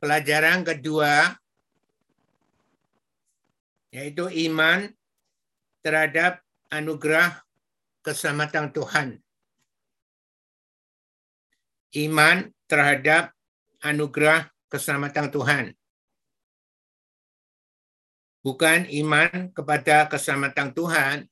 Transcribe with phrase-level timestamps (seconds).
[0.00, 1.36] pelajaran kedua
[3.94, 4.92] yaitu iman
[5.80, 7.40] terhadap anugerah
[8.04, 9.08] keselamatan Tuhan.
[11.96, 13.32] Iman terhadap
[13.80, 15.64] anugerah keselamatan Tuhan.
[18.44, 21.26] Bukan iman kepada keselamatan Tuhan,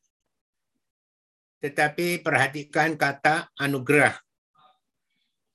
[1.63, 4.19] tetapi perhatikan kata anugerah.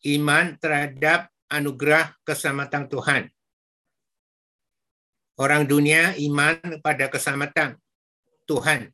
[0.08, 3.24] Iman terhadap anugerah keselamatan Tuhan.
[5.40, 7.80] Orang dunia iman pada keselamatan
[8.46, 8.92] Tuhan.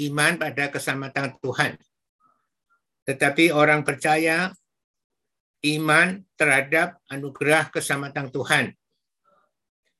[0.00, 1.76] Iman pada keselamatan Tuhan.
[3.04, 4.54] Tetapi orang percaya
[5.60, 8.72] iman terhadap anugerah keselamatan Tuhan.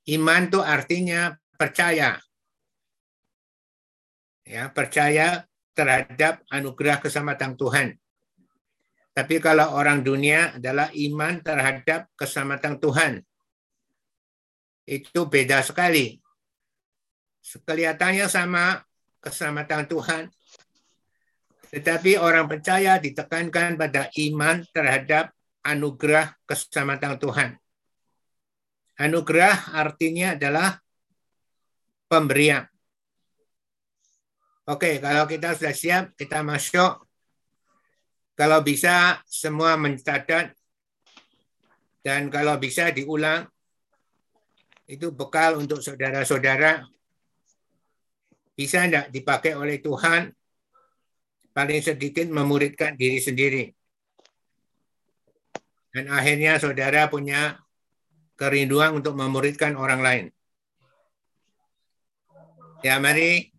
[0.08, 2.16] Iman itu artinya percaya.
[4.48, 5.44] Ya, percaya
[5.76, 8.00] terhadap anugerah keselamatan Tuhan.
[9.20, 13.12] Tapi kalau orang dunia adalah iman terhadap keselamatan Tuhan.
[14.88, 16.16] Itu beda sekali.
[17.44, 18.80] Kelihatannya sama
[19.20, 20.24] keselamatan Tuhan.
[21.68, 25.36] Tetapi orang percaya ditekankan pada iman terhadap
[25.68, 27.50] anugerah keselamatan Tuhan.
[29.04, 30.80] Anugerah artinya adalah
[32.08, 32.64] pemberian.
[34.64, 37.04] Oke, kalau kita sudah siap, kita masuk.
[38.40, 40.56] Kalau bisa, semua mencatat.
[42.00, 43.44] Dan kalau bisa diulang,
[44.88, 46.88] itu bekal untuk saudara-saudara.
[48.56, 50.32] Bisa tidak dipakai oleh Tuhan,
[51.52, 53.64] paling sedikit memuridkan diri sendiri.
[55.92, 57.60] Dan akhirnya saudara punya
[58.40, 60.26] kerinduan untuk memuridkan orang lain.
[62.80, 63.52] Ya, mari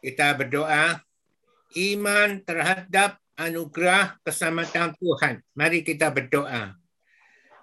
[0.00, 1.04] kita berdoa.
[1.76, 5.40] Iman terhadap anugerah keselamatan Tuhan.
[5.56, 6.76] Mari kita berdoa.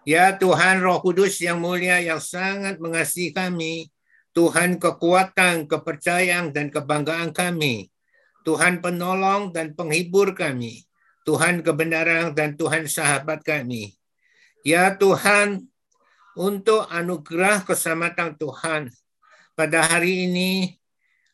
[0.08, 3.94] Ya Tuhan Roh Kudus yang mulia yang sangat mengasihi kami.
[4.34, 7.90] Tuhan kekuatan, kepercayaan, dan kebanggaan kami.
[8.46, 10.88] Tuhan penolong dan penghibur kami.
[11.28, 13.98] Tuhan kebenaran dan Tuhan sahabat kami.
[14.64, 15.68] Ya Tuhan,
[16.38, 18.88] untuk anugerah keselamatan Tuhan,
[19.58, 20.80] pada hari ini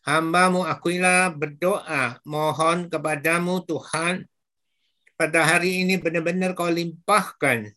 [0.01, 4.25] hambamu Aquila berdoa, mohon kepadamu Tuhan,
[5.13, 7.73] pada hari ini benar-benar kau limpahkan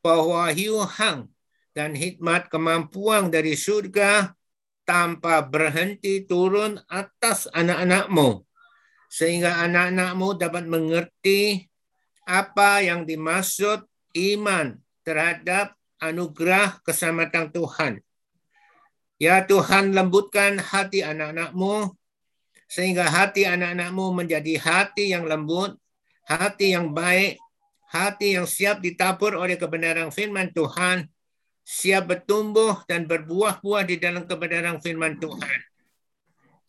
[0.00, 0.48] bahwa
[0.88, 1.28] hang
[1.76, 4.34] dan hikmat kemampuan dari surga
[4.88, 8.42] tanpa berhenti turun atas anak-anakmu
[9.10, 11.70] sehingga anak-anakmu dapat mengerti
[12.26, 13.82] apa yang dimaksud
[14.14, 17.92] iman terhadap anugerah keselamatan Tuhan.
[19.20, 21.92] Ya Tuhan lembutkan hati anak-anakmu
[22.70, 25.76] sehingga hati anak-anakmu menjadi hati yang lembut,
[26.30, 27.42] hati yang baik,
[27.90, 31.10] hati yang siap ditabur oleh kebenaran firman Tuhan,
[31.66, 35.58] siap bertumbuh dan berbuah-buah di dalam kebenaran firman Tuhan.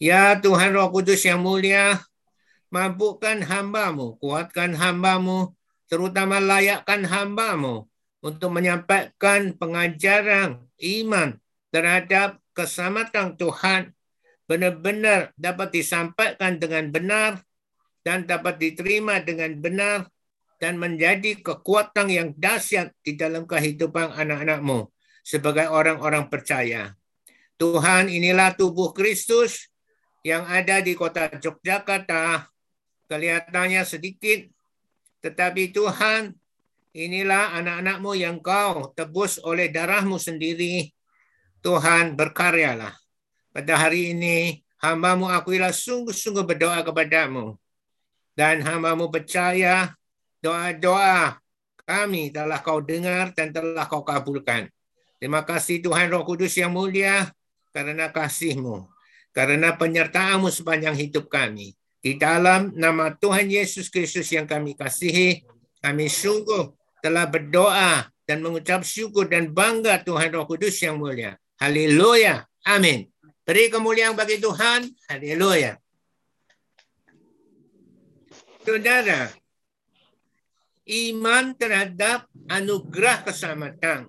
[0.02, 2.02] Ya Tuhan Roh Kudus yang mulia,
[2.74, 5.54] mampukan hambamu, kuatkan hambamu,
[5.86, 7.86] terutama layakkan hambamu
[8.26, 11.38] untuk menyampaikan pengajaran iman
[11.70, 13.94] terhadap keselamatan Tuhan
[14.50, 17.46] benar-benar dapat disampaikan dengan benar
[18.02, 20.10] dan dapat diterima dengan benar
[20.62, 24.90] dan menjadi kekuatan yang dahsyat di dalam kehidupan anak-anakmu
[25.26, 26.94] sebagai orang-orang percaya.
[27.58, 29.70] Tuhan inilah tubuh Kristus
[30.22, 32.46] yang ada di kota Yogyakarta
[33.10, 34.48] kelihatannya sedikit,
[35.20, 36.32] tetapi Tuhan,
[36.96, 40.90] inilah anak-anakmu yang kau tebus oleh darahmu sendiri.
[41.62, 42.96] Tuhan berkaryalah.
[43.52, 47.60] Pada hari ini, hambamu akuilah sungguh-sungguh berdoa kepadamu.
[48.42, 49.94] Dan hambamu percaya
[50.42, 51.38] doa-doa
[51.86, 54.66] kami telah kau dengar dan telah kau kabulkan.
[55.22, 57.30] Terima kasih Tuhan Roh Kudus yang mulia
[57.70, 58.90] karena kasihmu,
[59.30, 61.78] karena penyertaanmu sepanjang hidup kami.
[62.02, 65.46] Di dalam nama Tuhan Yesus Kristus yang kami kasihi,
[65.78, 66.74] kami sungguh
[67.06, 71.38] telah berdoa dan mengucap syukur dan bangga Tuhan Roh Kudus yang mulia.
[71.62, 72.42] Haleluya.
[72.66, 73.06] Amin.
[73.46, 74.90] Beri kemuliaan bagi Tuhan.
[75.14, 75.81] Haleluya.
[78.62, 79.34] Saudara,
[80.86, 84.06] iman terhadap anugerah keselamatan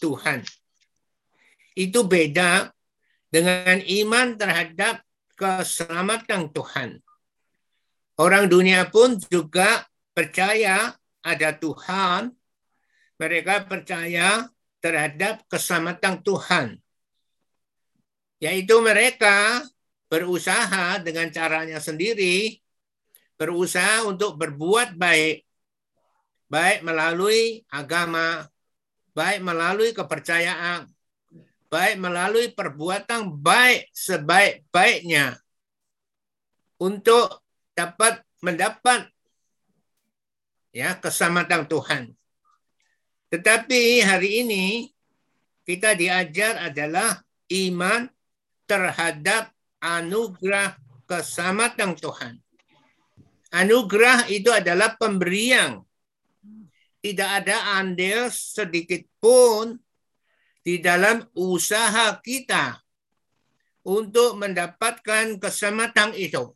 [0.00, 0.40] Tuhan.
[1.76, 2.72] Itu beda
[3.28, 5.04] dengan iman terhadap
[5.36, 6.96] keselamatan Tuhan.
[8.16, 9.84] Orang dunia pun juga
[10.16, 12.32] percaya ada Tuhan.
[13.20, 14.48] Mereka percaya
[14.80, 16.66] terhadap keselamatan Tuhan.
[18.40, 19.60] Yaitu mereka
[20.08, 22.56] berusaha dengan caranya sendiri,
[23.40, 25.48] berusaha untuk berbuat baik.
[26.52, 28.44] Baik melalui agama,
[29.16, 30.84] baik melalui kepercayaan,
[31.72, 35.40] baik melalui perbuatan baik sebaik-baiknya
[36.76, 37.40] untuk
[37.72, 39.08] dapat mendapat
[40.74, 42.02] ya keselamatan Tuhan.
[43.30, 44.64] Tetapi hari ini
[45.62, 48.10] kita diajar adalah iman
[48.66, 50.74] terhadap anugerah
[51.06, 52.42] keselamatan Tuhan.
[53.50, 55.82] Anugerah itu adalah pemberian.
[57.00, 59.74] Tidak ada andil sedikit pun
[60.60, 62.78] di dalam usaha kita
[63.82, 66.52] untuk mendapatkan keselamatan itu.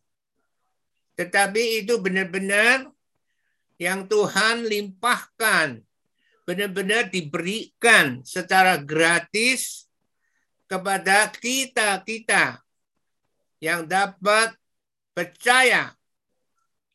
[1.16, 2.90] Tetapi itu benar-benar
[3.78, 5.82] yang Tuhan limpahkan,
[6.46, 9.90] benar-benar diberikan secara gratis
[10.68, 12.62] kepada kita-kita
[13.62, 14.54] yang dapat
[15.16, 15.94] percaya.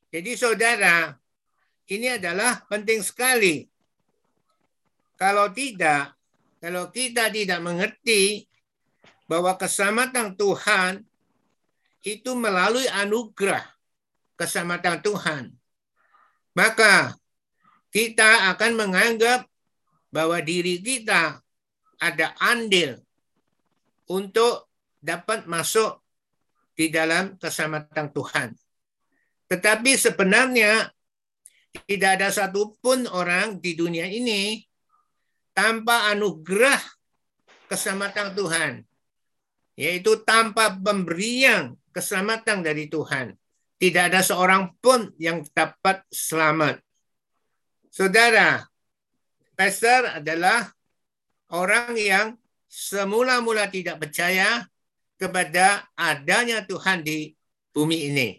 [0.09, 1.13] Jadi saudara,
[1.89, 3.65] ini adalah penting sekali.
[5.17, 6.17] Kalau tidak,
[6.57, 8.49] kalau kita tidak mengerti
[9.29, 11.05] bahwa keselamatan Tuhan
[12.01, 13.61] itu melalui anugerah
[14.39, 15.59] keselamatan Tuhan
[16.59, 17.15] maka
[17.89, 19.47] kita akan menganggap
[20.11, 21.39] bahwa diri kita
[22.01, 22.99] ada andil
[24.09, 24.67] untuk
[24.99, 26.03] dapat masuk
[26.75, 28.49] di dalam keselamatan Tuhan.
[29.49, 30.93] Tetapi sebenarnya
[31.89, 34.61] tidak ada satupun orang di dunia ini
[35.53, 36.79] tanpa anugerah
[37.65, 38.71] keselamatan Tuhan,
[39.77, 43.33] yaitu tanpa pemberian keselamatan dari Tuhan.
[43.79, 46.83] Tidak ada seorang pun yang dapat selamat.
[47.89, 48.67] Saudara,
[49.55, 50.67] pastor adalah
[51.49, 52.27] orang yang
[52.69, 54.67] semula-mula tidak percaya
[55.17, 57.33] kepada adanya Tuhan di
[57.71, 58.29] bumi ini.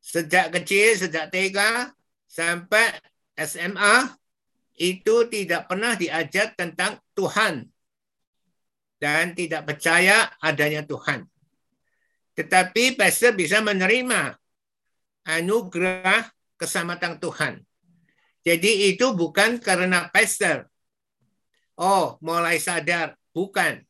[0.00, 1.58] Sejak kecil, sejak TK
[2.24, 2.96] sampai
[3.36, 4.16] SMA,
[4.80, 7.68] itu tidak pernah diajar tentang Tuhan
[8.96, 11.28] dan tidak percaya adanya Tuhan.
[12.32, 14.32] Tetapi pastor bisa menerima
[15.28, 17.60] anugerah keselamatan Tuhan.
[18.40, 20.64] Jadi itu bukan karena pastor.
[21.76, 23.16] Oh, mulai sadar.
[23.36, 23.84] Bukan.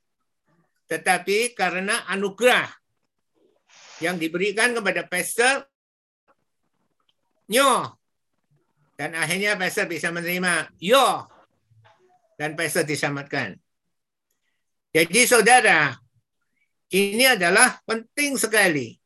[0.91, 2.67] Tetapi karena anugerah
[4.03, 5.70] yang diberikan kepada pastor,
[7.51, 7.99] nyo.
[8.95, 11.27] Dan akhirnya pastor bisa menerima, yo.
[12.39, 13.59] Dan pastor diselamatkan.
[14.91, 15.95] Jadi saudara,
[16.91, 18.99] ini adalah penting sekali.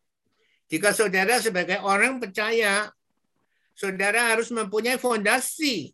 [0.69, 2.89] Jika saudara sebagai orang percaya,
[3.77, 5.93] saudara harus mempunyai fondasi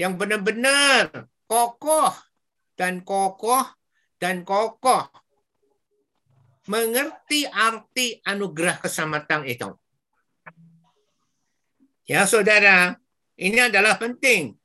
[0.00, 2.10] yang benar-benar kokoh
[2.74, 3.62] dan kokoh
[4.16, 5.06] dan kokoh.
[6.70, 9.81] Mengerti arti anugerah keselamatan itu.
[12.02, 12.98] Ya saudara,
[13.38, 14.58] ini adalah penting.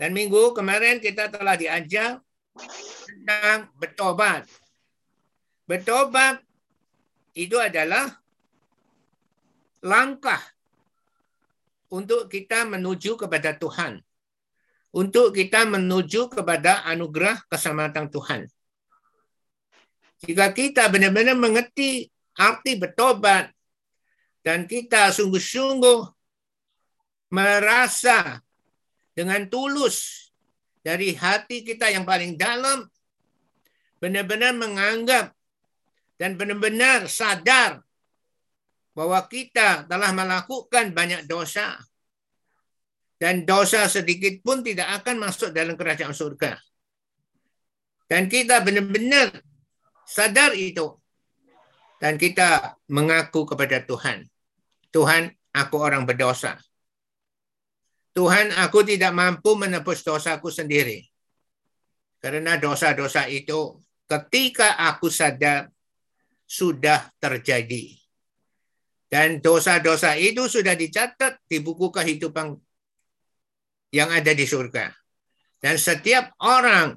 [0.00, 2.24] Dan minggu kemarin kita telah diajar
[3.04, 4.48] tentang bertobat.
[5.68, 6.40] Bertobat
[7.36, 8.16] itu adalah
[9.84, 10.40] langkah
[11.92, 14.00] untuk kita menuju kepada Tuhan.
[14.90, 18.40] Untuk kita menuju kepada anugerah keselamatan Tuhan.
[20.24, 23.52] Jika kita benar-benar mengerti arti bertobat
[24.42, 26.19] dan kita sungguh-sungguh
[27.30, 28.42] merasa
[29.14, 30.28] dengan tulus
[30.82, 32.86] dari hati kita yang paling dalam
[34.00, 35.32] benar-benar menganggap
[36.16, 37.80] dan benar-benar sadar
[38.92, 41.78] bahwa kita telah melakukan banyak dosa
[43.20, 46.56] dan dosa sedikit pun tidak akan masuk dalam kerajaan surga.
[48.08, 49.44] Dan kita benar-benar
[50.08, 50.96] sadar itu.
[52.00, 54.24] Dan kita mengaku kepada Tuhan.
[54.88, 56.56] Tuhan, aku orang berdosa.
[58.10, 61.06] Tuhan, aku tidak mampu menebus dosaku sendiri.
[62.20, 65.70] Karena dosa-dosa itu ketika aku sadar
[66.44, 67.94] sudah terjadi.
[69.10, 72.54] Dan dosa-dosa itu sudah dicatat di buku kehidupan
[73.90, 74.90] yang ada di surga.
[75.58, 76.94] Dan setiap orang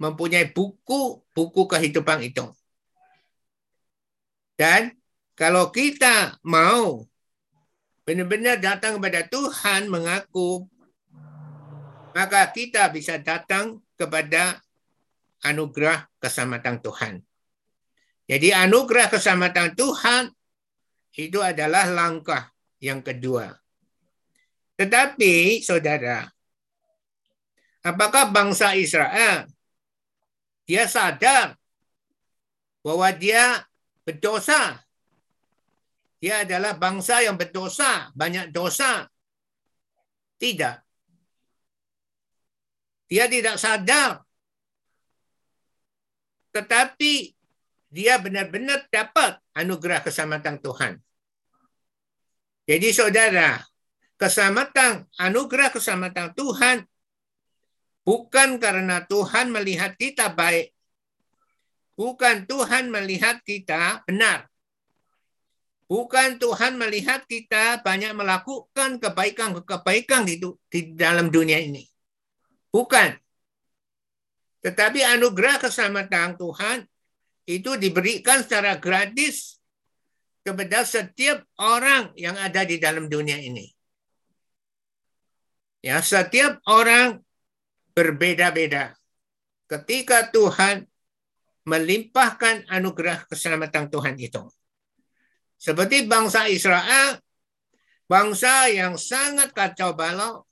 [0.00, 2.48] mempunyai buku-buku kehidupan itu.
[4.56, 4.92] Dan
[5.36, 7.04] kalau kita mau
[8.10, 10.66] benar-benar datang kepada Tuhan mengaku,
[12.10, 14.58] maka kita bisa datang kepada
[15.46, 17.22] anugerah keselamatan Tuhan.
[18.26, 20.26] Jadi anugerah keselamatan Tuhan
[21.22, 22.50] itu adalah langkah
[22.82, 23.54] yang kedua.
[24.74, 26.26] Tetapi saudara,
[27.86, 29.46] apakah bangsa Israel
[30.66, 31.54] dia sadar
[32.82, 33.62] bahwa dia
[34.02, 34.82] berdosa?
[36.20, 39.08] Dia adalah bangsa yang berdosa, banyak dosa.
[40.36, 40.76] Tidak.
[43.08, 44.20] Dia tidak sadar.
[46.52, 47.12] Tetapi
[47.88, 50.92] dia benar-benar dapat anugerah keselamatan Tuhan.
[52.68, 53.58] Jadi saudara,
[54.20, 56.84] keselamatan, anugerah keselamatan Tuhan
[58.04, 60.76] bukan karena Tuhan melihat kita baik.
[61.96, 64.49] Bukan Tuhan melihat kita benar.
[65.90, 70.38] Bukan Tuhan melihat kita banyak melakukan kebaikan-kebaikan di,
[70.70, 71.82] di dalam dunia ini.
[72.70, 73.18] Bukan.
[74.62, 76.86] Tetapi anugerah keselamatan Tuhan
[77.50, 79.58] itu diberikan secara gratis
[80.46, 83.66] kepada setiap orang yang ada di dalam dunia ini.
[85.82, 87.18] Ya, setiap orang
[87.98, 88.94] berbeda-beda.
[89.66, 90.86] Ketika Tuhan
[91.66, 94.46] melimpahkan anugerah keselamatan Tuhan itu.
[95.60, 97.20] Seperti bangsa Israel,
[98.08, 100.48] bangsa yang sangat kacau balau,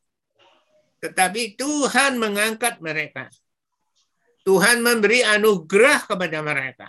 [1.00, 3.32] tetapi Tuhan mengangkat mereka.
[4.44, 6.88] Tuhan memberi anugerah kepada mereka.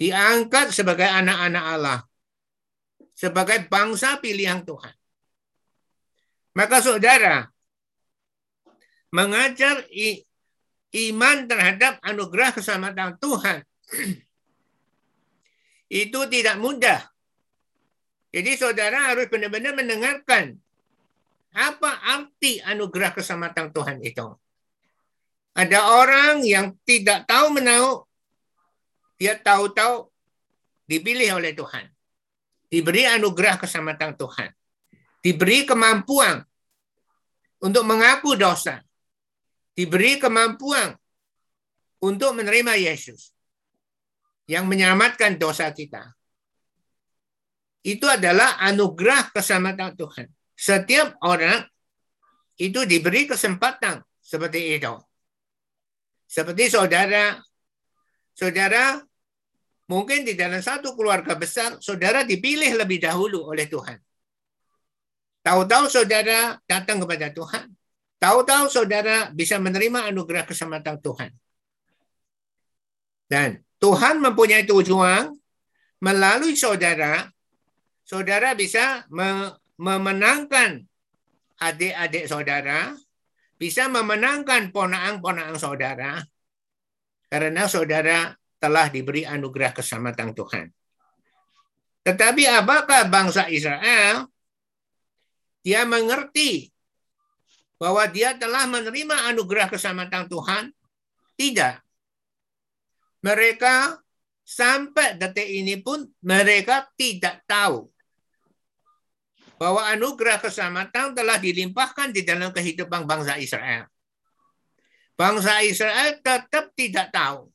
[0.00, 2.00] Diangkat sebagai anak-anak Allah.
[3.16, 4.92] Sebagai bangsa pilihan Tuhan.
[6.56, 7.48] Maka saudara,
[9.12, 9.84] mengajar
[10.92, 13.58] iman terhadap anugerah keselamatan Tuhan
[16.04, 17.00] itu tidak mudah.
[18.36, 20.60] Jadi saudara harus benar-benar mendengarkan
[21.56, 24.28] apa arti anugerah keselamatan Tuhan itu.
[25.56, 28.04] Ada orang yang tidak tahu menahu,
[29.16, 30.12] dia tahu-tahu
[30.84, 31.88] dipilih oleh Tuhan.
[32.68, 34.52] Diberi anugerah keselamatan Tuhan.
[35.24, 36.44] Diberi kemampuan
[37.64, 38.84] untuk mengaku dosa.
[39.72, 40.92] Diberi kemampuan
[42.04, 43.32] untuk menerima Yesus
[44.44, 46.12] yang menyelamatkan dosa kita
[47.86, 50.26] itu adalah anugerah keselamatan Tuhan.
[50.58, 51.62] Setiap orang
[52.58, 54.90] itu diberi kesempatan seperti itu.
[56.26, 57.38] Seperti saudara,
[58.34, 58.98] saudara
[59.86, 64.02] mungkin di dalam satu keluarga besar, saudara dipilih lebih dahulu oleh Tuhan.
[65.46, 67.70] Tahu-tahu saudara datang kepada Tuhan.
[68.18, 71.30] Tahu-tahu saudara bisa menerima anugerah keselamatan Tuhan.
[73.30, 75.30] Dan Tuhan mempunyai tujuan
[76.02, 77.30] melalui saudara
[78.06, 79.02] saudara bisa
[79.76, 80.86] memenangkan
[81.58, 82.94] adik-adik saudara,
[83.58, 86.22] bisa memenangkan ponaan-ponaan saudara,
[87.26, 90.70] karena saudara telah diberi anugerah keselamatan Tuhan.
[92.06, 94.30] Tetapi apakah bangsa Israel?
[95.66, 96.70] Dia mengerti
[97.74, 100.70] bahwa dia telah menerima anugerah keselamatan Tuhan?
[101.34, 101.74] Tidak.
[103.26, 103.98] Mereka
[104.46, 107.90] sampai detik ini pun mereka tidak tahu
[109.56, 113.88] bahwa anugerah keselamatan telah dilimpahkan di dalam kehidupan bangsa Israel.
[115.16, 117.48] Bangsa Israel tetap tidak tahu.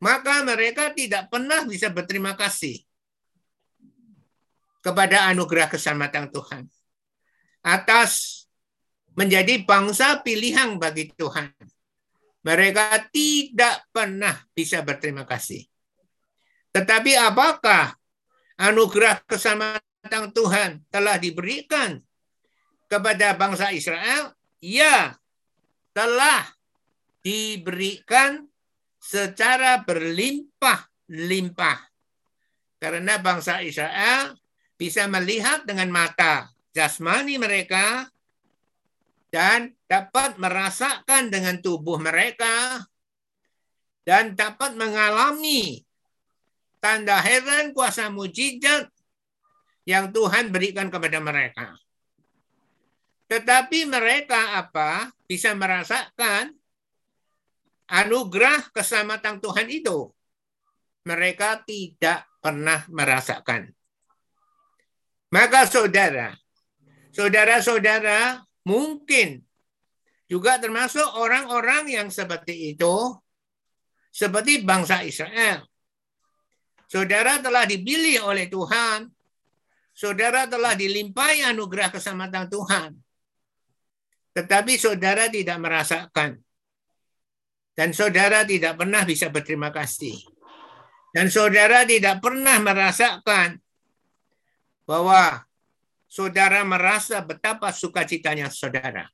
[0.00, 2.80] Maka mereka tidak pernah bisa berterima kasih
[4.80, 6.64] kepada anugerah keselamatan Tuhan.
[7.60, 8.44] Atas
[9.12, 11.52] menjadi bangsa pilihan bagi Tuhan.
[12.40, 15.68] Mereka tidak pernah bisa berterima kasih.
[16.72, 17.92] Tetapi apakah
[18.56, 22.00] anugerah keselamatan tentang Tuhan telah diberikan
[22.88, 24.32] kepada bangsa Israel?
[24.60, 25.16] Ya,
[25.96, 26.44] telah
[27.24, 28.48] diberikan
[29.00, 31.78] secara berlimpah-limpah.
[32.80, 34.36] Karena bangsa Israel
[34.80, 38.08] bisa melihat dengan mata jasmani mereka
[39.28, 42.80] dan dapat merasakan dengan tubuh mereka
[44.08, 45.84] dan dapat mengalami
[46.80, 48.88] tanda heran kuasa mujizat
[49.88, 51.76] yang Tuhan berikan kepada mereka.
[53.30, 55.14] Tetapi mereka apa?
[55.30, 56.50] Bisa merasakan
[57.86, 60.10] anugerah keselamatan Tuhan itu.
[61.06, 63.70] Mereka tidak pernah merasakan.
[65.30, 66.34] Maka saudara,
[67.14, 69.46] saudara-saudara mungkin
[70.26, 73.14] juga termasuk orang-orang yang seperti itu,
[74.10, 75.70] seperti bangsa Israel.
[76.90, 79.06] Saudara telah dipilih oleh Tuhan
[80.00, 82.96] saudara telah dilimpahi anugerah keselamatan Tuhan.
[84.32, 86.40] Tetapi saudara tidak merasakan.
[87.76, 90.16] Dan saudara tidak pernah bisa berterima kasih.
[91.12, 93.60] Dan saudara tidak pernah merasakan
[94.88, 95.44] bahwa
[96.08, 99.04] saudara merasa betapa sukacitanya saudara.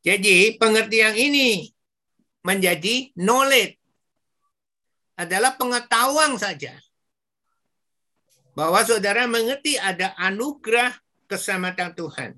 [0.00, 1.68] Jadi pengertian ini
[2.40, 3.76] menjadi knowledge
[5.14, 6.74] adalah pengetahuan saja
[8.52, 10.92] bahwa saudara mengerti ada anugerah
[11.28, 12.30] keselamatan Tuhan.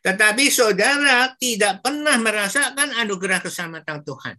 [0.00, 4.36] Tetapi saudara tidak pernah merasakan anugerah keselamatan Tuhan.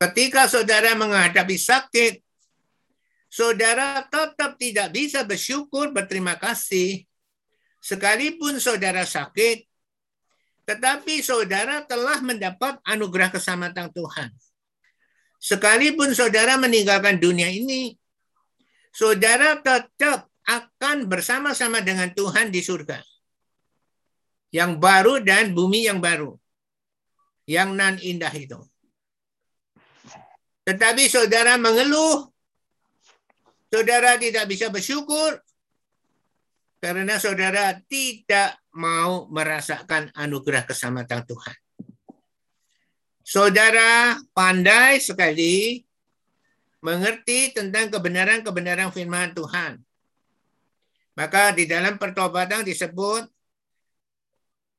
[0.00, 2.24] Ketika saudara menghadapi sakit,
[3.28, 7.04] saudara tetap tidak bisa bersyukur, berterima kasih.
[7.84, 9.68] Sekalipun saudara sakit,
[10.64, 14.32] tetapi saudara telah mendapat anugerah keselamatan Tuhan.
[15.36, 17.92] Sekalipun saudara meninggalkan dunia ini,
[18.94, 23.02] saudara tetap akan bersama-sama dengan Tuhan di surga.
[24.54, 26.38] Yang baru dan bumi yang baru.
[27.50, 28.62] Yang nan indah itu.
[30.64, 32.34] Tetapi saudara mengeluh
[33.74, 35.34] Saudara tidak bisa bersyukur
[36.78, 41.56] karena saudara tidak mau merasakan anugerah keselamatan Tuhan.
[43.26, 45.82] Saudara pandai sekali
[46.84, 49.80] mengerti tentang kebenaran-kebenaran firman Tuhan.
[51.16, 53.24] Maka di dalam pertobatan disebut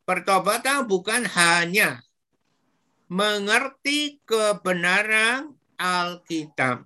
[0.05, 2.05] pertobatan bukan hanya
[3.09, 6.85] mengerti kebenaran Alkitab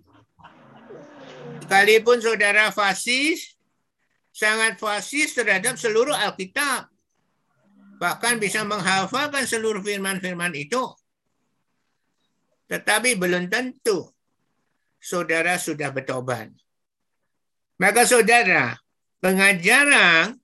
[1.70, 3.54] Sekalipun saudara fasis,
[4.34, 6.90] sangat fasis terhadap seluruh Alkitab.
[8.02, 10.82] Bahkan bisa menghafalkan seluruh firman-firman itu.
[12.74, 14.10] Tetapi belum tentu
[15.00, 16.51] saudara sudah bertobat.
[17.79, 18.75] Maka saudara,
[19.24, 20.36] pengajaran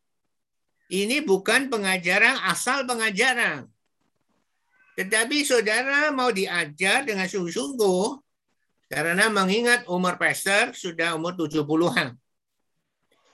[0.87, 3.67] ini bukan pengajaran asal pengajaran.
[4.95, 8.23] Tetapi saudara mau diajar dengan sungguh-sungguh
[8.87, 12.15] karena mengingat umur pastor sudah umur 70-an.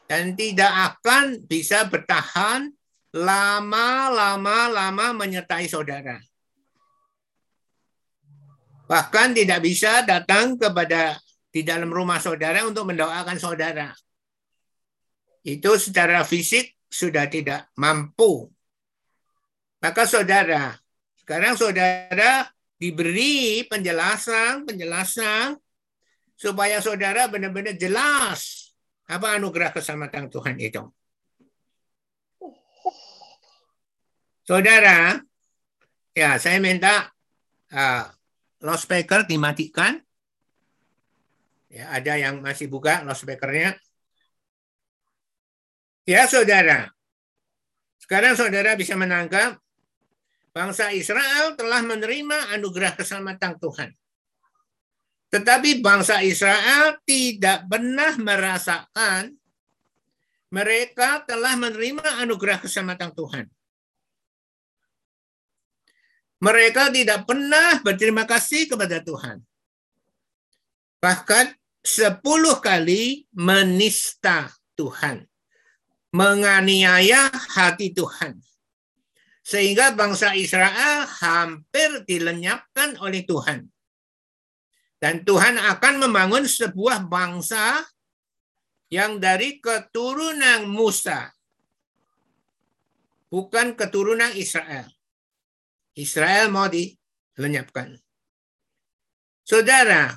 [0.09, 2.73] Dan tidak akan bisa bertahan
[3.13, 6.19] lama-lama-lama menyertai saudara.
[8.91, 11.15] Bahkan tidak bisa datang kepada
[11.47, 13.95] di dalam rumah saudara untuk mendoakan saudara.
[15.47, 18.51] Itu secara fisik sudah tidak mampu.
[19.79, 20.75] Maka saudara,
[21.23, 25.55] sekarang saudara diberi penjelasan, penjelasan
[26.35, 28.75] supaya saudara benar-benar jelas
[29.07, 30.83] apa anugerah keselamatan Tuhan itu.
[34.43, 35.15] Saudara,
[36.11, 37.07] ya saya minta
[37.71, 38.05] uh,
[38.61, 39.99] loudspeaker dimatikan.
[41.71, 43.75] Ya, ada yang masih buka loudspeakernya.
[46.05, 46.89] Ya, saudara.
[48.01, 49.57] Sekarang saudara bisa menangkap
[50.51, 53.89] bangsa Israel telah menerima anugerah keselamatan Tuhan.
[55.31, 59.31] Tetapi bangsa Israel tidak pernah merasakan
[60.51, 63.45] mereka telah menerima anugerah keselamatan Tuhan.
[66.41, 69.45] Mereka tidak pernah berterima kasih kepada Tuhan.
[70.97, 71.53] Bahkan
[71.85, 75.29] sepuluh kali menista Tuhan.
[76.11, 78.41] Menganiaya hati Tuhan
[79.41, 83.67] sehingga bangsa Israel hampir dilenyapkan oleh Tuhan.
[85.01, 87.81] Dan Tuhan akan membangun sebuah bangsa
[88.93, 91.33] yang dari keturunan Musa.
[93.33, 94.85] Bukan keturunan Israel.
[95.95, 97.99] Israel mau dilenyapkan.
[99.43, 100.15] Saudara,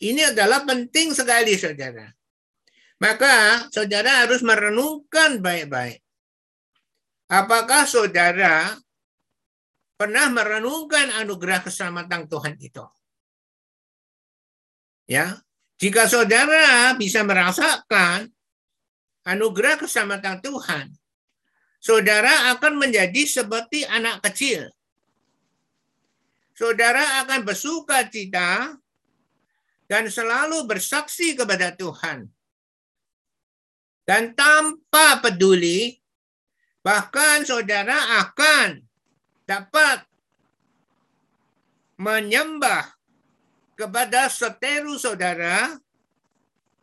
[0.00, 2.08] ini adalah penting sekali saudara.
[3.00, 6.00] Maka saudara harus merenungkan baik-baik.
[7.28, 8.76] Apakah saudara
[9.96, 12.84] pernah merenungkan anugerah keselamatan Tuhan itu?
[15.08, 15.40] Ya,
[15.80, 18.28] jika saudara bisa merasakan
[19.24, 20.92] anugerah keselamatan Tuhan,
[21.80, 24.68] saudara akan menjadi seperti anak kecil.
[26.60, 28.76] Saudara akan bersuka cita
[29.88, 32.28] dan selalu bersaksi kepada Tuhan.
[34.04, 36.00] Dan tanpa peduli
[36.80, 38.80] Bahkan saudara akan
[39.44, 40.00] dapat
[42.00, 42.88] menyembah
[43.76, 45.76] kepada seteru saudara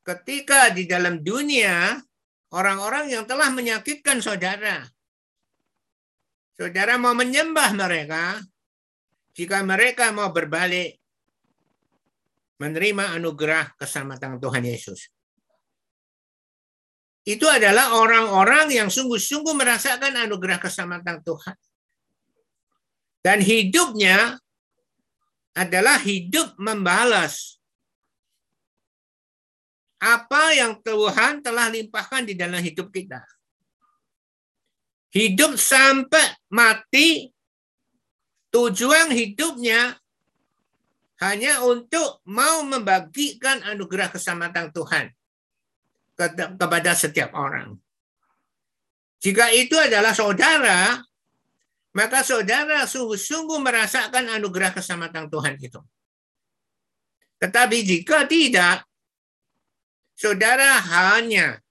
[0.05, 1.97] ketika di dalam dunia
[2.53, 4.85] orang-orang yang telah menyakitkan saudara.
[6.53, 8.37] Saudara mau menyembah mereka
[9.37, 10.97] jika mereka mau berbalik
[12.57, 15.13] menerima anugerah keselamatan Tuhan Yesus
[17.27, 21.59] itu adalah orang-orang yang sungguh-sungguh merasakan anugerah keselamatan Tuhan.
[23.19, 24.39] Dan hidupnya
[25.51, 27.59] adalah hidup membalas
[29.99, 33.19] apa yang Tuhan telah limpahkan di dalam hidup kita.
[35.11, 37.27] Hidup sampai mati,
[38.51, 39.99] tujuan hidupnya
[41.17, 45.09] hanya untuk mau membagikan anugerah keselamatan Tuhan
[46.57, 47.77] kepada setiap orang.
[49.17, 51.01] Jika itu adalah saudara,
[51.97, 55.81] maka saudara sungguh-sungguh merasakan anugerah keselamatan Tuhan itu.
[57.41, 58.85] Tetapi jika tidak,
[60.13, 61.61] saudara hanya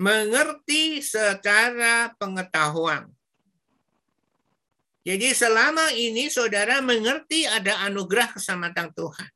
[0.00, 3.12] mengerti secara pengetahuan.
[5.02, 9.30] Jadi selama ini saudara mengerti ada anugerah keselamatan Tuhan.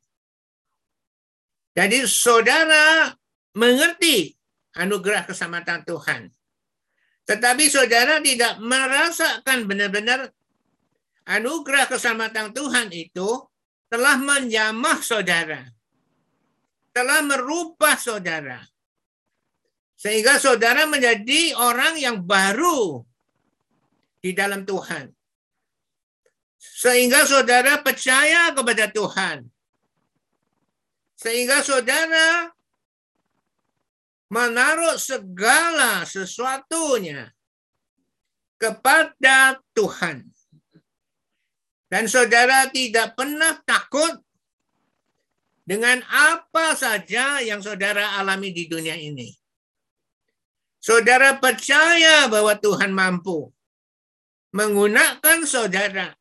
[1.75, 3.11] Jadi saudara
[3.51, 4.31] mengerti
[4.79, 6.31] anugerah keselamatan Tuhan.
[7.27, 10.31] Tetapi saudara tidak merasakan benar-benar
[11.27, 13.27] anugerah keselamatan Tuhan itu
[13.91, 15.67] telah menjamah saudara.
[16.95, 18.63] Telah merubah saudara.
[19.99, 23.03] Sehingga saudara menjadi orang yang baru
[24.23, 25.16] di dalam Tuhan.
[26.77, 29.49] Sehingga saudara percaya kepada Tuhan
[31.17, 32.53] sehingga saudara
[34.29, 37.33] menaruh segala sesuatunya
[38.61, 40.29] kepada Tuhan.
[41.89, 44.21] Dan saudara tidak pernah takut
[45.65, 49.33] dengan apa saja yang saudara alami di dunia ini.
[50.77, 53.49] Saudara percaya bahwa Tuhan mampu
[54.51, 56.13] menggunakan saudara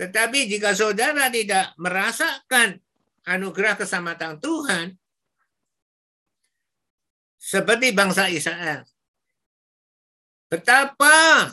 [0.00, 2.80] tetapi jika saudara tidak merasakan
[3.28, 4.96] anugerah keselamatan Tuhan,
[7.36, 8.80] seperti bangsa Israel,
[10.48, 11.52] betapa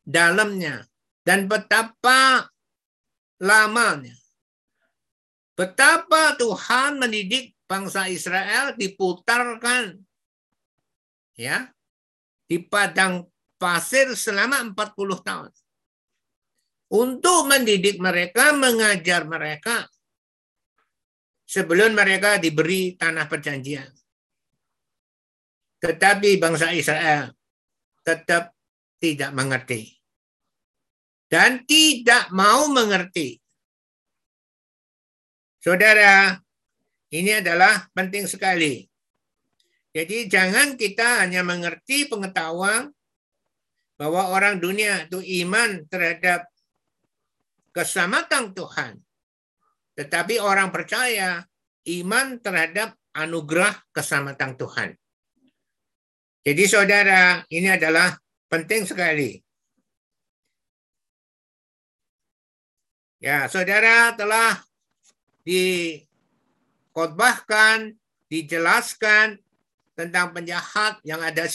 [0.00, 0.88] dalamnya
[1.28, 2.48] dan betapa
[3.36, 4.16] lamanya,
[5.52, 10.00] betapa Tuhan mendidik bangsa Israel diputarkan
[11.36, 11.68] ya
[12.48, 13.28] di padang
[13.60, 15.52] pasir selama 40 tahun
[16.94, 19.90] untuk mendidik mereka, mengajar mereka
[21.42, 23.90] sebelum mereka diberi tanah perjanjian.
[25.82, 27.34] Tetapi bangsa Israel
[28.06, 28.54] tetap
[29.02, 29.90] tidak mengerti
[31.26, 33.42] dan tidak mau mengerti.
[35.58, 36.38] Saudara,
[37.10, 38.86] ini adalah penting sekali.
[39.90, 42.92] Jadi jangan kita hanya mengerti pengetahuan
[43.94, 46.53] bahwa orang dunia itu iman terhadap
[47.74, 49.02] keselamatan Tuhan.
[49.98, 51.42] Tetapi orang percaya
[52.00, 54.94] iman terhadap anugerah keselamatan Tuhan.
[56.44, 59.42] Jadi saudara, ini adalah penting sekali.
[63.18, 64.60] Ya, saudara telah
[65.48, 67.96] dikotbahkan,
[68.28, 69.40] dijelaskan
[69.96, 71.48] tentang penjahat yang ada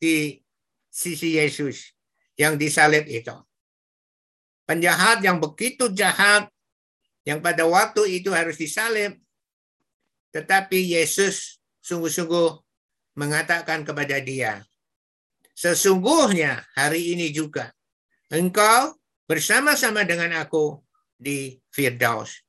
[0.00, 0.40] di
[0.88, 1.92] sisi Yesus
[2.40, 3.36] yang disalib itu
[4.66, 6.48] penjahat yang begitu jahat
[7.22, 9.18] yang pada waktu itu harus disalib.
[10.32, 12.48] Tetapi Yesus sungguh-sungguh
[13.20, 14.64] mengatakan kepada dia,
[15.52, 17.68] sesungguhnya hari ini juga
[18.32, 18.96] engkau
[19.28, 20.80] bersama-sama dengan aku
[21.20, 22.40] di Firdaus.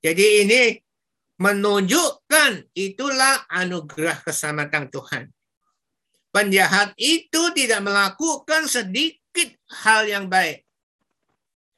[0.00, 0.62] Jadi ini
[1.38, 5.24] menunjukkan itulah anugerah keselamatan Tuhan.
[6.34, 10.63] Penjahat itu tidak melakukan sedikit hal yang baik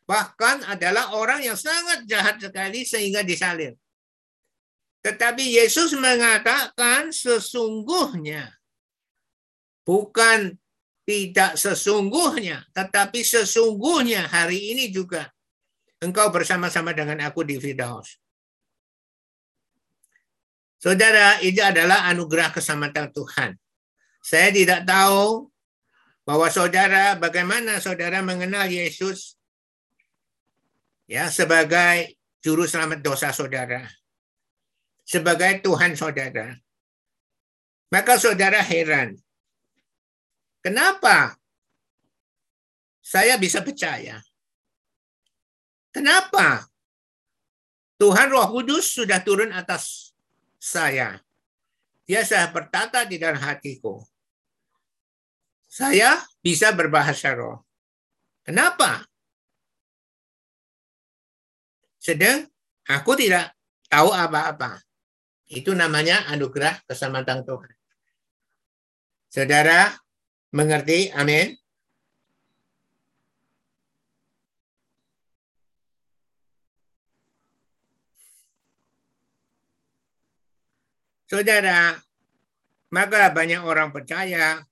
[0.06, 3.74] bahkan adalah orang yang sangat jahat sekali sehingga disalib.
[5.02, 8.54] Tetapi Yesus mengatakan sesungguhnya
[9.86, 10.58] bukan
[11.06, 15.30] tidak sesungguhnya, tetapi sesungguhnya hari ini juga
[16.02, 18.18] engkau bersama-sama dengan aku di Firdaus.
[20.82, 23.54] Saudara, itu adalah anugerah keselamatan Tuhan.
[24.20, 25.48] Saya tidak tahu
[26.26, 29.35] bahwa saudara, bagaimana saudara mengenal Yesus
[31.06, 33.86] ya sebagai juru selamat dosa saudara,
[35.06, 36.54] sebagai Tuhan saudara.
[37.86, 39.14] Maka saudara heran,
[40.58, 41.38] kenapa
[42.98, 44.18] saya bisa percaya?
[45.94, 46.66] Kenapa
[47.96, 50.12] Tuhan Roh Kudus sudah turun atas
[50.58, 51.22] saya?
[52.04, 54.02] Dia sudah bertata di dalam hatiku.
[55.66, 57.62] Saya bisa berbahasa roh.
[58.46, 59.06] Kenapa?
[62.06, 62.46] Sedang
[62.86, 63.50] aku tidak
[63.90, 64.78] tahu apa-apa.
[65.50, 67.74] Itu namanya anugerah keselamatan Tuhan.
[69.26, 69.90] Saudara
[70.54, 71.10] mengerti?
[71.10, 71.58] Amin.
[81.26, 81.98] Saudara,
[82.94, 84.62] maka banyak orang percaya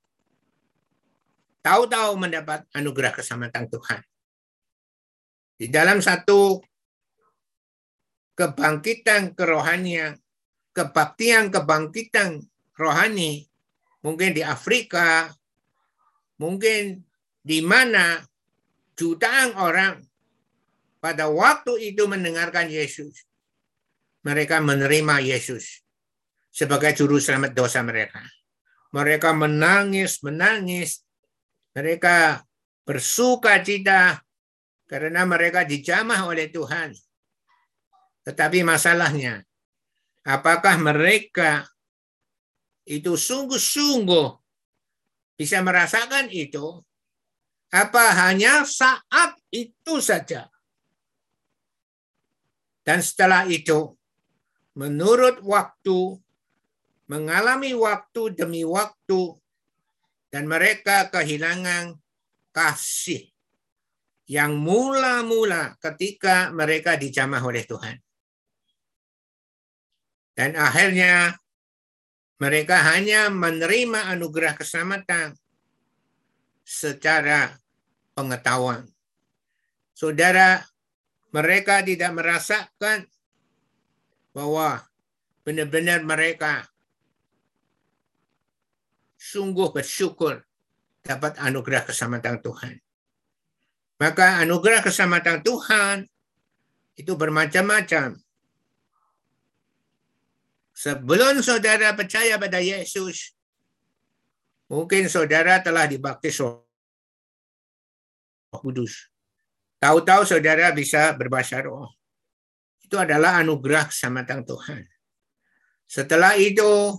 [1.67, 4.07] tahu-tahu mendapat anugerah keselamatan Tuhan.
[5.59, 6.63] Di dalam satu
[8.35, 10.19] kebangkitan kerohanian,
[10.75, 12.43] kebaktian kebangkitan
[12.75, 13.47] rohani,
[14.03, 15.31] mungkin di Afrika,
[16.39, 17.07] mungkin
[17.41, 18.21] di mana
[18.99, 20.03] jutaan orang
[20.99, 23.23] pada waktu itu mendengarkan Yesus.
[24.25, 25.85] Mereka menerima Yesus
[26.49, 28.25] sebagai juru selamat dosa mereka.
[28.95, 31.05] Mereka menangis, menangis.
[31.75, 32.41] Mereka
[32.87, 34.23] bersuka cita
[34.87, 36.95] karena mereka dijamah oleh Tuhan.
[38.25, 39.45] Tetapi masalahnya,
[40.25, 41.69] apakah mereka
[42.89, 44.29] itu sungguh-sungguh
[45.37, 46.81] bisa merasakan itu?
[47.69, 50.49] Apa hanya saat itu saja?
[52.85, 53.97] Dan setelah itu,
[54.77, 56.21] menurut waktu,
[57.09, 59.37] mengalami waktu demi waktu,
[60.29, 61.97] dan mereka kehilangan
[62.53, 63.33] kasih
[64.29, 68.04] yang mula-mula ketika mereka dijamah oleh Tuhan.
[70.35, 71.39] Dan akhirnya
[72.43, 75.39] mereka hanya menerima anugerah keselamatan
[76.67, 77.55] secara
[78.19, 78.91] pengetahuan.
[79.95, 80.67] Saudara,
[81.31, 83.07] mereka tidak merasakan
[84.35, 84.83] bahwa
[85.47, 86.67] benar-benar mereka
[89.15, 90.43] sungguh bersyukur
[91.05, 92.75] dapat anugerah keselamatan Tuhan.
[94.03, 95.97] Maka anugerah keselamatan Tuhan
[96.99, 98.19] itu bermacam-macam.
[100.75, 103.31] Sebelum saudara percaya pada Yesus,
[104.67, 106.67] mungkin saudara telah dibaptis Roh
[108.59, 109.15] Kudus.
[109.79, 111.93] Tahu-tahu saudara bisa berbahasa roh.
[112.81, 114.83] Itu adalah anugerah keselamatan Tuhan.
[115.85, 116.97] Setelah itu,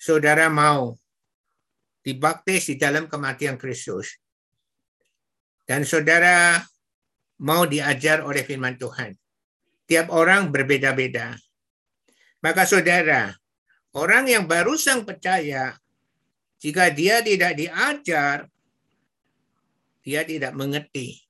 [0.00, 0.96] saudara mau
[2.00, 4.16] dibaptis di dalam kematian Kristus.
[5.68, 6.60] Dan saudara
[7.44, 9.12] mau diajar oleh firman Tuhan.
[9.84, 11.36] Tiap orang berbeda-beda.
[12.44, 13.32] Maka saudara,
[13.96, 15.80] orang yang baru sang percaya,
[16.60, 18.52] jika dia tidak diajar,
[20.04, 21.24] dia tidak mengerti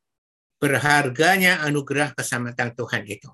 [0.59, 3.31] berharganya anugerah keselamatan Tuhan itu.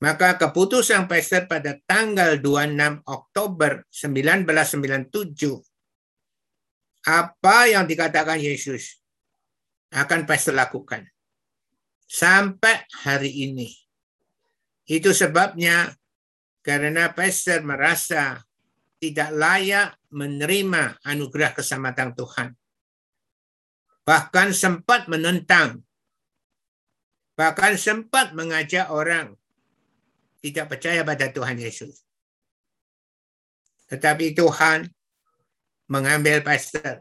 [0.00, 5.60] Maka keputusan pastor pada tanggal 26 Oktober 1997
[7.04, 9.04] apa yang dikatakan Yesus
[9.92, 11.04] akan pastor lakukan
[12.08, 13.83] sampai hari ini.
[14.84, 15.92] Itu sebabnya
[16.60, 18.40] karena pastor merasa
[19.00, 22.48] tidak layak menerima anugerah keselamatan Tuhan
[24.04, 25.80] bahkan sempat menentang,
[27.34, 29.32] bahkan sempat mengajak orang
[30.44, 32.04] tidak percaya pada Tuhan Yesus.
[33.88, 34.88] Tetapi Tuhan
[35.88, 37.00] mengambil pastor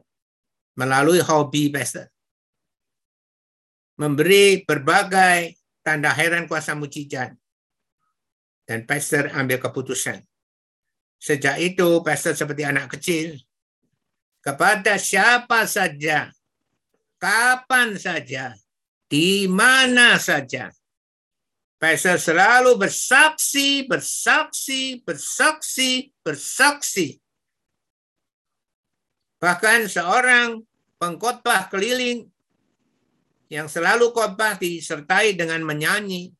[0.79, 2.07] melalui hobi pastor.
[3.93, 5.53] Memberi berbagai
[5.85, 7.35] tanda heran kuasa mujizat.
[8.63, 10.23] Dan pastor ambil keputusan.
[11.19, 13.35] Sejak itu pastor seperti anak kecil.
[14.43, 16.31] Kepada siapa saja
[17.23, 18.51] kapan saja,
[19.07, 20.67] di mana saja.
[21.79, 27.07] Pastor selalu bersaksi, bersaksi, bersaksi, bersaksi.
[29.39, 30.63] Bahkan seorang
[30.99, 32.27] pengkhotbah keliling
[33.51, 36.31] yang selalu khotbah disertai dengan menyanyi,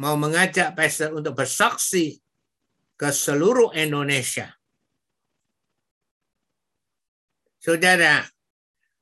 [0.00, 2.16] mau mengajak pastor untuk bersaksi
[2.96, 4.48] ke seluruh Indonesia.
[7.60, 8.24] Saudara,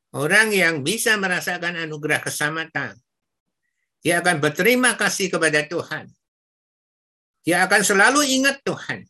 [0.08, 2.96] Orang yang bisa merasakan anugerah keselamatan,
[4.00, 6.08] dia akan berterima kasih kepada Tuhan.
[7.44, 9.04] Dia akan selalu ingat Tuhan.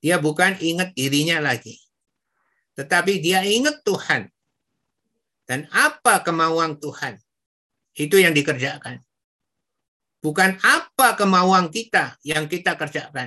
[0.00, 1.76] Dia bukan ingat dirinya lagi.
[2.72, 4.32] Tetapi dia ingat Tuhan.
[5.44, 7.20] Dan apa kemauan Tuhan.
[7.92, 8.96] Itu yang dikerjakan.
[10.22, 13.26] Bukan apa kemauan kita yang kita kerjakan.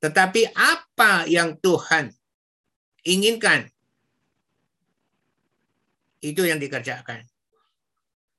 [0.00, 2.08] Tetapi apa yang Tuhan
[3.04, 3.68] inginkan
[6.24, 7.28] itu yang dikerjakan.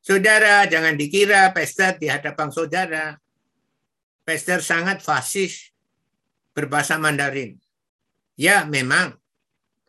[0.02, 3.18] Saudara, jangan dikira pester di hadapan saudara.
[4.26, 5.74] Pester sangat fasis
[6.54, 7.58] berbahasa Mandarin.
[8.38, 9.18] Ya, memang.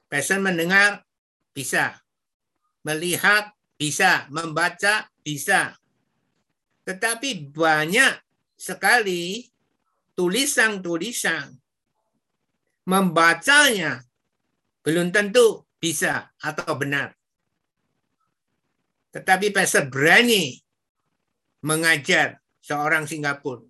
[0.08, 1.04] Pester mendengar
[1.52, 2.00] bisa.
[2.84, 4.24] Melihat bisa.
[4.32, 5.76] Membaca bisa.
[6.86, 8.14] Tetapi banyak
[8.54, 9.42] sekali
[10.14, 11.50] tulisan-tulisan
[12.86, 14.06] membacanya
[14.86, 17.10] belum tentu bisa atau benar.
[19.10, 20.62] Tetapi pastor berani
[21.66, 23.66] mengajar seorang Singapura.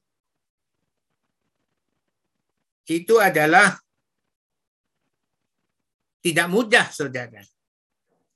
[2.86, 3.80] Itu adalah
[6.20, 7.40] tidak mudah, saudara.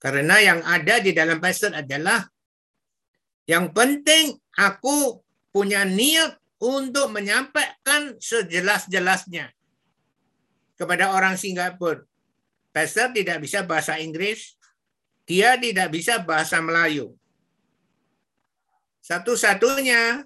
[0.01, 2.25] Karena yang ada di dalam pastor adalah
[3.45, 9.51] yang penting aku punya niat untuk menyampaikan sejelas-jelasnya
[10.77, 12.05] kepada orang Singapura.
[12.71, 14.55] Pastor tidak bisa bahasa Inggris,
[15.27, 17.19] dia tidak bisa bahasa Melayu.
[19.03, 20.23] Satu-satunya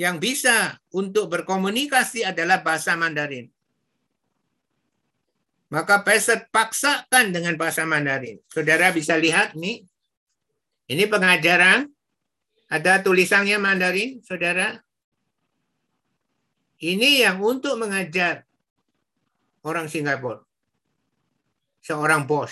[0.00, 3.46] yang bisa untuk berkomunikasi adalah bahasa Mandarin.
[5.70, 8.38] Maka peset paksakan dengan bahasa Mandarin.
[8.50, 9.82] Saudara bisa lihat nih.
[10.86, 11.93] Ini pengajaran.
[12.74, 14.82] Ada tulisannya Mandarin, saudara.
[16.82, 18.42] Ini yang untuk mengajar
[19.62, 20.42] orang Singapura.
[21.86, 22.50] Seorang bos.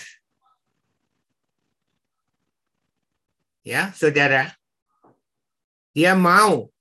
[3.67, 4.55] Ya, saudara.
[5.91, 6.71] Dia mau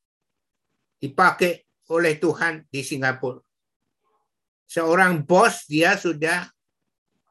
[1.02, 3.42] dipakai oleh Tuhan di Singapura.
[4.70, 6.46] Seorang bos dia sudah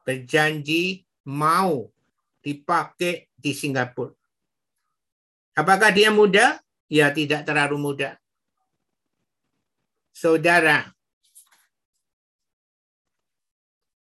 [0.04, 1.88] berjanji mau
[2.44, 4.21] dipakai di Singapura.
[5.52, 6.60] Apakah dia muda?
[6.88, 8.16] Ya tidak terlalu muda.
[10.12, 10.92] Saudara,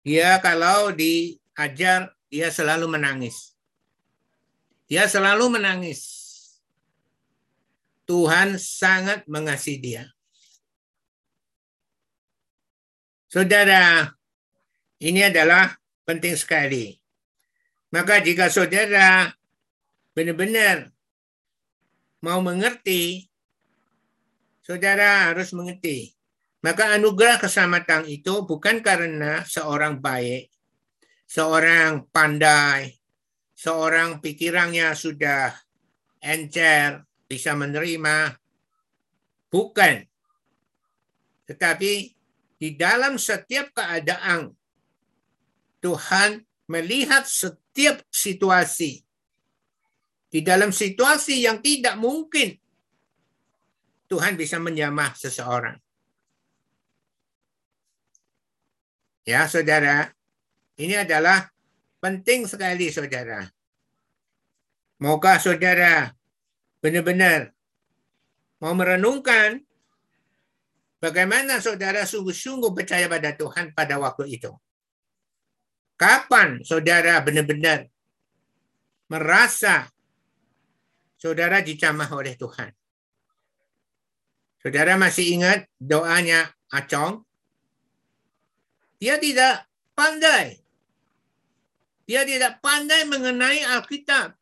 [0.00, 3.52] dia kalau diajar, dia selalu menangis.
[4.88, 6.00] Dia selalu menangis.
[8.08, 10.04] Tuhan sangat mengasihi dia.
[13.28, 14.16] Saudara,
[14.96, 15.76] ini adalah
[16.08, 16.96] penting sekali.
[17.92, 19.28] Maka jika saudara
[20.16, 20.88] benar-benar
[22.22, 23.26] mau mengerti,
[24.62, 26.12] saudara harus mengerti.
[26.58, 30.50] Maka anugerah keselamatan itu bukan karena seorang baik,
[31.24, 32.98] seorang pandai,
[33.54, 35.54] seorang pikirannya sudah
[36.18, 38.34] encer, bisa menerima.
[39.48, 40.02] Bukan.
[41.46, 41.92] Tetapi
[42.58, 44.50] di dalam setiap keadaan,
[45.78, 49.07] Tuhan melihat setiap situasi.
[50.28, 52.52] Di dalam situasi yang tidak mungkin,
[54.08, 55.76] Tuhan bisa menjamah seseorang.
[59.28, 60.08] Ya, saudara,
[60.80, 61.48] ini adalah
[62.00, 63.44] penting sekali, saudara.
[64.98, 66.10] Moga saudara
[66.82, 67.54] benar-benar
[68.58, 69.62] mau merenungkan
[70.98, 74.50] bagaimana saudara sungguh-sungguh percaya pada Tuhan pada waktu itu.
[75.94, 77.86] Kapan saudara benar-benar
[79.06, 79.86] merasa
[81.18, 82.70] saudara dicamah oleh Tuhan?
[84.62, 87.22] Saudara masih ingat doanya Acong?
[88.98, 90.58] Dia tidak pandai.
[92.08, 94.34] Dia tidak pandai mengenai Alkitab.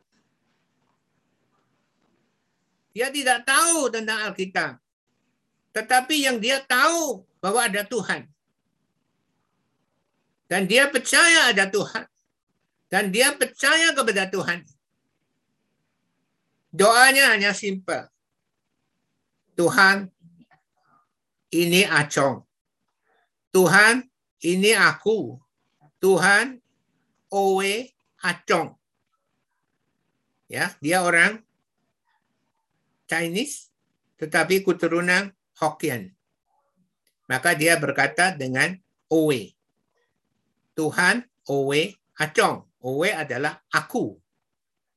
[2.97, 4.81] Dia tidak tahu tentang Alkitab.
[5.77, 8.25] Tetapi yang dia tahu bahwa ada Tuhan.
[10.49, 12.09] Dan dia percaya ada Tuhan.
[12.89, 14.65] Dan dia percaya kepada Tuhan.
[16.77, 18.05] Doanya hanya simpel.
[19.57, 20.12] Tuhan,
[21.49, 22.45] ini acong.
[23.49, 24.05] Tuhan,
[24.45, 25.41] ini aku.
[25.97, 26.61] Tuhan,
[27.33, 27.73] owe
[28.21, 28.77] acong.
[30.53, 31.41] Ya, dia orang
[33.09, 33.73] Chinese,
[34.21, 36.12] tetapi keturunan Hokkien.
[37.27, 38.77] Maka dia berkata dengan
[39.11, 39.57] Owe.
[40.77, 41.83] Tuhan Owe
[42.17, 42.69] Acong.
[42.87, 44.15] Owe adalah aku.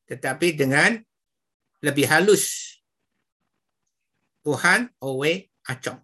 [0.06, 1.00] Tetapi dengan
[1.84, 2.76] lebih halus.
[4.44, 6.00] Tuhan Owe Acong.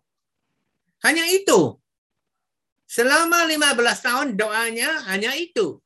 [1.03, 1.79] Hanya itu.
[2.85, 5.79] Selama 15 tahun doanya hanya itu.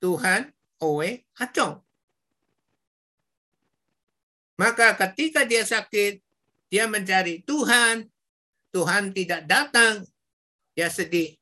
[0.00, 1.82] Tuhan Owe Acong.
[4.60, 6.20] Maka ketika dia sakit,
[6.68, 8.04] dia mencari Tuhan,
[8.68, 10.04] Tuhan tidak datang,
[10.76, 11.32] dia sedih.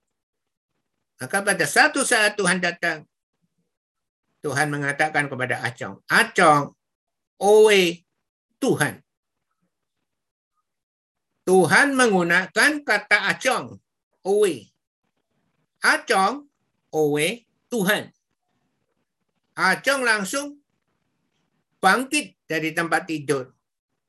[1.18, 3.02] Maka pada satu saat Tuhan datang,
[4.38, 6.77] Tuhan mengatakan kepada Acong, Acong,
[7.38, 7.80] owe
[8.58, 9.00] Tuhan.
[11.48, 13.80] Tuhan menggunakan kata Acong,
[14.28, 14.54] owe.
[15.80, 16.44] Acong,
[16.92, 17.26] owe
[17.72, 18.12] Tuhan.
[19.56, 20.60] Acong langsung
[21.80, 23.48] bangkit dari tempat tidur.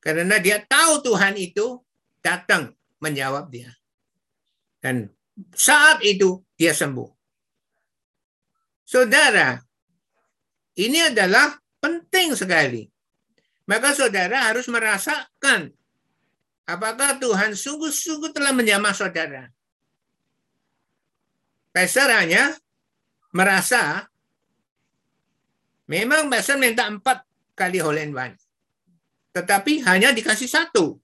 [0.03, 1.79] Karena dia tahu Tuhan itu
[2.19, 3.71] datang menjawab dia.
[4.79, 5.07] Dan
[5.55, 7.07] saat itu dia sembuh.
[8.83, 9.59] Saudara,
[10.75, 12.83] ini adalah penting sekali.
[13.69, 15.69] Maka saudara harus merasakan
[16.65, 19.45] apakah Tuhan sungguh-sungguh telah menjamah saudara.
[21.69, 22.57] Pastor hanya
[23.29, 24.09] merasa
[25.85, 27.21] memang Pastor minta empat
[27.53, 28.33] kali hole in one.
[29.37, 30.97] Tetapi hanya dikasih satu.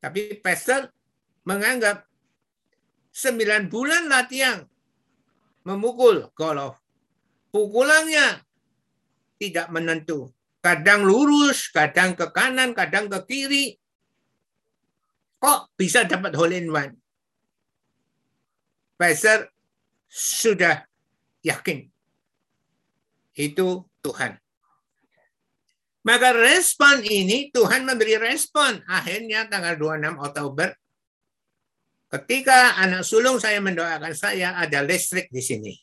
[0.00, 0.88] Tapi Pastor
[1.44, 2.08] menganggap
[3.12, 4.64] sembilan bulan latihan
[5.68, 6.80] memukul golf.
[7.52, 8.40] Pukulannya
[9.36, 10.32] tidak menentu.
[10.62, 13.66] Kadang lurus, kadang ke kanan, kadang ke kiri.
[15.42, 16.94] Kok bisa dapat hole in one?
[18.94, 19.50] Pastor
[20.06, 20.86] sudah
[21.42, 21.90] yakin
[23.34, 24.38] itu Tuhan.
[26.02, 28.82] Maka respon ini Tuhan memberi respon.
[28.86, 30.68] Akhirnya tanggal 26 Oktober
[32.12, 35.74] ketika anak sulung saya mendoakan saya ada listrik di sini.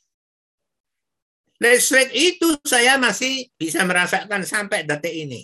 [1.59, 5.43] Listrik itu saya masih bisa merasakan sampai detik ini.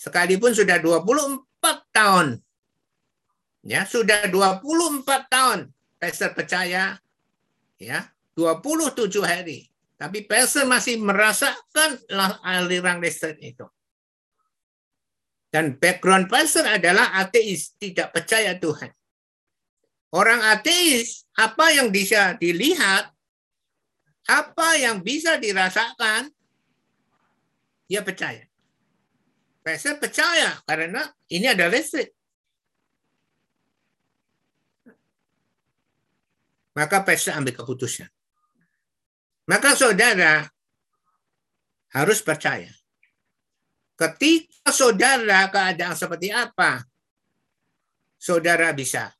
[0.00, 1.44] Sekalipun sudah 24
[1.92, 2.40] tahun.
[3.64, 7.00] Ya, sudah 24 tahun Pastor percaya
[7.80, 7.98] ya,
[8.36, 9.68] 27 hari.
[9.96, 12.00] Tapi Pastor masih merasakan
[12.44, 13.64] aliran listrik itu.
[15.54, 18.90] Dan background pastor adalah ateis, tidak percaya Tuhan.
[20.10, 23.13] Orang ateis, apa yang bisa dilihat,
[24.24, 26.32] apa yang bisa dirasakan,
[27.84, 28.44] dia percaya.
[29.64, 32.12] Pastor percaya karena ini ada listrik.
[36.74, 38.10] Maka pastor ambil keputusan.
[39.46, 40.48] Maka saudara
[41.94, 42.72] harus percaya
[43.94, 46.82] Ketika saudara keadaan seperti apa,
[48.18, 49.14] saudara bisa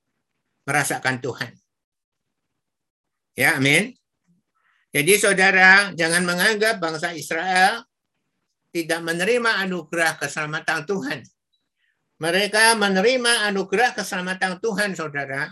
[0.67, 1.53] merasakan Tuhan.
[3.39, 3.95] Ya, amin.
[4.95, 7.83] Jadi saudara jangan menganggap bangsa Israel
[8.71, 11.21] tidak menerima anugerah keselamatan Tuhan.
[12.23, 15.51] Mereka menerima anugerah keselamatan Tuhan, saudara.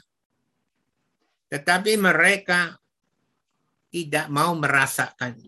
[1.50, 2.78] Tetapi mereka
[3.90, 5.42] tidak mau merasakan.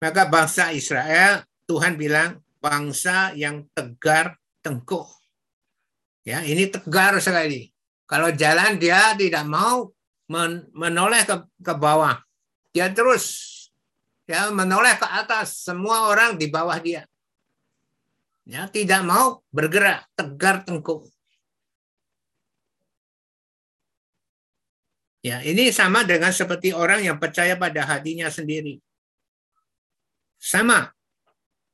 [0.00, 5.06] Maka bangsa Israel Tuhan bilang bangsa yang tegar tengkuk.
[6.24, 7.68] Ya, ini tegar sekali.
[8.08, 9.92] Kalau jalan dia tidak mau
[10.28, 12.20] menoleh ke, ke bawah.
[12.76, 13.56] Dia terus
[14.28, 15.64] ya menoleh ke atas.
[15.64, 17.08] Semua orang di bawah dia.
[18.48, 21.04] Ya, tidak mau bergerak, tegar tengkuk.
[25.20, 28.80] Ya, ini sama dengan seperti orang yang percaya pada hatinya sendiri.
[30.40, 30.88] Sama,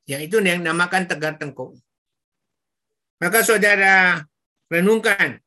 [0.08, 1.78] yaitu yang namakan tegar tengkuk.
[3.22, 4.26] Maka saudara
[4.66, 5.38] renungkan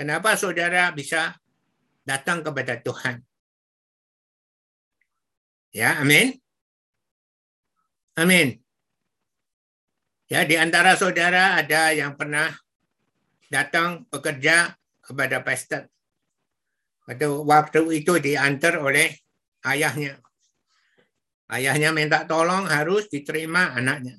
[0.00, 1.36] kenapa saudara bisa
[2.04, 3.24] datang kepada Tuhan.
[5.74, 6.38] Ya, amin.
[8.14, 8.62] Amin.
[10.30, 12.54] Ya, di antara saudara ada yang pernah
[13.50, 15.90] datang bekerja kepada pastor.
[17.44, 19.12] Waktu itu diantar oleh
[19.66, 20.16] ayahnya.
[21.52, 24.16] Ayahnya minta tolong harus diterima anaknya.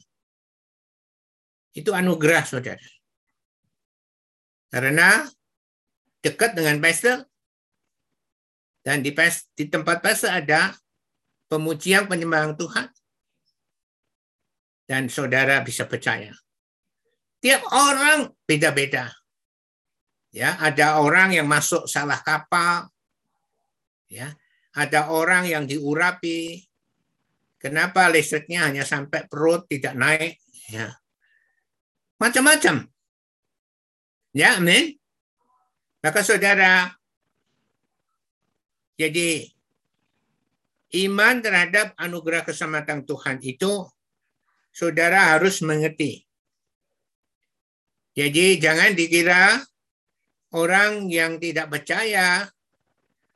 [1.73, 2.87] Itu anugerah saudara.
[4.69, 5.25] Karena
[6.21, 7.25] dekat dengan pastor
[8.85, 10.77] dan di, pes, di tempat pastor ada
[11.49, 12.85] pemujian penyembahan Tuhan.
[14.85, 16.29] Dan saudara bisa percaya.
[17.41, 19.09] Tiap orang beda-beda.
[20.29, 22.85] Ya, ada orang yang masuk salah kapal.
[24.05, 24.37] Ya,
[24.77, 26.69] ada orang yang diurapi,
[27.65, 30.37] Kenapa listriknya hanya sampai perut tidak naik?
[30.69, 30.93] Ya.
[32.21, 32.85] Macam-macam.
[34.37, 34.93] Ya, amin.
[36.05, 36.93] Maka saudara,
[38.95, 39.47] jadi
[41.05, 43.87] iman terhadap anugerah keselamatan Tuhan itu
[44.71, 46.23] saudara harus mengerti.
[48.15, 49.59] Jadi jangan dikira
[50.55, 52.47] orang yang tidak percaya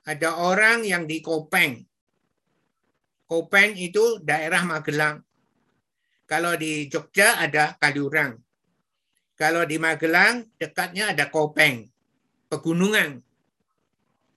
[0.07, 1.89] ada orang yang dikopeng
[3.29, 5.21] Kopeng itu daerah Magelang.
[6.25, 8.41] Kalau di Jogja ada Kaliurang.
[9.37, 11.85] Kalau di Magelang dekatnya ada Kopeng,
[12.49, 13.21] pegunungan.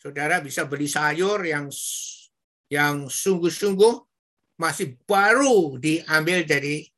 [0.02, 1.70] Saudara bisa beli sayur yang
[2.66, 3.94] yang sungguh-sungguh
[4.58, 6.90] masih baru diambil dari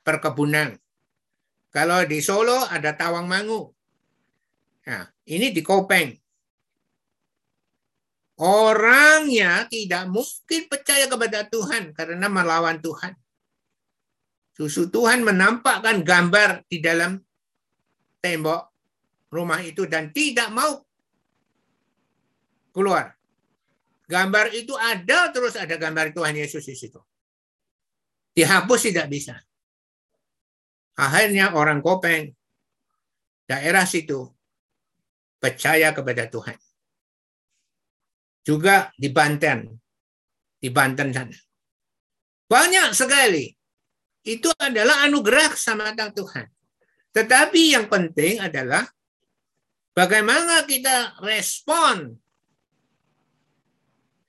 [0.00, 0.72] perkebunan.
[1.68, 3.68] Kalau di Solo ada Tawang Mangu.
[4.88, 6.16] Nah, ini di Kopeng.
[8.40, 13.12] Orangnya tidak mungkin percaya kepada Tuhan karena melawan Tuhan.
[14.56, 17.20] Susu Tuhan menampakkan gambar di dalam
[18.24, 18.72] tembok
[19.28, 20.80] rumah itu dan tidak mau
[22.70, 23.14] keluar.
[24.10, 26.98] Gambar itu ada terus ada gambar Tuhan Yesus di situ.
[28.34, 29.38] Dihapus tidak bisa.
[30.98, 32.34] Akhirnya orang Kopeng
[33.46, 34.26] daerah situ
[35.38, 36.58] percaya kepada Tuhan
[38.44, 39.68] juga di Banten.
[40.60, 41.38] Di Banten sana.
[42.50, 43.48] Banyak sekali.
[44.20, 46.44] Itu adalah anugerah sama Tuhan.
[47.14, 48.84] Tetapi yang penting adalah
[49.96, 52.12] bagaimana kita respon.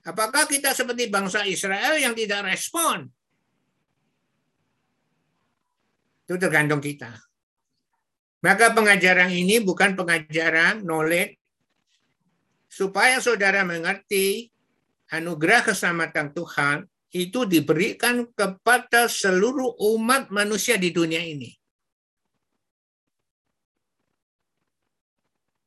[0.02, 3.06] Apakah kita seperti bangsa Israel yang tidak respon?
[6.26, 7.12] Itu tergantung kita.
[8.42, 11.38] Maka pengajaran ini bukan pengajaran knowledge
[12.66, 14.50] supaya saudara mengerti
[15.14, 16.78] anugerah keselamatan Tuhan
[17.12, 21.52] itu diberikan kepada seluruh umat manusia di dunia ini.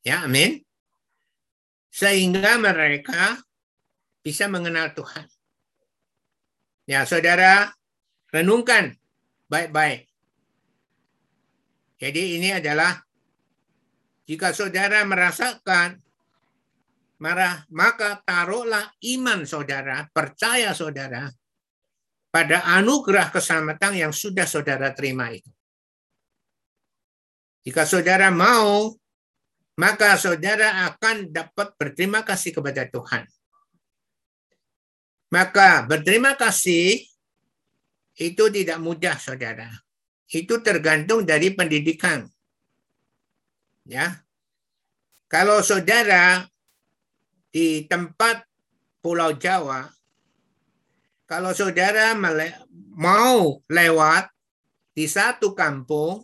[0.00, 0.64] Ya, amin.
[1.92, 3.43] Sehingga mereka
[4.24, 5.28] bisa mengenal Tuhan.
[6.88, 7.76] Ya, saudara,
[8.32, 8.96] renungkan
[9.52, 10.08] baik-baik.
[12.00, 13.04] Jadi ini adalah
[14.24, 16.00] jika saudara merasakan
[17.20, 21.28] marah, maka taruhlah iman saudara, percaya saudara
[22.32, 25.52] pada anugerah keselamatan yang sudah saudara terima itu.
[27.64, 28.92] Jika saudara mau,
[29.80, 33.24] maka saudara akan dapat berterima kasih kepada Tuhan.
[35.34, 37.02] Maka berterima kasih
[38.14, 39.66] itu tidak mudah, saudara.
[40.30, 42.22] Itu tergantung dari pendidikan.
[43.82, 44.22] Ya,
[45.26, 46.46] kalau saudara
[47.50, 48.46] di tempat
[49.02, 49.90] Pulau Jawa,
[51.26, 52.14] kalau saudara
[52.94, 54.30] mau lewat
[54.94, 56.22] di satu kampung,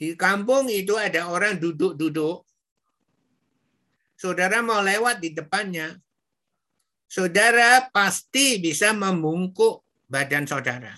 [0.00, 2.40] di kampung itu ada orang duduk-duduk,
[4.16, 5.92] saudara mau lewat di depannya,
[7.06, 10.94] saudara pasti bisa membungkuk badan saudara.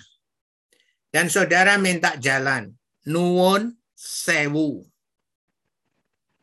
[1.08, 2.72] Dan saudara minta jalan.
[3.08, 4.84] Nuwun sewu.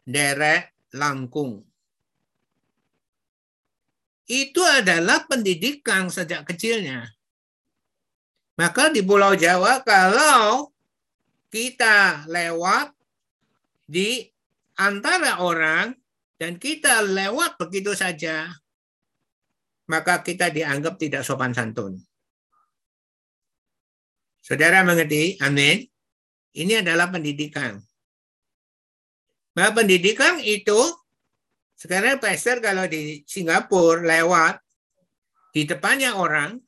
[0.06, 1.66] Derek langkung.
[4.26, 7.06] Itu adalah pendidikan sejak kecilnya.
[8.58, 10.74] Maka di Pulau Jawa kalau
[11.54, 12.90] kita lewat
[13.86, 14.26] di
[14.80, 15.94] antara orang
[16.42, 18.50] dan kita lewat begitu saja,
[19.86, 22.02] maka kita dianggap tidak sopan santun.
[24.42, 25.42] Saudara mengerti?
[25.42, 25.82] Amin.
[26.54, 27.82] Ini adalah pendidikan.
[29.56, 30.78] Nah, pendidikan itu
[31.76, 34.62] sekarang pastor kalau di Singapura lewat
[35.56, 36.60] di depannya orang,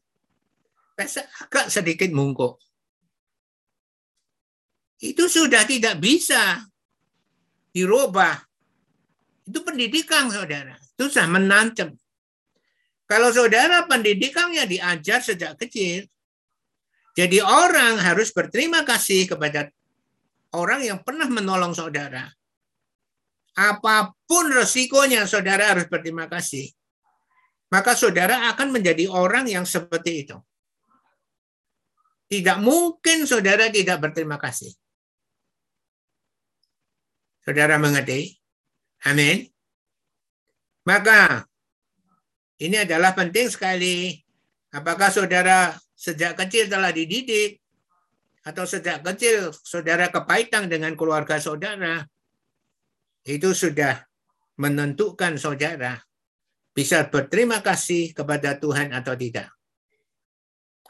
[0.97, 2.57] pastor agak sedikit mungkuk.
[4.97, 6.65] Itu sudah tidak bisa
[7.69, 8.41] dirubah.
[9.45, 10.73] Itu pendidikan saudara.
[10.97, 11.93] Itu sudah menancap.
[13.07, 16.03] Kalau saudara pendidikannya diajar sejak kecil,
[17.15, 19.71] jadi orang harus berterima kasih kepada
[20.51, 22.27] orang yang pernah menolong saudara.
[23.57, 26.69] Apa pun resikonya saudara harus berterima kasih.
[27.73, 30.37] Maka saudara akan menjadi orang yang seperti itu.
[32.27, 34.75] Tidak mungkin saudara tidak berterima kasih.
[37.47, 38.35] Saudara mengerti?
[39.07, 39.47] Amin.
[40.83, 41.46] Maka
[42.57, 44.17] ini adalah penting sekali.
[44.73, 47.61] Apakah saudara sejak kecil telah dididik
[48.45, 52.03] atau sejak kecil saudara kepaitang dengan keluarga saudara,
[53.27, 54.01] itu sudah
[54.57, 56.01] menentukan saudara
[56.73, 59.49] bisa berterima kasih kepada Tuhan atau tidak.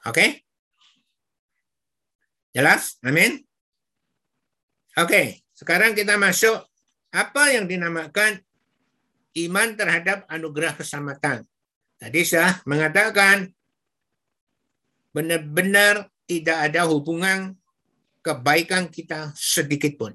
[0.03, 0.11] Oke?
[0.11, 0.29] Okay?
[2.51, 2.99] Jelas?
[3.03, 3.43] Amin?
[4.97, 6.57] Oke, okay, sekarang kita masuk
[7.13, 8.41] apa yang dinamakan
[9.45, 11.45] iman terhadap anugerah keselamatan.
[11.97, 13.49] Tadi saya mengatakan
[15.09, 17.57] benar-benar tidak ada hubungan
[18.21, 20.13] kebaikan kita sedikit pun.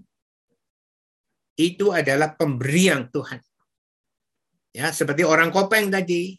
[1.59, 3.43] Itu adalah pemberian Tuhan.
[4.73, 6.39] Ya, seperti orang kopeng tadi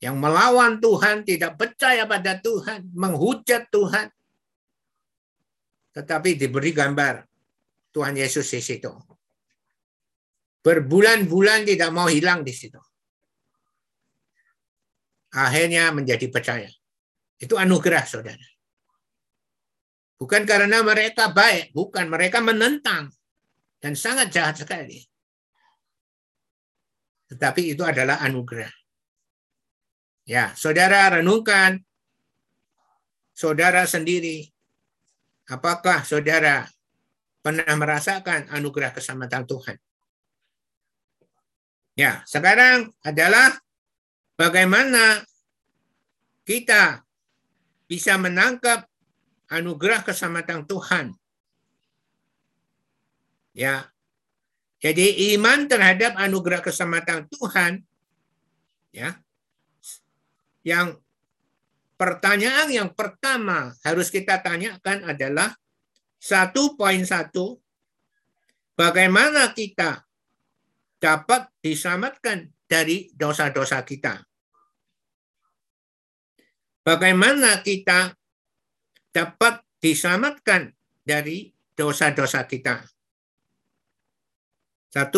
[0.00, 4.08] yang melawan Tuhan, tidak percaya pada Tuhan, menghujat Tuhan.
[5.92, 7.26] Tetapi diberi gambar
[7.92, 8.92] Tuhan Yesus di situ.
[10.64, 12.80] Berbulan-bulan tidak mau hilang di situ.
[15.30, 16.70] Akhirnya menjadi percaya.
[17.38, 18.46] Itu anugerah, saudara.
[20.20, 22.10] Bukan karena mereka baik, bukan.
[22.10, 23.08] Mereka menentang.
[23.80, 25.00] Dan sangat jahat sekali.
[27.30, 28.68] Tetapi itu adalah anugerah.
[30.26, 31.80] Ya, saudara renungkan.
[33.32, 34.50] Saudara sendiri.
[35.48, 36.68] Apakah saudara
[37.40, 39.76] pernah merasakan anugerah keselamatan Tuhan?
[41.96, 43.56] Ya, sekarang adalah
[44.40, 45.20] bagaimana
[46.48, 47.04] kita
[47.84, 48.88] bisa menangkap
[49.52, 51.12] anugerah keselamatan Tuhan.
[53.52, 53.92] Ya.
[54.80, 57.84] Jadi iman terhadap anugerah keselamatan Tuhan
[58.96, 59.20] ya.
[60.64, 61.04] Yang
[62.00, 65.52] pertanyaan yang pertama harus kita tanyakan adalah
[66.16, 66.56] 1.1
[68.72, 70.00] bagaimana kita
[70.96, 74.29] dapat diselamatkan dari dosa-dosa kita.
[76.80, 78.16] Bagaimana kita
[79.12, 80.72] dapat diselamatkan
[81.04, 82.84] dari dosa-dosa kita.
[84.90, 85.14] 1.1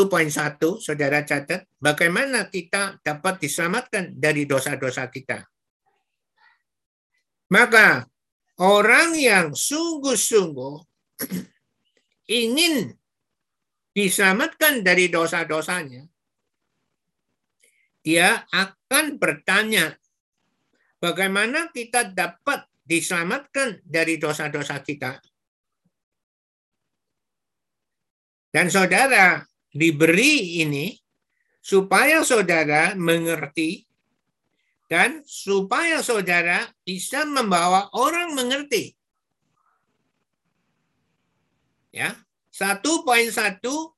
[0.85, 5.49] saudara catat, bagaimana kita dapat diselamatkan dari dosa-dosa kita.
[7.49, 8.05] Maka
[8.61, 10.77] orang yang sungguh-sungguh
[12.45, 12.93] ingin
[13.97, 16.05] diselamatkan dari dosa-dosanya,
[18.05, 19.97] dia akan bertanya,
[21.03, 25.19] bagaimana kita dapat diselamatkan dari dosa-dosa kita?
[28.55, 29.43] Dan saudara
[29.75, 30.95] diberi ini
[31.59, 33.83] supaya saudara mengerti
[34.87, 38.93] dan supaya saudara bisa membawa orang mengerti.
[41.89, 42.13] Ya,
[42.53, 43.97] satu poin satu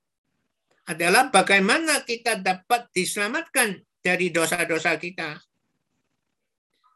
[0.87, 5.43] adalah bagaimana kita dapat diselamatkan dari dosa-dosa kita.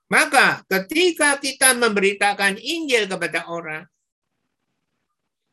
[0.08, 3.84] Maka ketika kita memberitakan Injil kepada orang,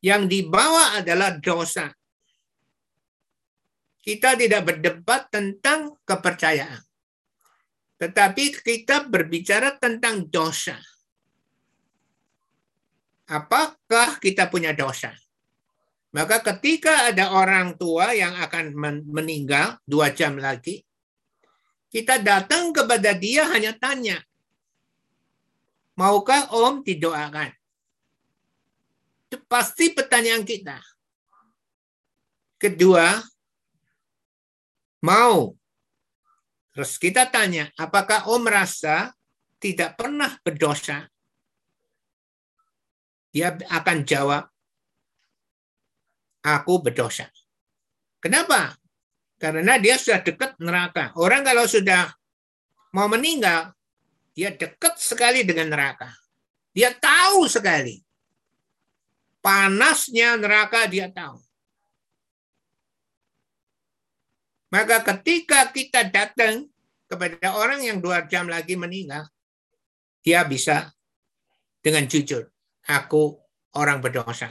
[0.06, 1.90] yang dibawa adalah dosa.
[4.06, 6.78] Kita tidak berdebat tentang kepercayaan.
[7.98, 10.78] Tetapi kita berbicara tentang dosa.
[13.26, 15.10] Apakah kita punya dosa?
[16.14, 18.78] Maka ketika ada orang tua yang akan
[19.10, 20.86] meninggal dua jam lagi,
[21.90, 24.22] kita datang kepada dia hanya tanya,
[25.96, 27.52] maukah om didoakan?
[29.28, 30.78] Itu pasti pertanyaan kita.
[32.56, 33.20] Kedua,
[35.04, 35.52] mau.
[36.76, 39.16] Terus kita tanya, apakah Om merasa
[39.60, 41.08] tidak pernah berdosa?
[43.32, 44.44] Dia akan jawab,
[46.44, 47.28] aku berdosa.
[48.20, 48.76] Kenapa?
[49.36, 51.12] Karena dia sudah dekat neraka.
[51.20, 52.12] Orang kalau sudah
[52.96, 53.76] mau meninggal,
[54.36, 56.12] dia dekat sekali dengan neraka.
[56.76, 58.06] Dia tahu sekali
[59.46, 61.38] Panasnya neraka dia tahu.
[64.74, 66.66] Maka ketika kita datang
[67.06, 69.30] kepada orang yang dua jam lagi meninggal,
[70.26, 70.90] dia bisa
[71.78, 72.50] dengan jujur,
[72.90, 73.38] aku
[73.78, 74.50] orang berdosa.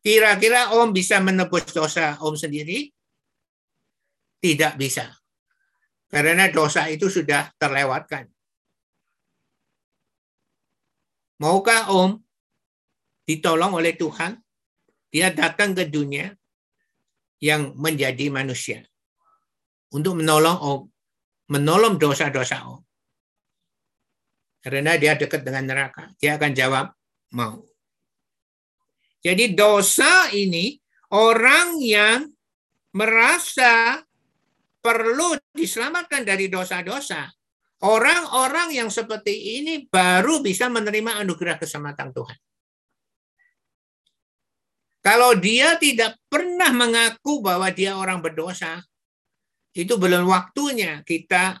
[0.00, 2.88] Kira-kira Om bisa menebus dosa Om sendiri?
[4.40, 5.12] Tidak bisa.
[6.08, 8.24] Karena dosa itu sudah terlewatkan.
[11.38, 12.18] Maukah Om
[13.28, 14.40] ditolong oleh Tuhan,
[15.12, 16.32] dia datang ke dunia
[17.38, 18.82] yang menjadi manusia
[19.92, 20.80] untuk menolong Om,
[21.52, 22.82] menolong dosa-dosa Om.
[24.58, 26.90] Karena dia dekat dengan neraka, dia akan jawab
[27.36, 27.62] mau.
[29.22, 30.74] Jadi dosa ini
[31.14, 32.26] orang yang
[32.96, 34.02] merasa
[34.88, 37.28] perlu diselamatkan dari dosa-dosa.
[37.84, 42.38] Orang-orang yang seperti ini baru bisa menerima anugerah keselamatan Tuhan.
[45.04, 48.82] Kalau dia tidak pernah mengaku bahwa dia orang berdosa,
[49.76, 51.60] itu belum waktunya kita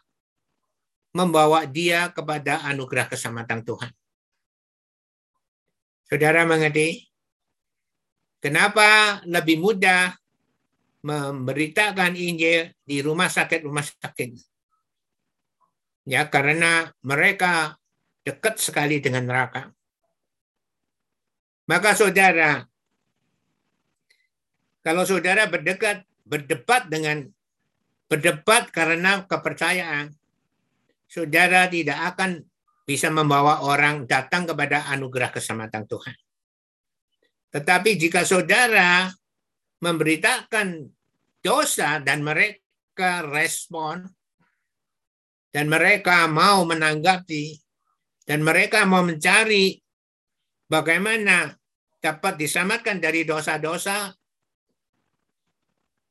[1.14, 3.92] membawa dia kepada anugerah keselamatan Tuhan.
[6.08, 7.04] Saudara mengerti?
[8.40, 10.16] Kenapa lebih mudah
[11.02, 14.34] memberitakan Injil di rumah sakit-rumah sakit?
[16.08, 17.76] Ya, karena mereka
[18.24, 19.68] dekat sekali dengan neraka.
[21.68, 22.64] Maka saudara,
[24.80, 27.28] kalau saudara berdekat, berdebat dengan
[28.08, 30.16] berdebat karena kepercayaan,
[31.04, 32.48] saudara tidak akan
[32.88, 36.16] bisa membawa orang datang kepada anugerah keselamatan Tuhan.
[37.52, 39.12] Tetapi jika saudara
[39.78, 40.90] memberitakan
[41.42, 44.02] dosa dan mereka respon
[45.54, 47.56] dan mereka mau menanggapi
[48.26, 49.78] dan mereka mau mencari
[50.68, 51.54] bagaimana
[51.98, 54.12] dapat diselamatkan dari dosa-dosa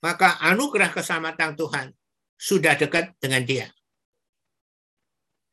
[0.02, 1.88] maka anugerah keselamatan Tuhan
[2.38, 3.68] sudah dekat dengan dia.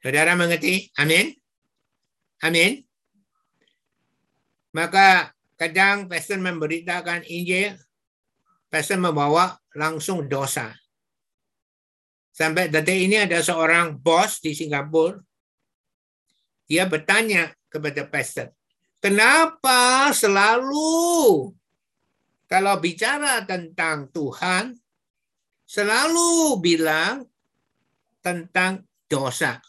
[0.04, 0.92] Saudara mengerti?
[1.00, 1.32] Amin.
[2.44, 2.84] Amin.
[4.76, 7.72] Maka kadang pastor memberitakan Injil,
[8.74, 10.74] pastor membawa langsung dosa.
[12.34, 15.22] Sampai detik ini ada seorang bos di Singapura,
[16.66, 18.50] dia bertanya kepada pastor,
[18.98, 21.54] kenapa selalu
[22.50, 24.74] kalau bicara tentang Tuhan,
[25.62, 27.22] selalu bilang
[28.18, 29.62] tentang dosa.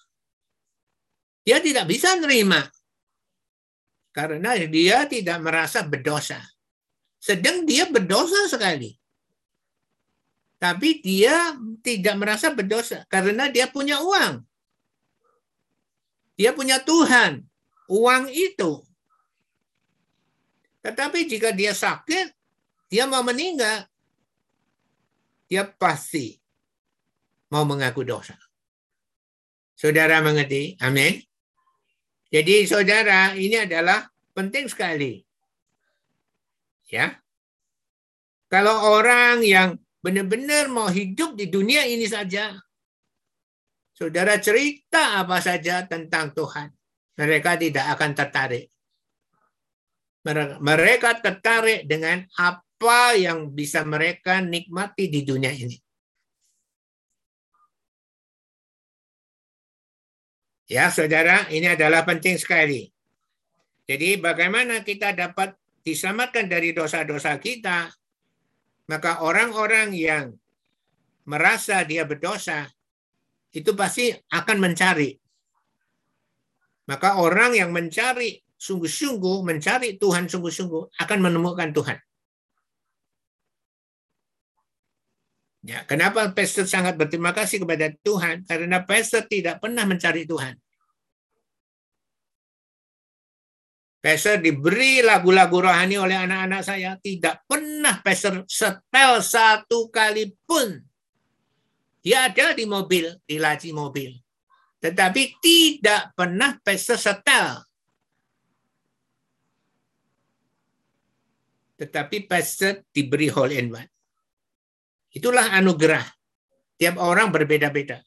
[1.45, 2.65] Dia tidak bisa nerima
[4.09, 6.41] karena dia tidak merasa berdosa.
[7.25, 8.93] Sedang dia berdosa sekali.
[10.61, 14.45] Tapi dia tidak merasa berdosa karena dia punya uang.
[16.37, 17.41] Dia punya Tuhan.
[17.89, 18.85] Uang itu.
[20.85, 22.29] Tetapi jika dia sakit,
[22.93, 23.89] dia mau meninggal,
[25.49, 26.37] dia pasti
[27.49, 28.37] mau mengaku dosa.
[29.73, 30.77] Saudara mengerti?
[30.77, 31.25] Amin.
[32.29, 34.05] Jadi saudara, ini adalah
[34.37, 35.24] penting sekali.
[36.89, 37.17] Ya.
[38.45, 42.53] Kalau orang yang benar-benar mau hidup di dunia ini saja,
[43.97, 46.69] saudara cerita apa saja tentang Tuhan,
[47.17, 48.65] mereka tidak akan tertarik.
[50.61, 55.77] Mereka tertarik dengan apa yang bisa mereka nikmati di dunia ini.
[60.65, 62.89] Ya, saudara, ini adalah penting sekali.
[63.85, 65.53] Jadi, bagaimana kita dapat
[65.85, 67.93] diselamatkan dari dosa-dosa kita?
[68.89, 70.33] Maka orang-orang yang
[71.29, 72.65] merasa dia berdosa
[73.53, 75.13] itu pasti akan mencari.
[76.85, 81.97] Maka orang yang mencari sungguh-sungguh, mencari Tuhan sungguh-sungguh akan menemukan Tuhan.
[85.65, 88.45] Ya, kenapa pastor sangat berterima kasih kepada Tuhan?
[88.45, 90.61] Karena pastor tidak pernah mencari Tuhan.
[94.05, 96.93] Pastor diberi lagu-lagu rohani oleh anak-anak saya.
[96.93, 100.77] Tidak pernah pastor setel satu kali pun.
[102.05, 104.13] Dia ada di mobil, di laci mobil.
[104.77, 107.65] Tetapi tidak pernah pastor setel.
[111.81, 113.89] Tetapi pastor diberi hole in one.
[115.17, 116.05] Itulah anugerah.
[116.77, 118.05] Tiap orang berbeda-beda.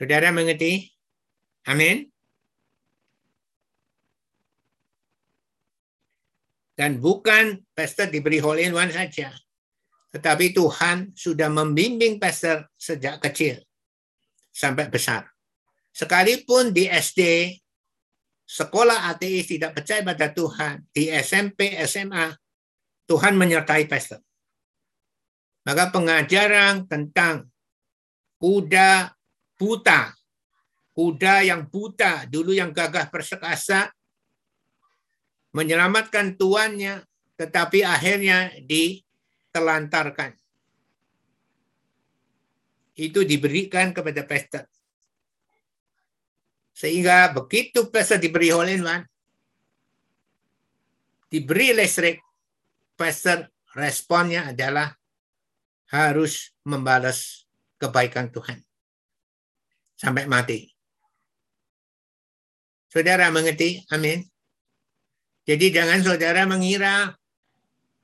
[0.00, 0.88] Saudara mengerti?
[1.68, 2.11] Amin.
[6.82, 9.30] Dan bukan pastor diberi hole in one saja.
[10.10, 13.62] Tetapi Tuhan sudah membimbing pastor sejak kecil
[14.50, 15.30] sampai besar.
[15.94, 17.54] Sekalipun di SD,
[18.42, 22.34] sekolah ateis tidak percaya pada Tuhan, di SMP, SMA,
[23.06, 24.18] Tuhan menyertai pastor.
[25.62, 27.46] Maka pengajaran tentang
[28.42, 29.14] kuda
[29.54, 30.10] buta,
[30.90, 33.94] kuda yang buta, dulu yang gagah persekasa,
[35.52, 37.04] menyelamatkan tuannya,
[37.36, 40.36] tetapi akhirnya ditelantarkan.
[42.96, 44.68] Itu diberikan kepada pesta.
[46.72, 49.04] Sehingga begitu pesta diberi Tuhan,
[51.28, 52.20] diberi listrik,
[52.96, 54.92] pesta responnya adalah
[55.92, 57.44] harus membalas
[57.76, 58.60] kebaikan Tuhan
[59.96, 60.72] sampai mati.
[62.88, 63.84] Saudara mengerti?
[63.92, 64.31] Amin.
[65.42, 67.18] Jadi jangan saudara mengira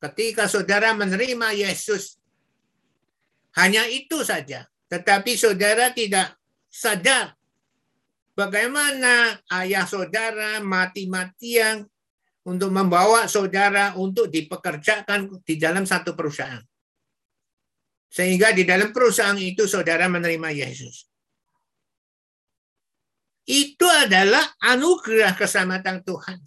[0.03, 2.18] ketika saudara menerima Yesus
[3.55, 4.66] hanya itu saja.
[4.89, 6.34] Tetapi saudara tidak
[6.70, 7.36] sadar
[8.39, 11.84] bagaimana ayah saudara mati-matian
[12.49, 16.62] untuk membawa saudara untuk dipekerjakan di dalam satu perusahaan.
[18.09, 21.05] Sehingga di dalam perusahaan itu saudara menerima Yesus.
[23.45, 26.41] Itu adalah anugerah keselamatan Tuhan.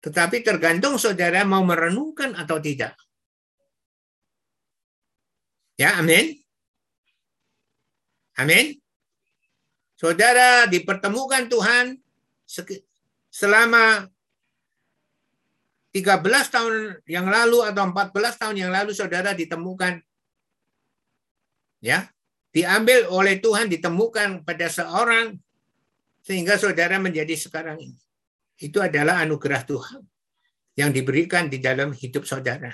[0.00, 2.96] Tetapi tergantung saudara mau merenungkan atau tidak.
[5.76, 6.40] Ya, amin.
[8.36, 8.80] Amin.
[10.00, 12.00] Saudara dipertemukan Tuhan
[13.28, 14.08] selama
[15.92, 16.74] 13 tahun
[17.04, 19.98] yang lalu atau 14 tahun yang lalu saudara ditemukan
[21.82, 22.06] ya
[22.54, 25.34] diambil oleh Tuhan ditemukan pada seorang
[26.22, 27.98] sehingga saudara menjadi sekarang ini
[28.60, 30.02] itu adalah anugerah Tuhan
[30.76, 32.70] yang diberikan di dalam hidup saudara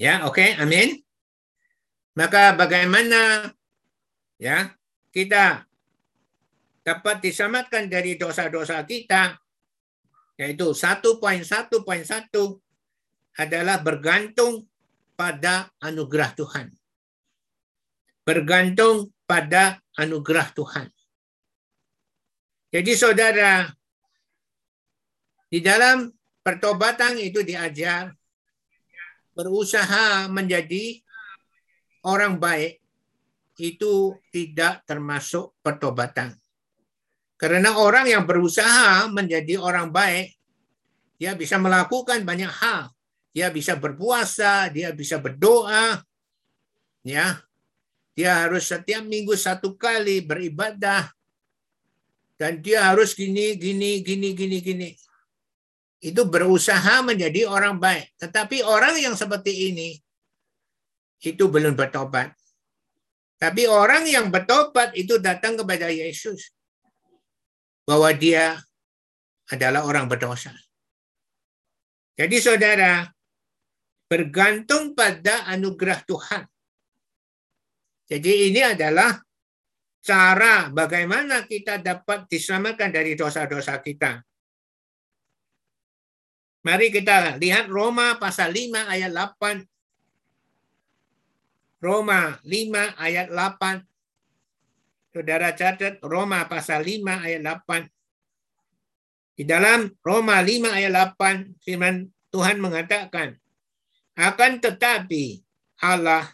[0.00, 0.98] ya oke okay, amin
[2.16, 3.52] maka bagaimana
[4.36, 4.72] ya
[5.12, 5.64] kita
[6.82, 9.38] dapat diselamatkan dari dosa-dosa kita
[10.36, 11.78] yaitu 1.1.1
[13.38, 14.66] adalah bergantung
[15.14, 16.66] pada anugerah Tuhan.
[18.26, 20.88] Bergantung pada anugerah Tuhan.
[22.72, 23.68] Jadi saudara,
[25.52, 26.08] di dalam
[26.40, 28.08] pertobatan itu diajar
[29.36, 30.96] berusaha menjadi
[32.08, 32.80] orang baik
[33.60, 36.32] itu tidak termasuk pertobatan.
[37.36, 40.32] Karena orang yang berusaha menjadi orang baik,
[41.20, 42.88] dia bisa melakukan banyak hal.
[43.36, 46.00] Dia bisa berpuasa, dia bisa berdoa,
[47.04, 47.40] ya.
[48.12, 51.12] Dia harus setiap minggu satu kali beribadah,
[52.42, 54.90] dan dia harus gini, gini, gini, gini, gini.
[56.02, 58.18] Itu berusaha menjadi orang baik.
[58.18, 59.94] Tetapi orang yang seperti ini,
[61.22, 62.34] itu belum bertobat.
[63.38, 66.50] Tapi orang yang bertobat itu datang kepada Yesus
[67.86, 68.58] bahwa dia
[69.46, 70.50] adalah orang berdosa.
[72.18, 73.06] Jadi saudara,
[74.10, 76.42] bergantung pada anugerah Tuhan.
[78.10, 79.14] Jadi ini adalah
[80.02, 84.18] cara bagaimana kita dapat diselamatkan dari dosa-dosa kita.
[86.62, 89.66] Mari kita lihat Roma pasal 5 ayat 8.
[91.82, 93.82] Roma 5 ayat 8.
[95.10, 97.90] Saudara catat Roma pasal 5 ayat 8.
[99.38, 103.34] Di dalam Roma 5 ayat 8 firman Tuhan mengatakan
[104.14, 105.42] akan tetapi
[105.82, 106.30] Allah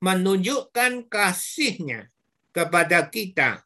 [0.00, 2.08] menunjukkan kasihnya
[2.56, 3.60] kepada kita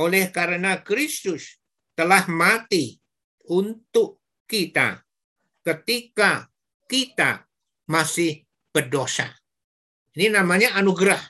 [0.00, 1.60] oleh karena Kristus
[1.92, 2.96] telah mati
[3.52, 5.04] untuk kita
[5.60, 6.48] ketika
[6.88, 7.44] kita
[7.84, 9.28] masih berdosa.
[10.16, 11.20] Ini namanya anugerah.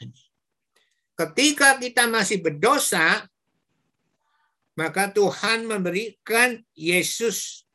[1.18, 3.26] Ketika kita masih berdosa,
[4.78, 7.66] maka Tuhan memberikan Yesus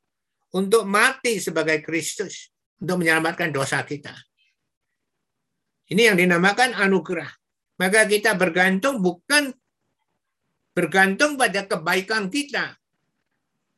[0.55, 4.15] untuk mati sebagai Kristus untuk menyelamatkan dosa kita.
[5.91, 7.42] Ini yang dinamakan anugerah.
[7.81, 9.49] Maka kita bergantung bukan
[10.73, 12.77] bergantung pada kebaikan kita,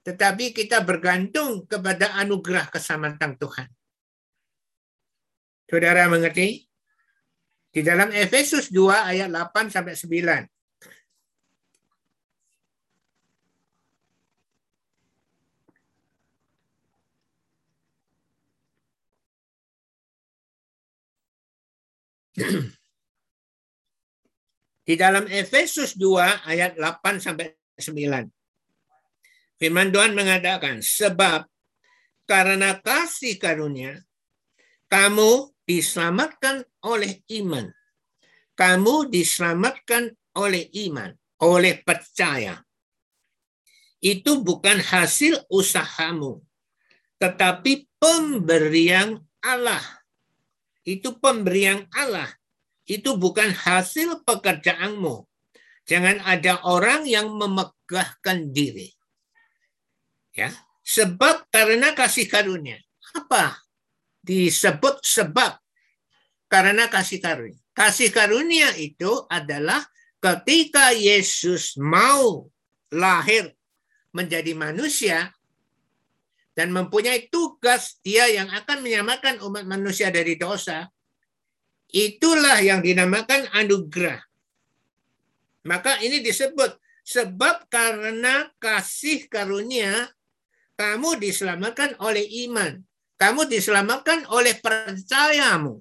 [0.07, 3.67] tetapi kita bergantung kepada anugerah keselamatan Tuhan.
[5.65, 6.63] Saudara mengerti?
[7.75, 10.47] Di dalam Efesus 2 ayat 8 sampai 9.
[24.85, 28.29] Di dalam Efesus 2 ayat 8 sampai 9.
[29.57, 31.49] Firman Tuhan mengatakan, sebab
[32.29, 33.97] karena kasih karunia,
[34.85, 37.73] kamu diselamatkan oleh iman.
[38.53, 41.11] Kamu diselamatkan oleh iman,
[41.41, 42.61] oleh percaya.
[43.97, 46.45] Itu bukan hasil usahamu,
[47.17, 49.81] tetapi pemberian Allah.
[50.85, 52.29] Itu pemberian Allah
[52.85, 55.25] itu bukan hasil pekerjaanmu.
[55.85, 58.93] Jangan ada orang yang memegahkan diri.
[60.33, 62.81] Ya, sebab karena kasih karunia.
[63.13, 63.61] Apa?
[64.25, 65.57] Disebut sebab
[66.49, 67.61] karena kasih karunia.
[67.75, 69.83] Kasih karunia itu adalah
[70.23, 72.49] ketika Yesus mau
[72.89, 73.53] lahir
[74.15, 75.35] menjadi manusia
[76.55, 80.87] dan mempunyai tugas dia yang akan menyelamatkan umat manusia dari dosa,
[81.91, 84.21] Itulah yang dinamakan anugerah.
[85.65, 90.09] Maka ini disebut sebab karena kasih karunia
[90.75, 92.83] kamu diselamatkan oleh iman.
[93.15, 95.79] Kamu diselamatkan oleh percayamu.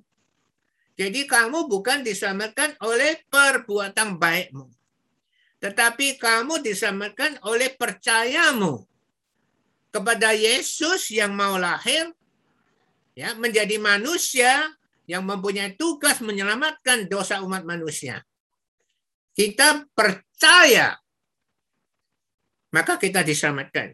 [0.95, 4.71] Jadi kamu bukan diselamatkan oleh perbuatan baikmu.
[5.59, 8.87] Tetapi kamu diselamatkan oleh percayamu
[9.91, 12.15] kepada Yesus yang mau lahir
[13.19, 14.71] ya menjadi manusia
[15.05, 18.25] yang mempunyai tugas menyelamatkan dosa umat manusia.
[19.35, 20.97] Kita percaya,
[22.73, 23.93] maka kita diselamatkan.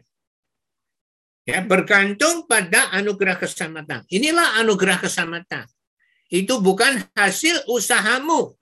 [1.43, 4.05] Ya, bergantung pada anugerah keselamatan.
[4.13, 5.65] Inilah anugerah keselamatan.
[6.31, 8.55] Itu bukan hasil usahamu,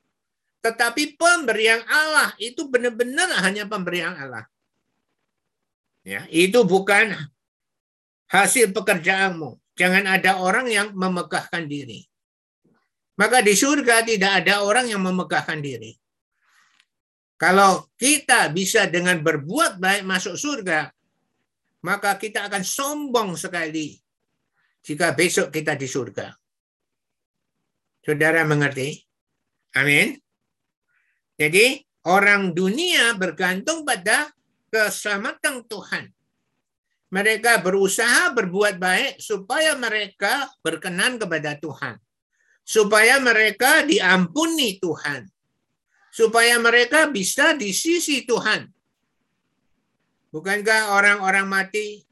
[0.65, 2.33] tetapi pemberian Allah.
[2.41, 4.47] Itu benar-benar hanya pemberian Allah.
[6.07, 7.13] Ya, itu bukan
[8.31, 9.59] hasil pekerjaanmu.
[9.77, 12.08] Jangan ada orang yang memegahkan diri.
[13.19, 15.91] Maka di surga tidak ada orang yang memegahkan diri.
[17.35, 20.87] Kalau kita bisa dengan berbuat baik masuk surga,
[21.83, 23.99] maka kita akan sombong sekali
[24.83, 26.31] jika besok kita di surga.
[27.99, 28.95] Saudara mengerti?
[29.75, 30.15] Amin.
[31.35, 31.75] Jadi
[32.07, 34.31] orang dunia bergantung pada
[34.71, 36.07] keselamatan Tuhan.
[37.11, 41.99] Mereka berusaha berbuat baik supaya mereka berkenan kepada Tuhan
[42.69, 45.25] supaya mereka diampuni Tuhan.
[46.13, 48.69] Supaya mereka bisa di sisi Tuhan.
[50.29, 52.05] Bukankah orang-orang mati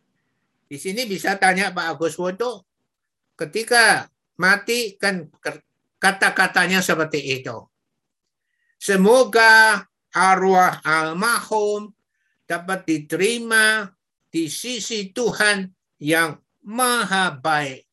[0.66, 2.66] di sini bisa tanya Pak Agus Woto
[3.38, 4.10] ketika
[4.42, 5.30] mati kan
[6.02, 7.58] kata-katanya seperti itu.
[8.82, 11.94] Semoga arwah almarhum
[12.50, 13.94] dapat diterima
[14.34, 15.70] di sisi Tuhan
[16.02, 17.87] yang maha baik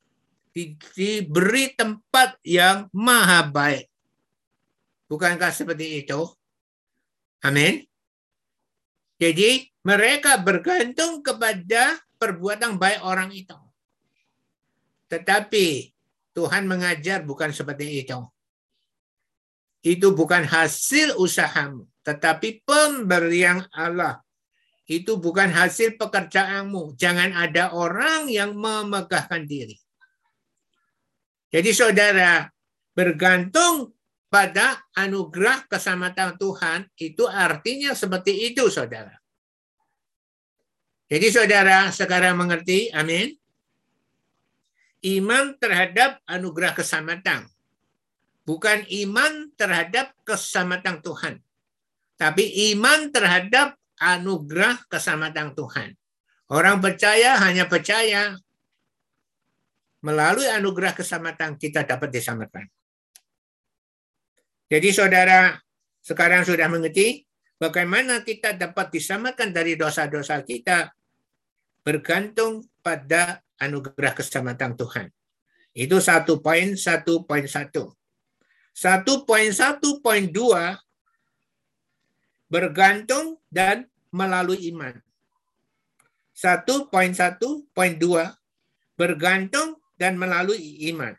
[0.54, 3.90] diberi tempat yang maha baik.
[5.10, 6.22] Bukankah seperti itu?
[7.42, 7.82] Amin.
[9.18, 13.58] Jadi mereka bergantung kepada perbuatan baik orang itu.
[15.10, 15.92] Tetapi
[16.34, 18.18] Tuhan mengajar bukan seperti itu.
[19.84, 24.24] Itu bukan hasil usahamu, tetapi pemberian Allah.
[24.88, 26.96] Itu bukan hasil pekerjaanmu.
[26.96, 29.83] Jangan ada orang yang memegahkan diri.
[31.54, 32.50] Jadi saudara
[32.98, 33.94] bergantung
[34.26, 39.14] pada anugerah keselamatan Tuhan itu artinya seperti itu, saudara.
[41.06, 43.30] Jadi saudara sekarang mengerti, amin.
[45.06, 47.46] Iman terhadap anugerah keselamatan.
[48.42, 51.38] Bukan iman terhadap keselamatan Tuhan.
[52.18, 55.94] Tapi iman terhadap anugerah keselamatan Tuhan.
[56.50, 58.42] Orang percaya hanya percaya
[60.04, 62.68] melalui anugerah keselamatan kita dapat diselamatkan.
[64.68, 65.56] Jadi saudara
[66.04, 67.24] sekarang sudah mengerti
[67.56, 70.92] bagaimana kita dapat diselamatkan dari dosa-dosa kita
[71.80, 75.08] bergantung pada anugerah keselamatan Tuhan.
[75.72, 77.96] Itu satu poin, satu poin satu.
[78.76, 80.76] Satu poin satu poin dua
[82.52, 85.00] bergantung dan melalui iman.
[86.34, 88.34] Satu poin satu poin dua
[88.98, 91.14] bergantung dan melalui iman.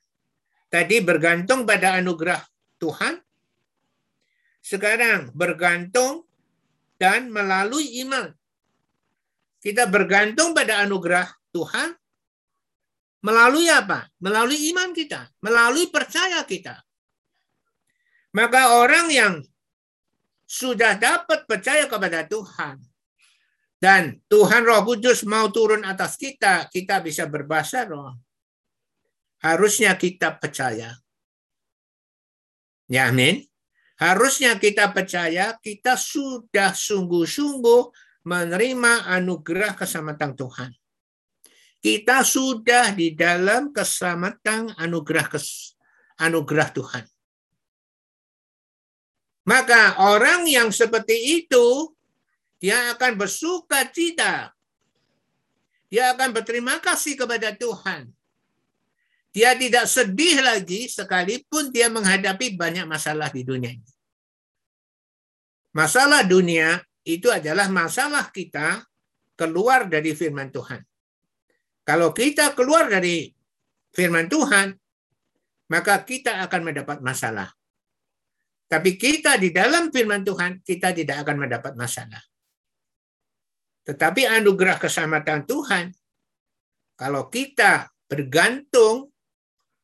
[0.68, 2.42] Tadi bergantung pada anugerah
[2.82, 3.22] Tuhan.
[4.60, 6.28] Sekarang bergantung
[7.00, 8.34] dan melalui iman.
[9.62, 11.96] Kita bergantung pada anugerah Tuhan
[13.24, 14.10] melalui apa?
[14.22, 16.82] Melalui iman kita, melalui percaya kita.
[18.36, 19.34] Maka orang yang
[20.46, 22.78] sudah dapat percaya kepada Tuhan
[23.80, 28.25] dan Tuhan Roh Kudus mau turun atas kita, kita bisa berbahasa roh
[29.46, 30.98] harusnya kita percaya.
[32.90, 33.46] Ya, amin.
[34.02, 37.82] Harusnya kita percaya kita sudah sungguh-sungguh
[38.26, 40.72] menerima anugerah keselamatan Tuhan.
[41.80, 45.78] Kita sudah di dalam keselamatan anugerah kes,
[46.18, 47.06] anugerah Tuhan.
[49.46, 51.94] Maka orang yang seperti itu
[52.58, 54.50] dia akan bersuka cita.
[55.86, 58.10] Dia akan berterima kasih kepada Tuhan.
[59.36, 63.92] Dia tidak sedih lagi sekalipun dia menghadapi banyak masalah di dunia ini.
[65.76, 68.88] Masalah dunia itu adalah masalah kita
[69.36, 70.80] keluar dari firman Tuhan.
[71.84, 73.28] Kalau kita keluar dari
[73.92, 74.72] firman Tuhan,
[75.68, 77.52] maka kita akan mendapat masalah.
[78.72, 82.24] Tapi kita di dalam firman Tuhan, kita tidak akan mendapat masalah.
[83.84, 85.92] Tetapi anugerah keselamatan Tuhan,
[86.96, 89.15] kalau kita bergantung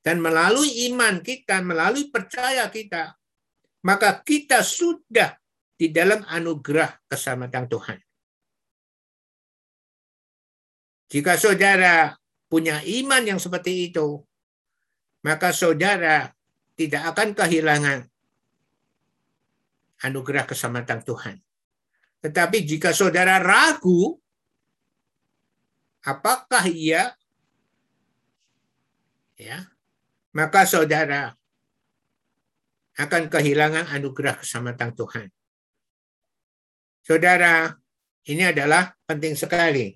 [0.02, 3.14] dan melalui iman kita, melalui percaya kita,
[3.86, 5.38] maka kita sudah
[5.78, 8.00] di dalam anugerah keselamatan Tuhan.
[11.12, 12.14] Jika saudara
[12.50, 14.22] punya iman yang seperti itu,
[15.26, 16.34] maka saudara
[16.74, 18.00] tidak akan kehilangan
[20.02, 21.38] anugerah keselamatan Tuhan.
[22.22, 24.18] Tetapi jika saudara ragu,
[26.06, 27.14] apakah ia
[29.38, 29.71] ya
[30.32, 31.36] maka saudara
[33.00, 35.28] akan kehilangan anugerah keselamatan Tuhan.
[37.02, 37.74] Saudara,
[38.28, 39.96] ini adalah penting sekali.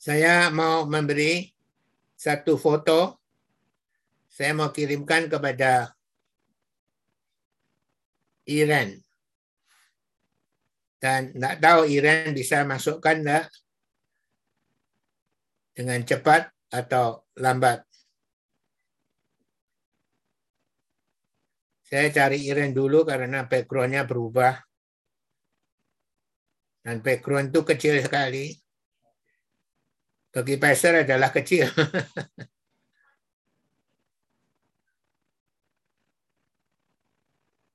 [0.00, 1.52] Saya mau memberi
[2.16, 3.20] satu foto.
[4.30, 5.94] Saya mau kirimkan kepada
[8.48, 8.98] Iran.
[11.00, 13.20] Dan tidak tahu Iran bisa masukkan
[15.76, 17.82] dengan cepat atau lambat.
[21.84, 24.56] Saya cari Iren dulu karena backgroundnya berubah.
[26.84, 28.50] Dan background itu kecil sekali.
[30.34, 31.70] Bagi pastor adalah kecil.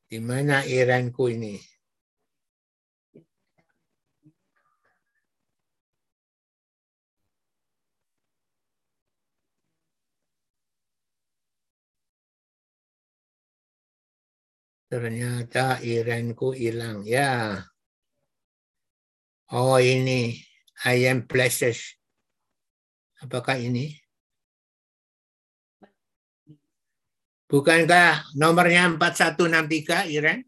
[0.09, 1.78] Di mana Iranku ini?
[14.89, 17.05] Ternyata irenku hilang.
[17.05, 17.61] Ya.
[19.53, 20.41] Oh ini.
[20.79, 21.99] I am blessed.
[23.19, 23.99] Apakah ini?
[27.49, 30.39] Bukankah nomornya 4163 Iren?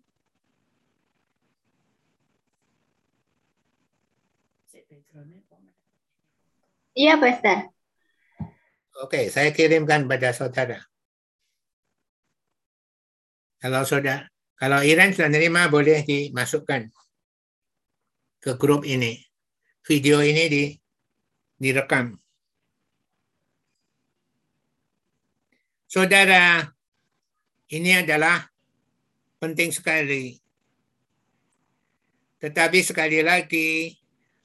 [6.96, 7.72] Iya, Pastor.
[9.04, 10.80] Oke, saya kirimkan pada saudara.
[13.60, 14.31] Kalau saudara,
[14.62, 16.94] kalau Iran sudah menerima boleh dimasukkan
[18.38, 19.18] ke grup ini.
[19.82, 20.64] Video ini di
[21.58, 22.14] direkam.
[25.90, 26.62] Saudara,
[27.74, 28.46] ini adalah
[29.42, 30.38] penting sekali.
[32.38, 33.90] Tetapi sekali lagi,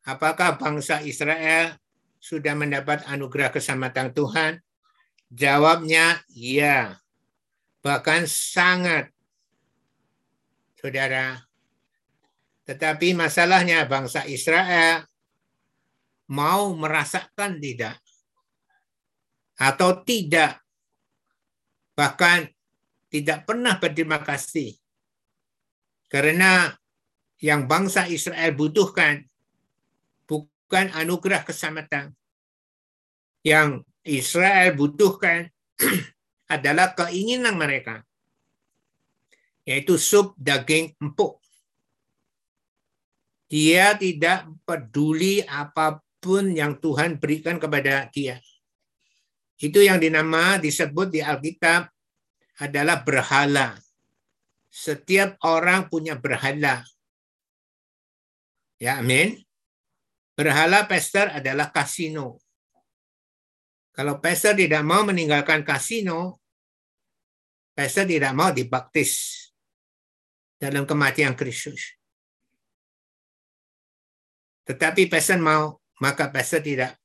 [0.09, 1.77] apakah bangsa Israel
[2.17, 4.65] sudah mendapat anugerah keselamatan Tuhan?
[5.29, 6.97] Jawabnya ya
[7.87, 9.16] Bahkan sangat.
[10.87, 11.43] Saudara.
[12.63, 15.03] Tetapi masalahnya bangsa Israel
[16.31, 17.99] mau merasakan tidak.
[19.59, 20.63] Atau tidak.
[21.99, 22.47] Bahkan
[23.11, 24.79] tidak pernah berterima kasih.
[26.07, 26.71] Karena
[27.43, 29.27] yang bangsa Israel butuhkan
[30.31, 32.15] bukan anugerah keselamatan.
[33.43, 35.51] Yang Israel butuhkan
[36.55, 38.06] adalah keinginan mereka.
[39.67, 41.43] Yaitu sup daging empuk.
[43.51, 48.39] Dia tidak peduli apa pun yang Tuhan berikan kepada dia.
[49.59, 51.87] Itu yang dinama disebut di Alkitab
[52.59, 53.79] adalah berhala.
[54.71, 56.83] Setiap orang punya berhala.
[58.77, 59.41] Ya, amin.
[60.37, 62.37] Berhala pester adalah kasino.
[63.97, 66.37] Kalau pester tidak mau meninggalkan kasino,
[67.73, 69.46] pester tidak mau dibaptis
[70.57, 71.97] dalam kematian Kristus.
[74.67, 76.99] Tetapi pester mau, maka pester tidak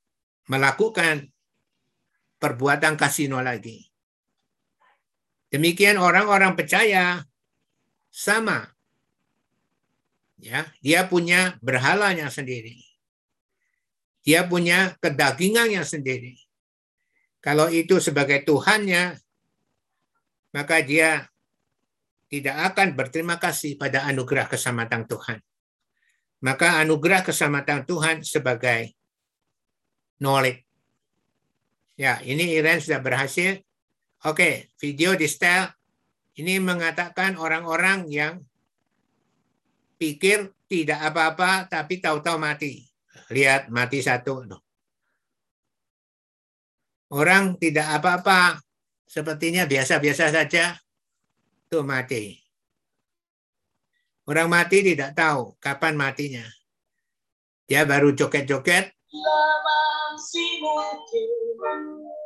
[0.49, 1.29] melakukan
[2.41, 3.85] perbuatan kasino lagi.
[5.51, 7.21] Demikian orang-orang percaya
[8.09, 8.65] sama.
[10.41, 12.81] Ya, dia punya berhalanya sendiri.
[14.25, 16.33] Dia punya kedagingannya sendiri.
[17.41, 19.17] Kalau itu sebagai Tuhannya,
[20.53, 21.30] maka dia
[22.31, 25.43] tidak akan berterima kasih pada anugerah keselamatan Tuhan.
[26.47, 28.95] Maka anugerah keselamatan Tuhan sebagai
[30.23, 30.63] knowledge.
[31.99, 33.59] Ya, ini Iren sudah berhasil.
[34.23, 35.75] Oke, video di style
[36.39, 38.39] ini mengatakan orang-orang yang
[39.99, 42.87] pikir tidak apa-apa tapi tahu-tahu mati.
[43.27, 44.47] Lihat mati satu.
[47.11, 48.63] Orang tidak apa-apa.
[49.03, 50.79] Sepertinya biasa-biasa saja.
[51.71, 52.35] Itu mati.
[54.27, 56.43] Orang mati tidak tahu kapan matinya.
[57.63, 58.91] Dia baru joget-joget.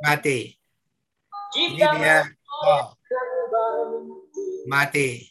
[0.01, 0.49] Mati.
[1.61, 2.25] Ini dia.
[2.65, 2.97] Oh.
[4.65, 5.29] Mati.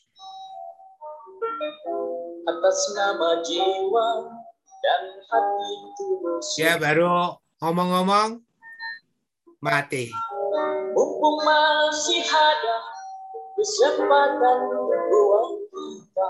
[2.46, 4.08] Atas nama jiwa
[4.78, 6.54] dan hati tulus.
[6.54, 8.38] Ya baru ngomong-ngomong
[9.58, 10.06] mati.
[10.94, 12.93] Mumpung masih ada
[13.64, 14.58] kesempatan
[15.08, 16.28] buat kita.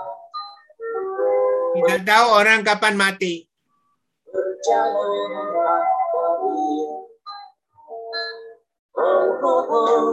[1.75, 3.43] Tidak tahu orang kapan mati.
[4.31, 5.11] Berjalan
[8.95, 10.07] Oh, oh, oh.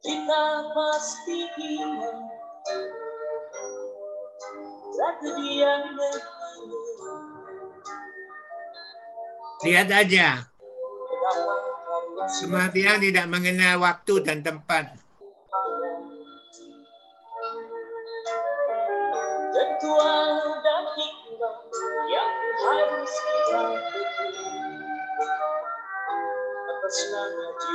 [0.00, 2.27] Kita pasti ingat yang
[9.66, 10.46] Lihat aja.
[12.28, 14.94] Kematian tidak mengenal waktu dan tempat.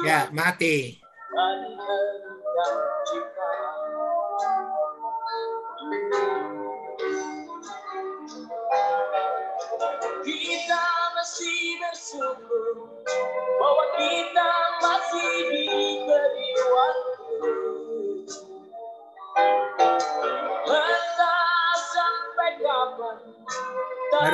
[0.07, 1.02] Ya, mati.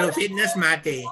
[0.09, 1.05] Baru fitness mati.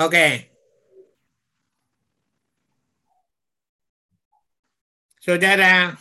[0.00, 0.28] Oke.
[5.20, 5.92] Saudara,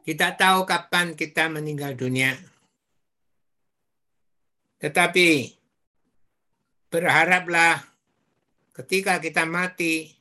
[0.00, 2.32] kita tahu kapan kita meninggal dunia.
[4.80, 5.55] Tetapi
[6.96, 7.84] berharaplah
[8.72, 10.16] ketika kita mati,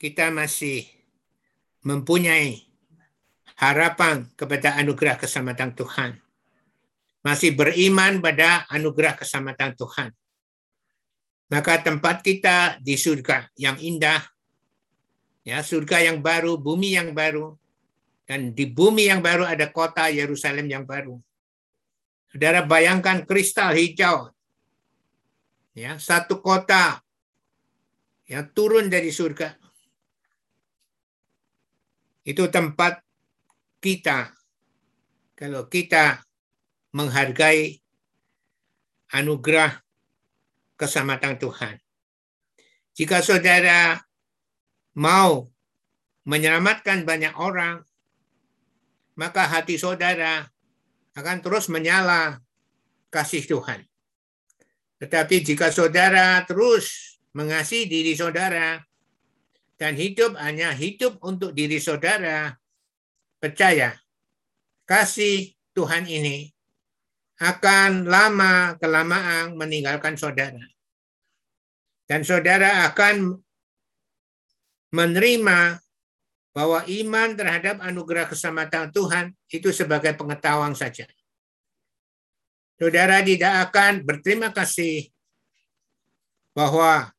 [0.00, 0.88] kita masih
[1.84, 2.64] mempunyai
[3.60, 6.16] harapan kepada anugerah keselamatan Tuhan.
[7.20, 10.10] Masih beriman pada anugerah keselamatan Tuhan
[11.52, 14.24] maka tempat kita di surga yang indah,
[15.44, 17.60] ya surga yang baru, bumi yang baru,
[18.24, 21.20] dan di bumi yang baru ada kota Yerusalem yang baru.
[22.32, 24.32] Saudara bayangkan kristal hijau,
[25.72, 27.00] ya satu kota
[28.28, 29.56] yang turun dari surga.
[32.22, 33.02] Itu tempat
[33.82, 34.30] kita
[35.34, 36.22] kalau kita
[36.94, 37.82] menghargai
[39.10, 39.82] anugerah
[40.78, 41.74] keselamatan Tuhan.
[42.94, 43.98] Jika saudara
[44.94, 45.50] mau
[46.28, 47.82] menyelamatkan banyak orang,
[49.18, 50.46] maka hati saudara
[51.18, 52.40] akan terus menyala
[53.12, 53.91] kasih Tuhan.
[55.02, 58.78] Tetapi jika saudara terus mengasihi diri saudara
[59.74, 62.54] dan hidup hanya hidup untuk diri saudara,
[63.42, 63.98] percaya
[64.86, 66.54] kasih Tuhan ini
[67.42, 70.62] akan lama kelamaan meninggalkan saudara.
[72.06, 73.42] Dan saudara akan
[74.94, 75.82] menerima
[76.54, 81.10] bahwa iman terhadap anugerah keselamatan Tuhan itu sebagai pengetahuan saja.
[82.82, 85.06] Saudara tidak akan berterima kasih
[86.50, 87.14] bahwa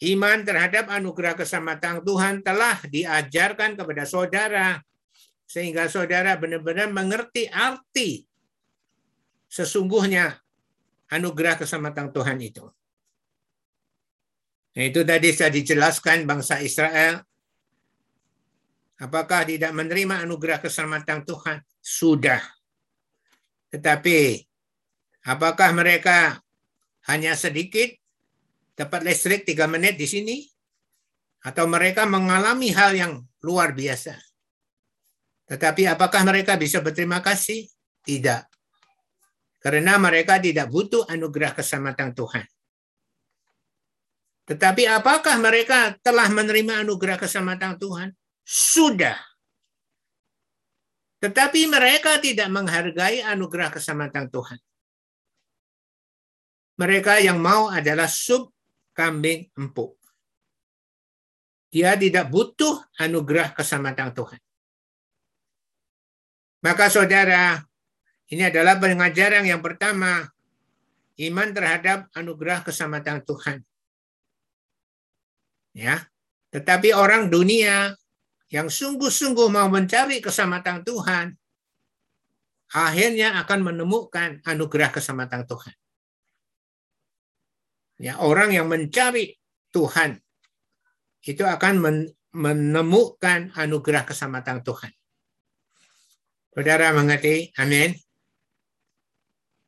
[0.00, 4.80] iman terhadap anugerah keselamatan Tuhan telah diajarkan kepada saudara
[5.44, 8.24] sehingga saudara benar-benar mengerti arti
[9.52, 10.40] sesungguhnya
[11.12, 12.64] anugerah keselamatan Tuhan itu.
[14.72, 17.20] Nah, itu tadi saya dijelaskan bangsa Israel
[18.96, 21.60] apakah tidak menerima anugerah keselamatan Tuhan?
[21.84, 22.61] Sudah.
[23.72, 24.36] Tetapi
[25.24, 26.36] apakah mereka
[27.08, 27.88] hanya sedikit
[28.76, 30.36] dapat listrik tiga menit di sini?
[31.42, 33.12] Atau mereka mengalami hal yang
[33.42, 34.14] luar biasa?
[35.48, 37.66] Tetapi apakah mereka bisa berterima kasih?
[38.06, 38.46] Tidak.
[39.58, 42.46] Karena mereka tidak butuh anugerah keselamatan Tuhan.
[44.46, 48.08] Tetapi apakah mereka telah menerima anugerah keselamatan Tuhan?
[48.42, 49.31] Sudah.
[51.22, 54.58] Tetapi mereka tidak menghargai anugerah keselamatan Tuhan.
[56.82, 58.50] Mereka yang mau adalah sub
[58.90, 59.94] kambing empuk.
[61.70, 64.40] Dia tidak butuh anugerah keselamatan Tuhan.
[66.66, 67.62] Maka saudara,
[68.26, 70.26] ini adalah pengajaran yang pertama,
[71.22, 73.58] iman terhadap anugerah keselamatan Tuhan.
[75.72, 76.02] Ya,
[76.52, 77.96] tetapi orang dunia
[78.52, 81.32] yang sungguh-sungguh mau mencari keselamatan Tuhan,
[82.76, 85.74] akhirnya akan menemukan anugerah keselamatan Tuhan.
[87.96, 89.32] Ya, orang yang mencari
[89.72, 90.20] Tuhan
[91.24, 91.80] itu akan
[92.36, 94.92] menemukan anugerah keselamatan Tuhan.
[96.52, 97.48] Saudara mengerti?
[97.56, 97.96] Amin.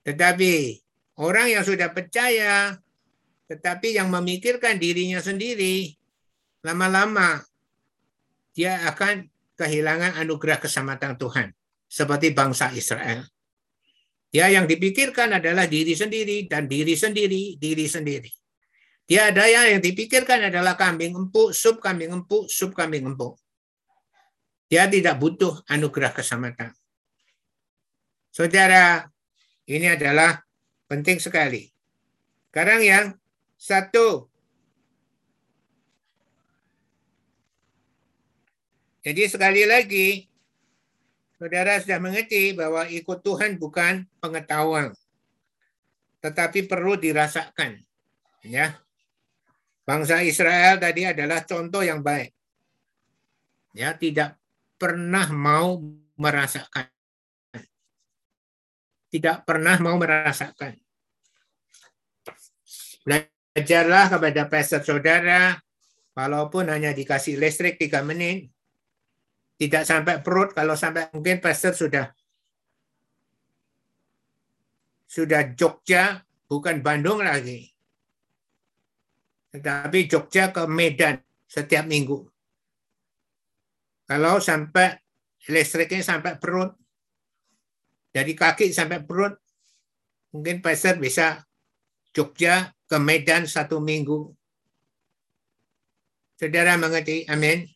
[0.05, 0.77] Tetapi
[1.25, 2.77] orang yang sudah percaya,
[3.49, 5.97] tetapi yang memikirkan dirinya sendiri,
[6.61, 7.41] lama-lama
[8.55, 9.27] dia akan
[9.59, 11.51] kehilangan anugerah keselamatan Tuhan.
[11.91, 13.23] Seperti bangsa Israel.
[14.35, 18.31] Dia yang dipikirkan adalah diri sendiri dan diri sendiri, diri sendiri.
[19.07, 23.39] Dia ada yang dipikirkan adalah kambing empuk, sup kambing empuk, sup kambing empuk.
[24.67, 26.75] Dia tidak butuh anugerah keselamatan.
[28.35, 29.07] Saudara,
[29.71, 30.43] ini adalah
[30.91, 31.71] penting sekali.
[32.51, 33.07] Sekarang yang
[33.55, 34.34] satu,
[39.05, 40.25] Jadi sekali lagi,
[41.37, 44.97] saudara sudah mengerti bahwa ikut Tuhan bukan pengetahuan,
[46.25, 47.85] tetapi perlu dirasakan.
[48.41, 48.81] Ya,
[49.85, 52.33] bangsa Israel tadi adalah contoh yang baik.
[53.77, 54.41] Ya, tidak
[54.81, 55.85] pernah mau
[56.17, 56.89] merasakan.
[59.13, 60.81] Tidak pernah mau merasakan.
[63.05, 65.61] Belajarlah kepada pastor saudara,
[66.17, 68.54] walaupun hanya dikasih listrik tiga menit,
[69.55, 72.11] tidak sampai perut, kalau sampai mungkin pastor sudah
[75.07, 77.71] sudah Jogja, bukan Bandung lagi.
[79.55, 82.27] Tetapi Jogja ke Medan setiap minggu.
[84.11, 84.99] Kalau sampai
[85.47, 86.75] listriknya sampai perut,
[88.11, 89.39] dari kaki sampai perut,
[90.35, 91.47] mungkin pastor bisa
[92.11, 94.35] Jogja ke Medan satu minggu.
[96.35, 97.27] Saudara mengerti?
[97.31, 97.74] Amin.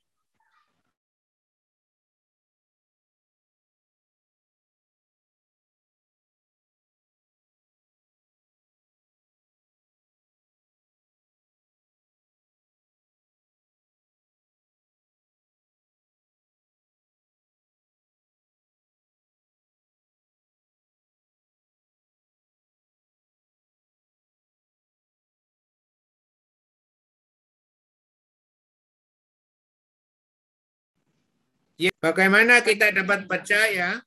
[32.03, 34.03] Bagaimana kita dapat percaya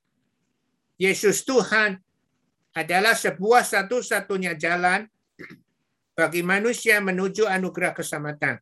[1.00, 1.96] Yesus Tuhan
[2.76, 5.08] adalah sebuah satu-satunya jalan
[6.12, 8.60] bagi manusia menuju anugerah keselamatan.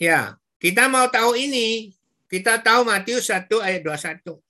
[0.00, 1.94] Ya, kita mau tahu ini
[2.32, 4.40] Kita tahu Matius 1 ayat 21.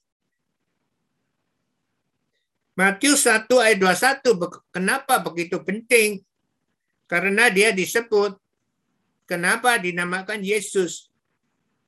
[2.78, 3.78] Matius 1 ayat
[4.22, 6.22] 21 kenapa begitu penting?
[7.10, 8.39] Karena dia disebut
[9.24, 11.11] kenapa dinamakan Yesus?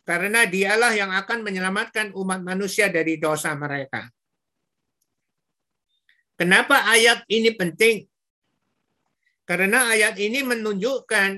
[0.05, 4.09] Karena dialah yang akan menyelamatkan umat manusia dari dosa mereka.
[6.35, 8.05] Kenapa ayat ini penting?
[9.45, 11.31] Karena ayat ini menunjukkan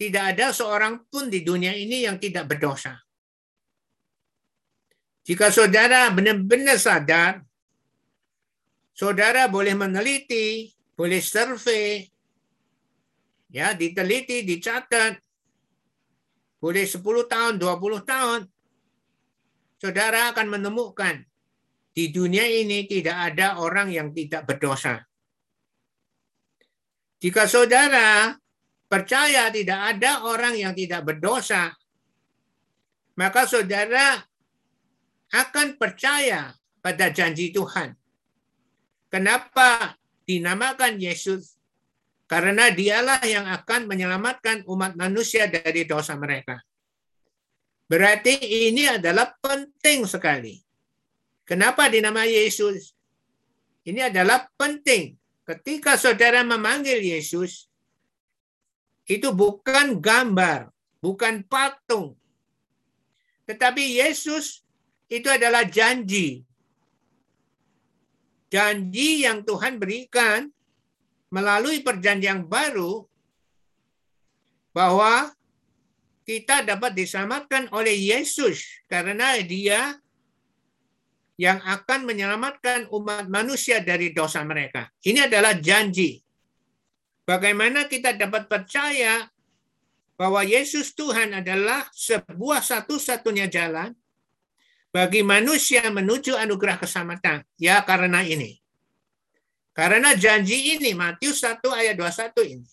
[0.00, 2.98] tidak ada seorang pun di dunia ini yang tidak berdosa.
[5.22, 7.38] Jika saudara benar-benar sadar,
[8.90, 12.09] saudara boleh meneliti, boleh survei,
[13.50, 15.18] ya diteliti, dicatat,
[16.62, 18.40] boleh 10 tahun, 20 tahun,
[19.80, 21.24] saudara akan menemukan
[21.90, 25.02] di dunia ini tidak ada orang yang tidak berdosa.
[27.20, 28.32] Jika saudara
[28.88, 31.74] percaya tidak ada orang yang tidak berdosa,
[33.20, 34.16] maka saudara
[35.30, 37.92] akan percaya pada janji Tuhan.
[39.12, 41.59] Kenapa dinamakan Yesus?
[42.30, 46.62] Karena dialah yang akan menyelamatkan umat manusia dari dosa mereka.
[47.90, 48.38] Berarti
[48.70, 50.62] ini adalah penting sekali.
[51.42, 52.94] Kenapa dinamai Yesus?
[53.82, 55.18] Ini adalah penting.
[55.42, 57.66] Ketika saudara memanggil Yesus,
[59.10, 60.70] itu bukan gambar,
[61.02, 62.14] bukan patung.
[63.50, 64.62] Tetapi Yesus
[65.10, 66.46] itu adalah janji.
[68.46, 70.46] Janji yang Tuhan berikan
[71.30, 73.06] melalui perjanjian baru
[74.74, 75.30] bahwa
[76.26, 79.98] kita dapat diselamatkan oleh Yesus karena dia
[81.40, 84.92] yang akan menyelamatkan umat manusia dari dosa mereka.
[85.00, 86.20] Ini adalah janji.
[87.24, 89.24] Bagaimana kita dapat percaya
[90.20, 93.96] bahwa Yesus Tuhan adalah sebuah satu-satunya jalan
[94.92, 97.40] bagi manusia menuju anugerah keselamatan.
[97.56, 98.59] Ya karena ini.
[99.80, 102.68] Karena janji ini, Matius 1 ayat 21 ini.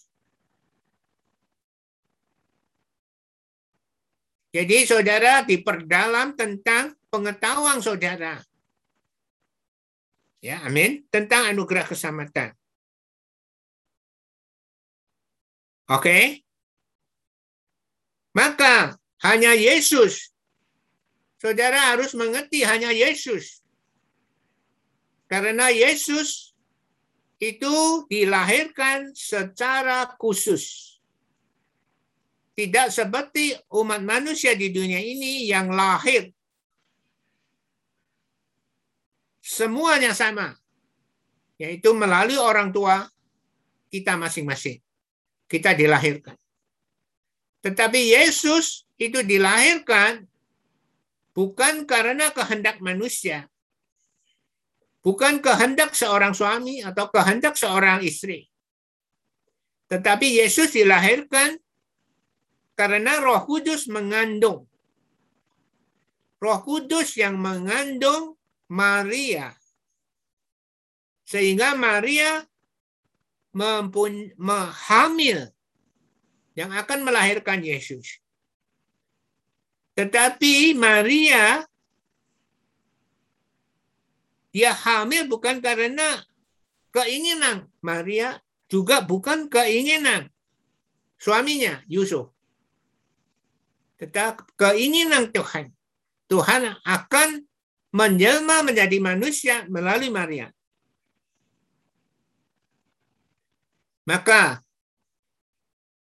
[4.51, 8.43] Jadi saudara diperdalam tentang pengetahuan saudara.
[10.43, 11.07] Ya, amin.
[11.07, 12.51] Tentang anugerah keselamatan.
[15.87, 16.43] Oke.
[18.35, 20.35] Maka hanya Yesus
[21.37, 23.61] Saudara harus mengerti hanya Yesus.
[25.29, 26.46] Karena Yesus
[27.37, 30.97] itu dilahirkan secara khusus.
[32.57, 36.33] Tidak seperti umat manusia di dunia ini yang lahir.
[39.37, 40.57] Semuanya sama.
[41.61, 43.05] Yaitu melalui orang tua
[43.93, 44.81] kita masing-masing.
[45.45, 46.33] Kita dilahirkan.
[47.61, 50.25] Tetapi Yesus itu dilahirkan
[51.37, 53.45] bukan karena kehendak manusia,
[55.01, 58.47] bukan kehendak seorang suami atau kehendak seorang istri.
[59.87, 61.55] Tetapi Yesus dilahirkan
[62.75, 64.67] karena Roh Kudus mengandung.
[66.37, 68.37] Roh Kudus yang mengandung
[68.69, 69.55] Maria.
[71.27, 72.45] Sehingga Maria
[73.55, 74.31] mempun,
[74.87, 75.49] hamil
[76.53, 78.21] yang akan melahirkan Yesus.
[79.97, 81.65] Tetapi Maria
[84.57, 86.25] dia hamil bukan karena
[86.89, 87.69] keinginan.
[87.77, 90.33] Maria juga bukan keinginan
[91.21, 92.33] suaminya Yusuf.
[94.01, 95.69] Tetapi keinginan Tuhan.
[96.25, 97.45] Tuhan akan
[97.93, 100.49] menjelma menjadi manusia melalui Maria.
[104.09, 104.65] Maka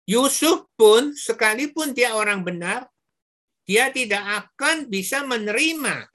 [0.07, 2.87] Yusuf pun sekalipun dia orang benar,
[3.67, 6.07] dia tidak akan bisa menerima.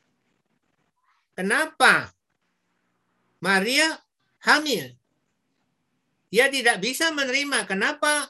[1.36, 2.16] Kenapa?
[3.42, 3.98] Maria
[4.46, 4.94] hamil.
[6.32, 7.68] Dia tidak bisa menerima.
[7.68, 8.30] Kenapa?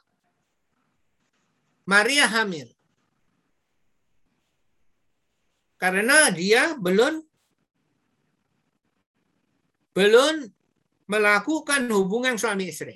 [1.86, 2.72] Maria hamil.
[5.78, 7.22] Karena dia belum
[9.92, 10.36] belum
[11.12, 12.96] melakukan hubungan suami istri.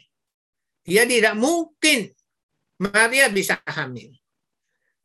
[0.87, 2.07] Dia tidak mungkin
[2.79, 4.15] Maria bisa hamil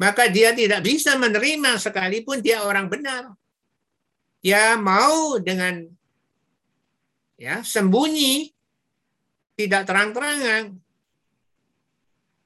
[0.00, 3.36] maka dia tidak bisa menerima sekalipun dia orang benar.
[4.40, 5.84] Dia mau dengan
[7.40, 8.52] ya sembunyi,
[9.56, 10.76] tidak terang-terangan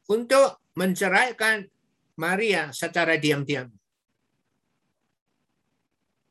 [0.06, 1.66] untuk menceraikan
[2.14, 3.66] Maria secara diam-diam.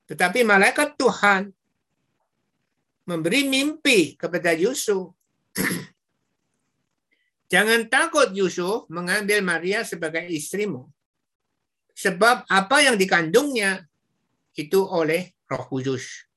[0.07, 1.51] Tetapi malaikat Tuhan
[3.03, 5.11] memberi mimpi kepada Yusuf.
[7.51, 10.87] Jangan takut Yusuf mengambil Maria sebagai istrimu.
[11.93, 13.85] Sebab apa yang dikandungnya
[14.57, 16.32] itu oleh Roh Kudus.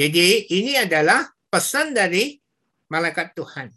[0.00, 2.40] Jadi ini adalah pesan dari
[2.88, 3.68] malaikat Tuhan.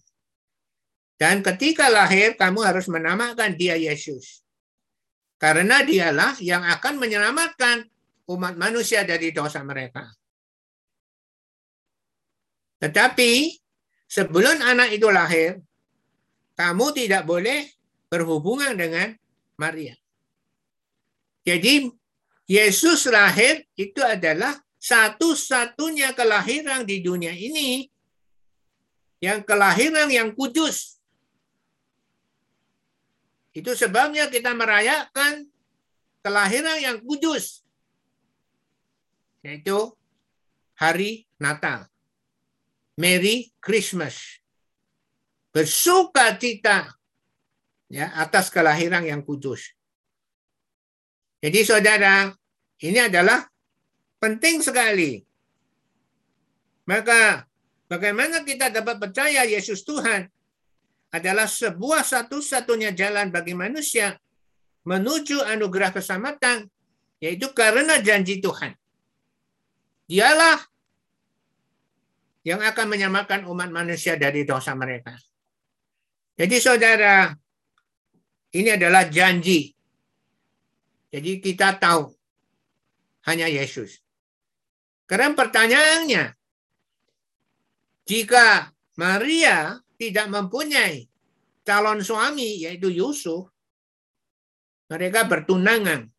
[1.20, 4.40] Dan ketika lahir kamu harus menamakan dia Yesus.
[5.36, 7.84] Karena dialah yang akan menyelamatkan
[8.32, 10.08] umat manusia dari dosa mereka.
[12.80, 13.60] Tetapi
[14.08, 15.60] sebelum anak itu lahir,
[16.56, 17.68] kamu tidak boleh
[18.08, 19.12] berhubungan dengan
[19.60, 20.00] Maria.
[21.44, 21.92] Jadi
[22.48, 27.88] Yesus lahir itu adalah satu-satunya kelahiran di dunia ini
[29.24, 31.00] yang kelahiran yang kudus.
[33.56, 35.48] Itu sebabnya kita merayakan
[36.20, 37.64] kelahiran yang kudus.
[39.40, 39.96] Yaitu
[40.76, 41.88] hari Natal.
[43.00, 44.44] Merry Christmas.
[45.56, 46.92] Bersuka cita
[47.88, 49.72] ya, atas kelahiran yang kudus.
[51.40, 52.34] Jadi saudara,
[52.84, 53.53] ini adalah
[54.24, 55.20] penting sekali.
[56.88, 57.44] Maka
[57.92, 60.32] bagaimana kita dapat percaya Yesus Tuhan?
[61.14, 64.18] adalah sebuah satu-satunya jalan bagi manusia
[64.82, 66.66] menuju anugerah keselamatan,
[67.22, 68.74] yaitu karena janji Tuhan.
[70.10, 70.60] Dialah
[72.44, 75.16] yang akan menyamakan umat manusia dari dosa mereka.
[76.34, 77.32] Jadi saudara,
[78.58, 79.72] ini adalah janji.
[81.14, 82.10] Jadi kita tahu
[83.30, 84.03] hanya Yesus.
[85.14, 86.24] Karena pertanyaannya,
[88.10, 91.06] jika Maria tidak mempunyai
[91.62, 93.46] calon suami yaitu Yusuf,
[94.90, 96.10] mereka bertunangan.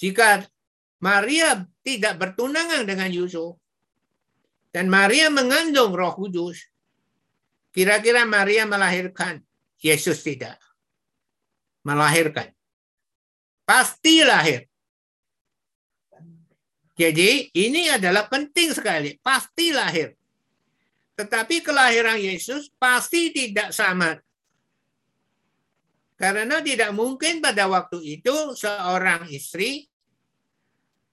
[0.00, 0.48] Jika
[1.04, 3.60] Maria tidak bertunangan dengan Yusuf
[4.72, 6.72] dan Maria mengandung Roh Kudus,
[7.68, 9.44] kira-kira Maria melahirkan
[9.76, 10.56] Yesus tidak
[11.84, 12.48] melahirkan.
[13.68, 14.71] Pasti lahir.
[16.92, 20.12] Jadi ini adalah penting sekali, pasti lahir.
[21.16, 24.16] Tetapi kelahiran Yesus pasti tidak sama.
[26.20, 29.88] Karena tidak mungkin pada waktu itu seorang istri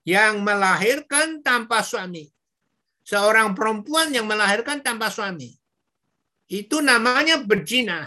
[0.03, 2.27] yang melahirkan tanpa suami.
[3.07, 5.49] Seorang perempuan yang melahirkan tanpa suami.
[6.45, 8.05] Itu namanya berzina.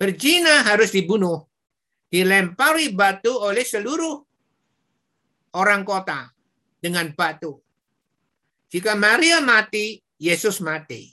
[0.00, 1.44] Berzina harus dibunuh.
[2.08, 4.24] Dilempari batu oleh seluruh
[5.52, 6.32] orang kota
[6.80, 7.60] dengan batu.
[8.72, 11.12] Jika Maria mati, Yesus mati.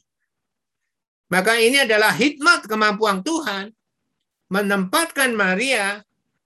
[1.28, 3.76] Maka ini adalah hikmat kemampuan Tuhan
[4.48, 6.00] menempatkan Maria,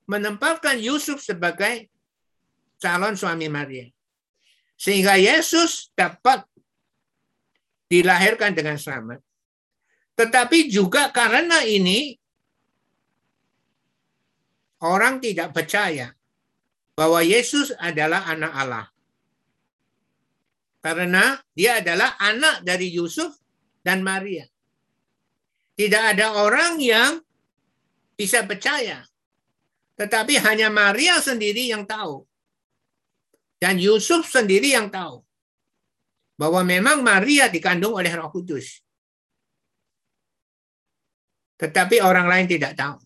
[0.10, 1.90] menempatkan Yusuf sebagai
[2.82, 3.86] calon suami Maria.
[4.74, 6.42] Sehingga Yesus dapat
[7.86, 9.22] dilahirkan dengan selamat.
[10.18, 12.18] Tetapi juga karena ini
[14.82, 16.10] orang tidak percaya
[16.98, 18.86] bahwa Yesus adalah anak Allah.
[20.82, 23.38] Karena dia adalah anak dari Yusuf
[23.86, 24.50] dan Maria.
[25.78, 27.22] Tidak ada orang yang
[28.18, 29.06] bisa percaya.
[29.98, 32.26] Tetapi hanya Maria sendiri yang tahu.
[33.62, 35.22] Dan Yusuf sendiri yang tahu.
[36.34, 38.82] Bahwa memang Maria dikandung oleh roh kudus.
[41.62, 42.98] Tetapi orang lain tidak tahu.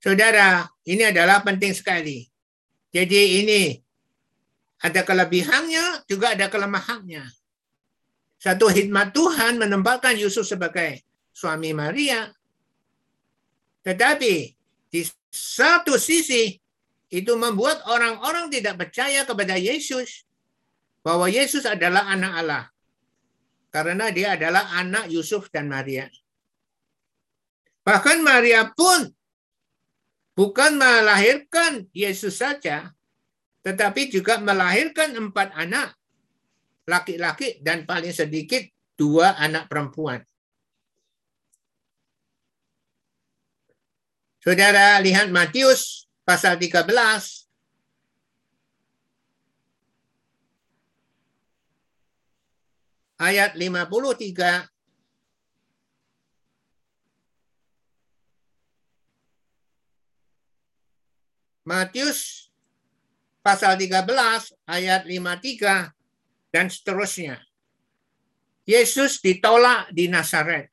[0.00, 2.28] Saudara, ini adalah penting sekali.
[2.92, 3.80] Jadi ini
[4.80, 7.28] ada kelebihannya, juga ada kelemahannya.
[8.40, 11.04] Satu hikmat Tuhan menempatkan Yusuf sebagai
[11.36, 12.32] suami Maria.
[13.84, 14.34] Tetapi
[14.88, 16.56] di satu sisi
[17.12, 20.24] itu membuat orang-orang tidak percaya kepada Yesus
[21.04, 22.64] bahwa Yesus adalah anak Allah.
[23.68, 26.08] Karena dia adalah anak Yusuf dan Maria.
[27.84, 29.12] Bahkan Maria pun
[30.34, 32.96] bukan melahirkan Yesus saja,
[33.60, 35.92] tetapi juga melahirkan empat anak
[36.88, 38.64] laki-laki dan paling sedikit
[38.96, 40.24] dua anak perempuan.
[44.40, 46.88] Saudara lihat Matius pasal 13
[53.20, 54.64] ayat 53
[61.68, 62.49] Matius
[63.40, 64.04] pasal 13
[64.68, 65.92] ayat 53
[66.52, 67.40] dan seterusnya.
[68.68, 70.70] Yesus ditolak di Nazaret.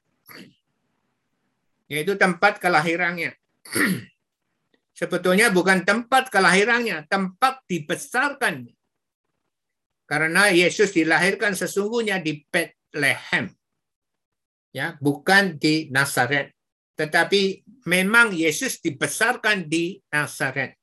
[1.88, 3.34] Yaitu tempat kelahirannya.
[5.00, 8.66] Sebetulnya bukan tempat kelahirannya, tempat dibesarkan.
[10.08, 13.54] Karena Yesus dilahirkan sesungguhnya di Bethlehem.
[14.74, 16.54] Ya, bukan di Nazaret.
[16.98, 20.74] Tetapi memang Yesus dibesarkan di Nazaret.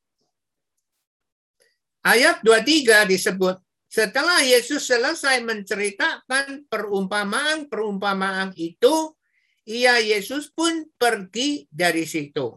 [2.05, 3.57] Ayat 23 disebut,
[3.89, 9.17] setelah Yesus selesai menceritakan perumpamaan-perumpamaan itu,
[9.65, 12.53] ia Yesus pun pergi dari situ.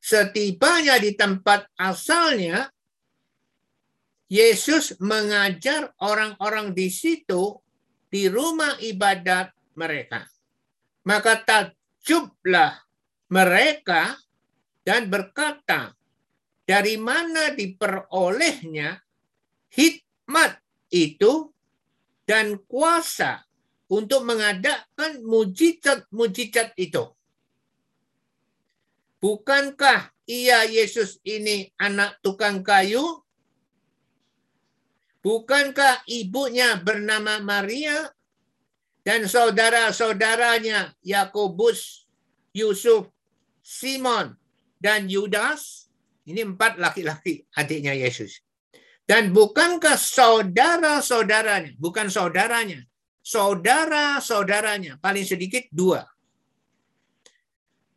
[0.00, 2.72] Setibanya di tempat asalnya,
[4.32, 7.60] Yesus mengajar orang-orang di situ
[8.08, 10.24] di rumah ibadat mereka.
[11.04, 12.80] Maka takjublah
[13.28, 14.16] mereka
[14.80, 15.92] dan berkata,
[16.70, 18.94] dari mana diperolehnya
[19.74, 20.62] hikmat
[20.94, 21.50] itu
[22.22, 23.42] dan kuasa
[23.90, 27.10] untuk mengadakan mujizat-mujizat itu.
[29.18, 33.02] Bukankah ia Yesus ini anak tukang kayu?
[35.26, 38.14] Bukankah ibunya bernama Maria
[39.02, 42.06] dan saudara-saudaranya Yakobus,
[42.54, 43.10] Yusuf,
[43.58, 44.38] Simon,
[44.78, 45.79] dan Yudas?
[46.30, 48.38] Ini empat laki-laki adiknya Yesus.
[49.02, 52.86] Dan bukankah saudara-saudaranya, bukan saudaranya,
[53.18, 56.06] saudara-saudaranya, paling sedikit dua.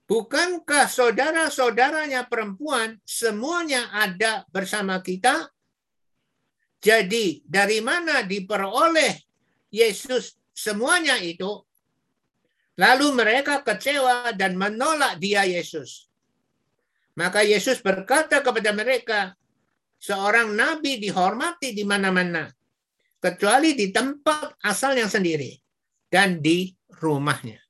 [0.10, 5.54] Bukankah saudara-saudaranya perempuan semuanya ada bersama kita?
[6.82, 9.16] Jadi dari mana diperoleh
[9.70, 11.62] Yesus semuanya itu?
[12.82, 16.10] Lalu mereka kecewa dan menolak dia Yesus.
[17.14, 19.38] Maka Yesus berkata kepada mereka,
[20.02, 22.49] seorang nabi dihormati di mana-mana
[23.22, 25.56] kecuali di tempat asalnya sendiri
[26.10, 27.61] dan di rumahnya.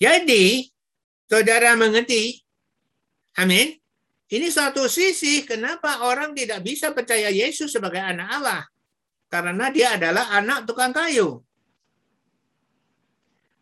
[0.00, 0.64] Jadi,
[1.28, 2.40] saudara mengerti,
[3.36, 3.76] amin,
[4.26, 8.62] ini satu sisi kenapa orang tidak bisa percaya Yesus sebagai anak Allah.
[9.26, 11.42] Karena dia adalah anak tukang kayu.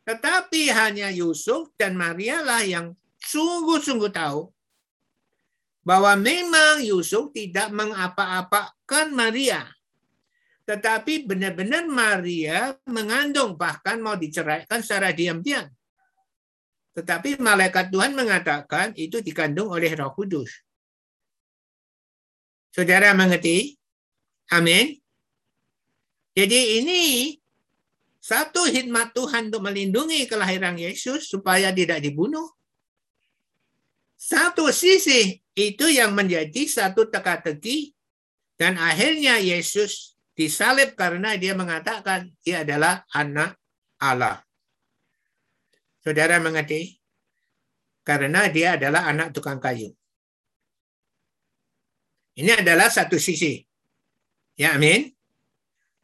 [0.05, 2.93] Tetapi hanya Yusuf dan Maria lah yang
[3.29, 4.53] sungguh-sungguh tahu
[5.85, 9.69] bahwa memang Yusuf tidak mengapa-apakan Maria.
[10.65, 15.69] Tetapi benar-benar Maria mengandung, bahkan mau diceraikan secara diam-diam.
[16.97, 20.65] Tetapi malaikat Tuhan mengatakan itu dikandung oleh roh kudus.
[22.73, 23.77] Saudara mengerti?
[24.55, 24.95] Amin.
[26.33, 27.03] Jadi ini
[28.25, 32.54] satu hikmat Tuhan untuk melindungi kelahiran Yesus supaya tidak dibunuh.
[34.25, 37.93] Satu sisi itu yang menjadi satu teka-teki
[38.57, 43.61] dan akhirnya Yesus disalib karena dia mengatakan dia adalah anak
[44.01, 44.41] Allah.
[46.01, 46.97] Saudara mengerti?
[48.01, 49.93] Karena dia adalah anak tukang kayu.
[52.41, 53.61] Ini adalah satu sisi.
[54.57, 55.13] Ya, amin.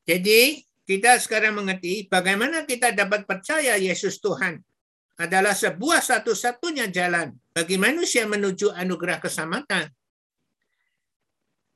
[0.04, 4.60] Jadi, kita sekarang mengerti bagaimana kita dapat percaya Yesus Tuhan
[5.20, 9.84] adalah sebuah satu-satunya jalan bagi manusia menuju anugerah keselamatan.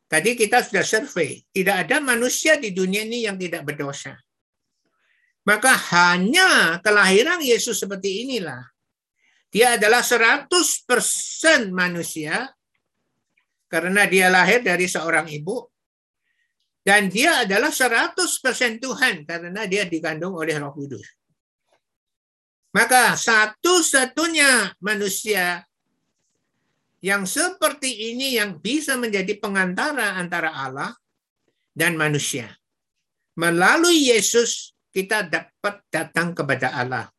[0.08, 4.16] Tadi kita sudah survei, tidak ada manusia di dunia ini yang tidak berdosa.
[5.44, 8.64] Maka hanya kelahiran Yesus seperti inilah.
[9.52, 10.48] Dia adalah 100%
[11.68, 12.48] manusia
[13.68, 15.68] karena dia lahir dari seorang ibu.
[16.80, 21.04] Dan dia adalah 100% Tuhan karena dia dikandung oleh roh kudus.
[22.72, 25.64] Maka satu-satunya manusia
[27.04, 30.96] yang seperti ini yang bisa menjadi pengantara antara Allah
[31.76, 32.48] dan manusia.
[33.36, 37.12] Melalui Yesus kita dapat datang kepada Allah.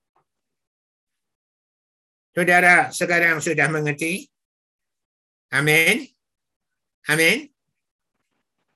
[2.34, 4.26] Saudara sekarang sudah mengerti?
[5.54, 6.10] Amin.
[7.06, 7.54] Amin.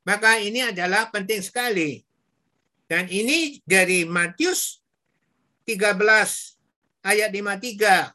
[0.06, 2.06] Maka ini adalah penting sekali.
[2.86, 4.78] Dan ini dari Matius
[5.66, 5.98] 13
[7.02, 8.14] ayat 53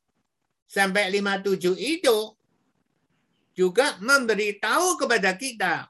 [0.70, 2.34] sampai 57 itu
[3.55, 5.89] juga memberitahu kepada kita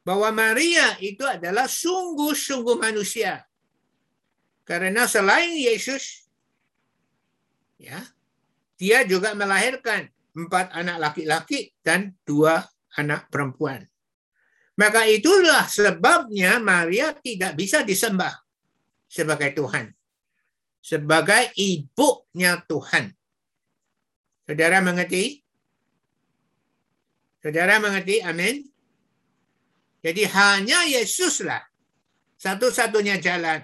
[0.00, 3.44] bahwa Maria itu adalah sungguh-sungguh manusia.
[4.64, 6.24] Karena selain Yesus,
[7.76, 8.00] ya,
[8.80, 12.64] dia juga melahirkan empat anak laki-laki dan dua
[12.96, 13.84] anak perempuan.
[14.80, 18.32] Maka itulah sebabnya Maria tidak bisa disembah
[19.04, 19.92] sebagai Tuhan.
[20.80, 23.12] Sebagai ibunya Tuhan.
[24.48, 25.39] Saudara mengerti?
[27.40, 28.20] Saudara mengerti?
[28.20, 28.68] Amin.
[30.00, 31.60] Jadi hanya Yesuslah
[32.40, 33.60] satu-satunya jalan.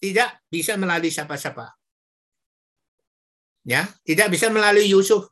[0.00, 1.76] Tidak bisa melalui siapa-siapa.
[3.64, 5.28] Ya, tidak bisa melalui Yusuf.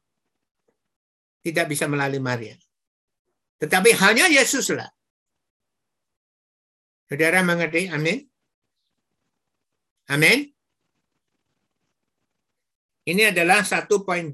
[1.45, 2.57] Tidak bisa melalui Maria.
[3.61, 4.89] Tetapi hanya Yesuslah.
[7.09, 7.93] Saudara mengerti?
[7.93, 8.25] Amin.
[10.09, 10.49] Amin.
[13.05, 14.33] Ini adalah 1.2.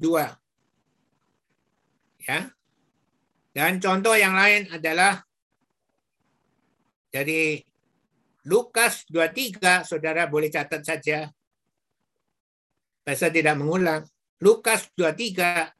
[2.22, 2.38] Ya.
[3.58, 5.18] Dan contoh yang lain adalah
[7.10, 7.58] dari
[8.46, 11.26] Lukas 23, saudara boleh catat saja.
[13.02, 14.06] Saya tidak mengulang.
[14.38, 15.74] Lukas 23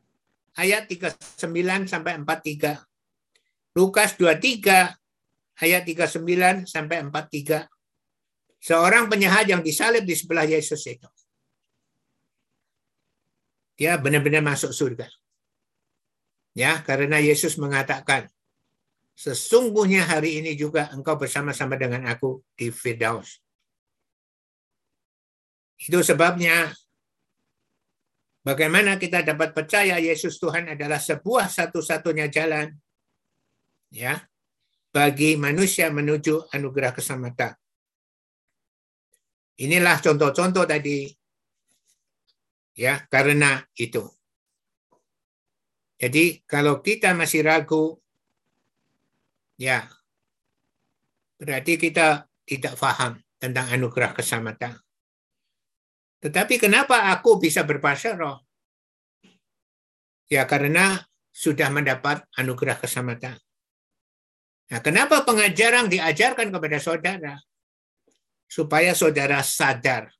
[0.58, 2.82] ayat 39 sampai 43.
[3.78, 7.62] Lukas 23 ayat 39 sampai 43.
[8.58, 11.06] Seorang penjahat yang disalib di sebelah Yesus itu.
[13.78, 15.06] Dia benar-benar masuk surga.
[16.58, 18.26] Ya, karena Yesus mengatakan,
[19.14, 23.38] sesungguhnya hari ini juga engkau bersama-sama dengan aku di Firdaus.
[25.78, 26.74] Itu sebabnya
[28.42, 32.74] bagaimana kita dapat percaya Yesus Tuhan adalah sebuah satu-satunya jalan
[33.94, 34.18] ya
[34.90, 37.54] bagi manusia menuju anugerah keselamatan.
[39.62, 41.06] Inilah contoh-contoh tadi
[42.74, 44.17] ya karena itu.
[45.98, 47.98] Jadi kalau kita masih ragu
[49.58, 49.82] ya
[51.38, 54.78] berarti kita tidak paham tentang anugerah keselamatan.
[56.18, 58.42] Tetapi kenapa aku bisa berpasar roh?
[60.30, 63.38] Ya karena sudah mendapat anugerah keselamatan.
[64.68, 67.34] Nah, kenapa pengajaran diajarkan kepada saudara?
[68.50, 70.10] Supaya saudara sadar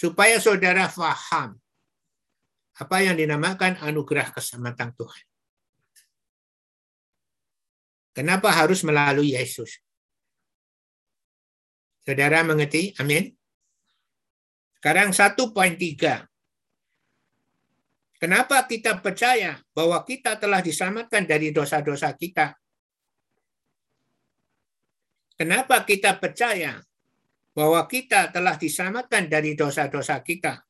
[0.00, 1.59] supaya saudara faham
[2.80, 5.24] apa yang dinamakan anugerah keselamatan Tuhan.
[8.16, 9.78] Kenapa harus melalui Yesus?
[12.02, 12.96] Saudara mengerti?
[12.96, 13.36] Amin.
[14.80, 16.24] Sekarang 1.3.
[18.16, 22.56] Kenapa kita percaya bahwa kita telah diselamatkan dari dosa-dosa kita?
[25.36, 26.80] Kenapa kita percaya
[27.54, 30.62] bahwa kita telah diselamatkan dari dosa-dosa kita.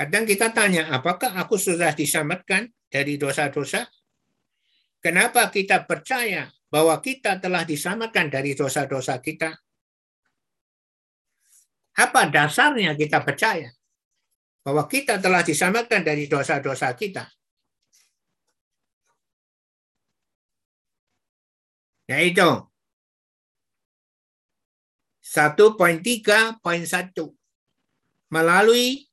[0.00, 3.84] Kadang kita tanya, apakah aku sudah diselamatkan dari dosa-dosa?
[4.96, 9.52] Kenapa kita percaya bahwa kita telah diselamatkan dari dosa-dosa kita?
[12.00, 13.68] Apa dasarnya kita percaya
[14.64, 17.28] bahwa kita telah diselamatkan dari dosa-dosa kita?
[22.08, 22.48] Yaitu
[25.20, 26.56] 1.3.1
[28.32, 29.09] melalui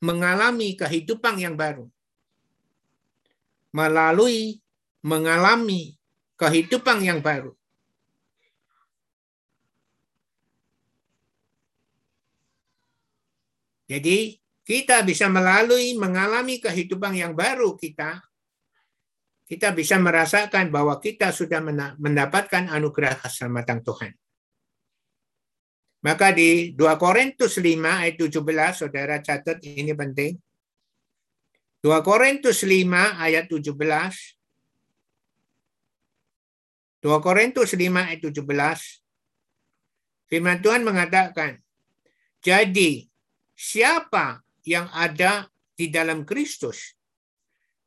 [0.00, 1.86] mengalami kehidupan yang baru.
[3.70, 4.58] Melalui
[5.04, 5.94] mengalami
[6.34, 7.54] kehidupan yang baru.
[13.90, 18.22] Jadi kita bisa melalui mengalami kehidupan yang baru kita,
[19.50, 21.58] kita bisa merasakan bahwa kita sudah
[21.98, 24.14] mendapatkan anugerah keselamatan Tuhan.
[26.00, 28.40] Maka di 2 Korintus 5 ayat 17,
[28.72, 30.32] saudara catat ini penting.
[31.84, 33.76] 2 Korintus 5 ayat 17.
[37.04, 39.04] 2 Korintus 5 ayat 17.
[40.30, 41.60] Firman Tuhan mengatakan,
[42.40, 43.04] jadi
[43.52, 46.96] siapa yang ada di dalam Kristus,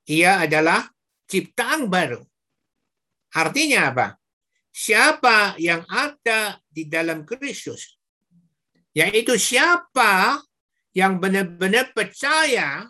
[0.05, 0.85] ia adalah
[1.25, 2.21] ciptaan baru.
[3.33, 4.07] Artinya apa?
[4.73, 7.97] Siapa yang ada di dalam Kristus,
[8.93, 10.41] yaitu siapa
[10.93, 12.85] yang benar-benar percaya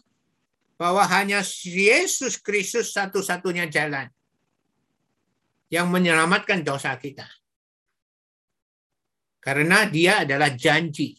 [0.76, 4.12] bahwa hanya Yesus Kristus satu-satunya jalan
[5.72, 7.26] yang menyelamatkan dosa kita.
[9.40, 11.16] Karena dia adalah janji.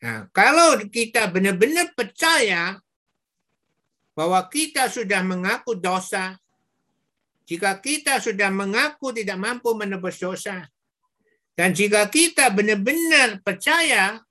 [0.00, 2.76] Nah, kalau kita benar-benar percaya
[4.16, 6.40] bahwa kita sudah mengaku dosa,
[7.44, 10.64] jika kita sudah mengaku tidak mampu menebus dosa,
[11.60, 14.24] dan jika kita benar-benar percaya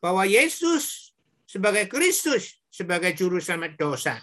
[0.00, 1.12] bahwa Yesus
[1.44, 4.16] sebagai Kristus, sebagai juru selamat dosa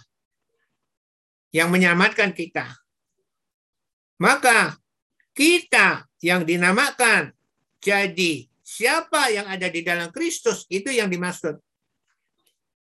[1.53, 2.65] yang menyelamatkan kita,
[4.17, 4.73] maka
[5.37, 7.29] kita yang dinamakan
[7.77, 11.61] jadi siapa yang ada di dalam Kristus itu yang dimaksud.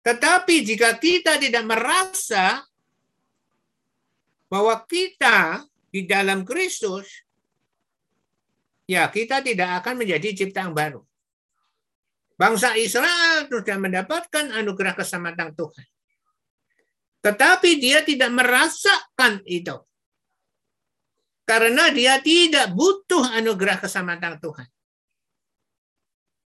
[0.02, 2.66] Tetapi jika kita tidak merasa
[4.49, 7.30] bahwa kita di dalam Kristus,
[8.90, 11.02] ya kita tidak akan menjadi ciptaan baru.
[12.38, 15.86] Bangsa Israel sudah mendapatkan anugerah keselamatan Tuhan.
[17.22, 19.78] Tetapi dia tidak merasakan itu.
[21.45, 24.68] Karena dia tidak butuh anugerah keselamatan Tuhan.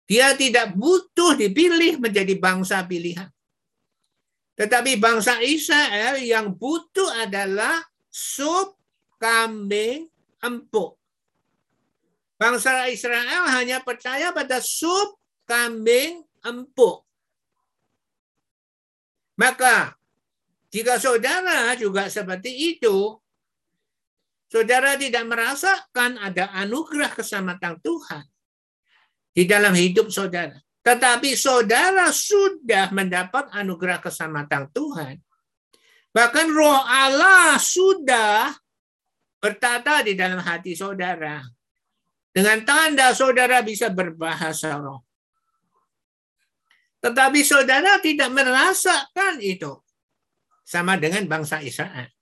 [0.06, 3.30] Dia tidak butuh dipilih menjadi bangsa pilihan.
[4.56, 8.74] Tetapi bangsa Israel yang butuh adalah sup
[9.20, 10.08] kambing
[10.40, 10.95] empuk.
[12.36, 15.16] Bangsa Israel hanya percaya pada sup
[15.48, 17.00] kambing empuk.
[19.40, 19.96] Maka
[20.68, 23.16] jika saudara juga seperti itu,
[24.52, 28.24] saudara tidak merasakan ada anugerah keselamatan Tuhan
[29.32, 30.60] di dalam hidup saudara.
[30.84, 35.18] Tetapi saudara sudah mendapat anugerah keselamatan Tuhan.
[36.12, 38.54] Bahkan roh Allah sudah
[39.42, 41.55] bertata di dalam hati saudara.
[42.36, 45.00] Dengan tanda saudara bisa berbahasa roh.
[47.00, 49.72] Tetapi saudara tidak merasakan itu.
[50.60, 52.12] Sama dengan bangsa Israel.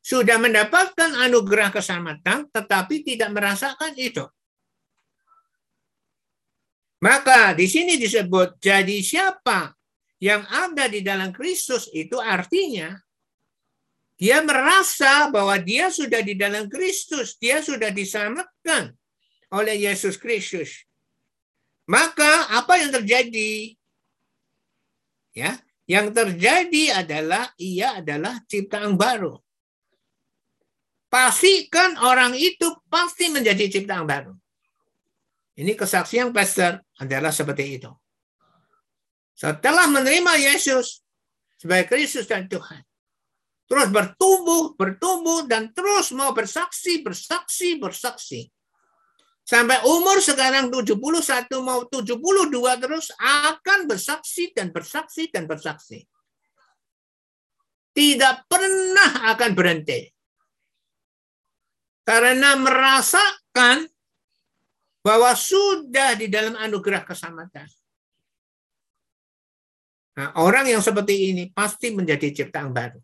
[0.00, 4.24] Sudah mendapatkan anugerah keselamatan, tetapi tidak merasakan itu.
[7.04, 9.76] Maka di sini disebut jadi siapa
[10.16, 12.96] yang ada di dalam Kristus itu artinya
[14.16, 18.53] dia merasa bahwa dia sudah di dalam Kristus, dia sudah diselamatkan
[19.54, 20.82] oleh Yesus Kristus.
[21.84, 23.76] Maka apa yang terjadi?
[25.36, 29.36] Ya, yang terjadi adalah ia adalah ciptaan baru.
[31.12, 34.34] Pastikan orang itu pasti menjadi ciptaan baru.
[35.54, 37.90] Ini kesaksian pastor adalah seperti itu.
[39.34, 41.04] Setelah menerima Yesus
[41.58, 42.82] sebagai Kristus dan Tuhan.
[43.64, 48.53] Terus bertumbuh, bertumbuh, dan terus mau bersaksi, bersaksi, bersaksi.
[49.44, 50.96] Sampai umur sekarang 71
[51.60, 52.16] mau 72
[52.80, 56.00] terus akan bersaksi dan bersaksi dan bersaksi.
[57.92, 60.08] Tidak pernah akan berhenti.
[62.08, 63.84] Karena merasakan
[65.04, 67.68] bahwa sudah di dalam anugerah keselamatan.
[70.16, 73.00] Nah, orang yang seperti ini pasti menjadi ciptaan baru.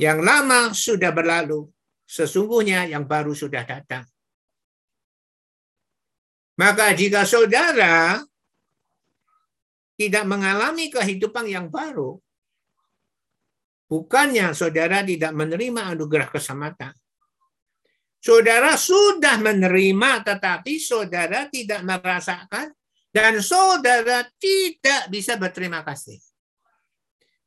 [0.00, 1.70] Yang lama sudah berlalu,
[2.10, 4.02] sesungguhnya yang baru sudah datang.
[6.60, 8.20] Maka jika saudara
[9.96, 12.20] tidak mengalami kehidupan yang baru,
[13.88, 16.92] bukannya saudara tidak menerima anugerah keselamatan,
[18.20, 22.68] Saudara sudah menerima, tetapi saudara tidak merasakan,
[23.08, 26.20] dan saudara tidak bisa berterima kasih.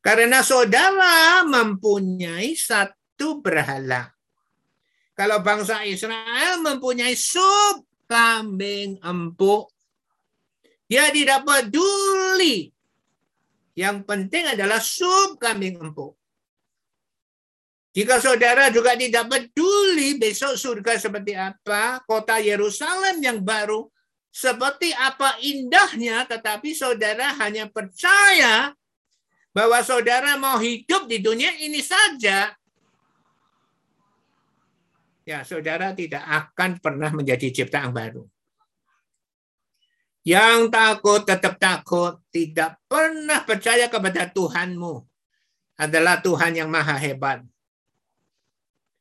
[0.01, 4.09] Karena saudara mempunyai satu berhala.
[5.13, 9.73] Kalau bangsa Israel mempunyai sup kambing empuk,
[10.85, 12.69] dia tidak peduli.
[13.73, 16.13] Yang penting adalah sup kambing empuk.
[17.93, 23.89] Jika saudara juga tidak peduli besok surga seperti apa, kota Yerusalem yang baru
[24.33, 28.73] seperti apa indahnya, tetapi saudara hanya percaya
[29.53, 32.49] bahwa saudara mau hidup di dunia ini saja,
[35.23, 38.23] ya saudara tidak akan pernah menjadi ciptaan baru.
[40.23, 45.03] Yang takut tetap takut, tidak pernah percaya kepada Tuhanmu
[45.75, 47.43] adalah Tuhan yang maha hebat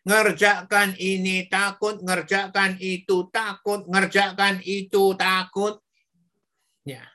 [0.03, 5.79] ngerjakan ini takut, ngerjakan itu takut, ngerjakan itu takut.
[6.83, 7.07] Ya.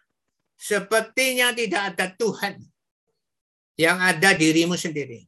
[0.58, 2.64] Sepertinya tidak ada Tuhan
[3.78, 5.28] yang ada dirimu sendiri.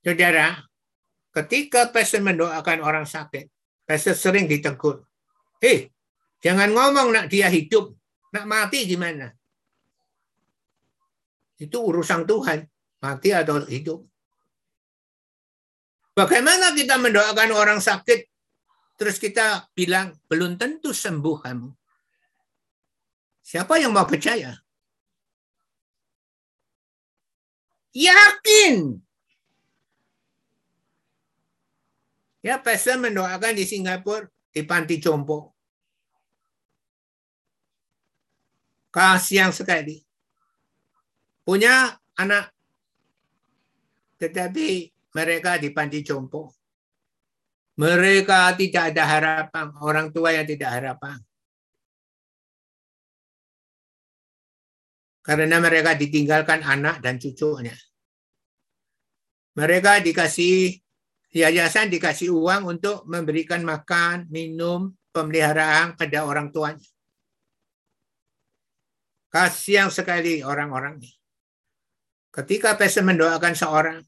[0.00, 0.56] Saudara,
[1.36, 3.52] ketika pastor mendoakan orang sakit,
[3.84, 5.04] pastor sering ditegur.
[5.60, 5.92] Hei,
[6.40, 7.92] jangan ngomong nak dia hidup,
[8.32, 9.28] nak mati gimana?
[11.60, 12.64] Itu urusan Tuhan,
[13.04, 14.00] mati atau hidup.
[16.16, 18.24] Bagaimana kita mendoakan orang sakit,
[18.96, 21.68] terus kita bilang, belum tentu sembuh kamu.
[23.44, 24.56] Siapa yang mau percaya?
[27.92, 29.09] Yakin.
[32.40, 35.52] Ya, pastor mendoakan di Singapura, di panti jompo.
[38.88, 40.00] Kasihan sekali.
[41.44, 42.50] Punya anak.
[44.16, 46.56] Tetapi mereka di panti jompo.
[47.76, 51.16] Mereka tidak ada harapan, orang tua yang tidak harapan.
[55.20, 57.76] Karena mereka ditinggalkan anak dan cucunya.
[59.56, 60.80] Mereka dikasih
[61.30, 66.86] yayasan dikasih uang untuk memberikan makan, minum, pemeliharaan pada orang tuanya.
[69.30, 71.10] Kasihan sekali orang-orang ini.
[72.30, 73.98] Ketika pastor mendoakan seorang,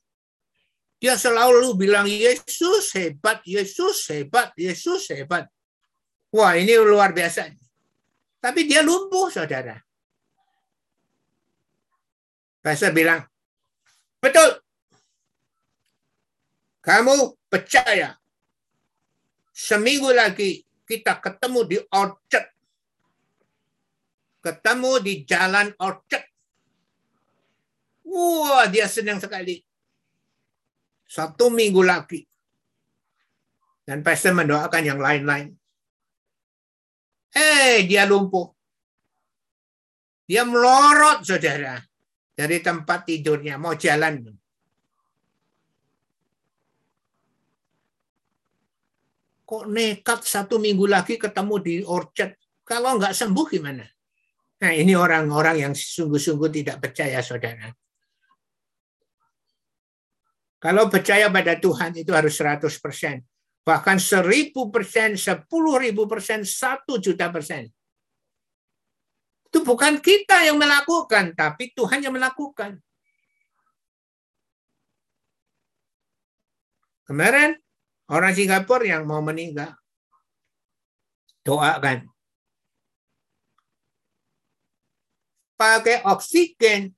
[1.02, 5.50] dia selalu bilang Yesus hebat, Yesus hebat, Yesus hebat.
[6.30, 7.50] Wah ini luar biasa.
[8.38, 9.78] Tapi dia lumpuh saudara.
[12.62, 13.26] Pastor bilang,
[14.22, 14.61] betul.
[16.82, 18.10] Kamu percaya
[19.54, 22.48] seminggu lagi kita ketemu di orchard.
[24.42, 26.26] Ketemu di jalan orchard.
[28.02, 29.62] Wah, dia senang sekali.
[31.06, 32.26] Satu minggu lagi.
[33.86, 35.54] Dan pastor mendoakan yang lain-lain.
[37.30, 38.50] Eh, dia lumpuh.
[40.26, 41.78] Dia melorot, saudara.
[42.34, 44.41] Dari tempat tidurnya, mau jalan.
[49.52, 52.40] Kok nekat satu minggu lagi ketemu di orchard?
[52.64, 53.84] Kalau nggak sembuh gimana?
[54.64, 57.68] Nah ini orang-orang yang sungguh-sungguh tidak percaya, saudara.
[60.56, 63.20] Kalau percaya pada Tuhan itu harus 100%.
[63.60, 65.44] Bahkan 1000 persen, 10
[65.76, 67.68] ribu persen, 1 juta persen.
[69.52, 72.80] Itu bukan kita yang melakukan, tapi Tuhan yang melakukan.
[77.04, 77.61] Kemarin
[78.12, 79.72] orang Singapura yang mau meninggal,
[81.42, 82.06] doakan.
[85.56, 86.92] Pakai oksigen,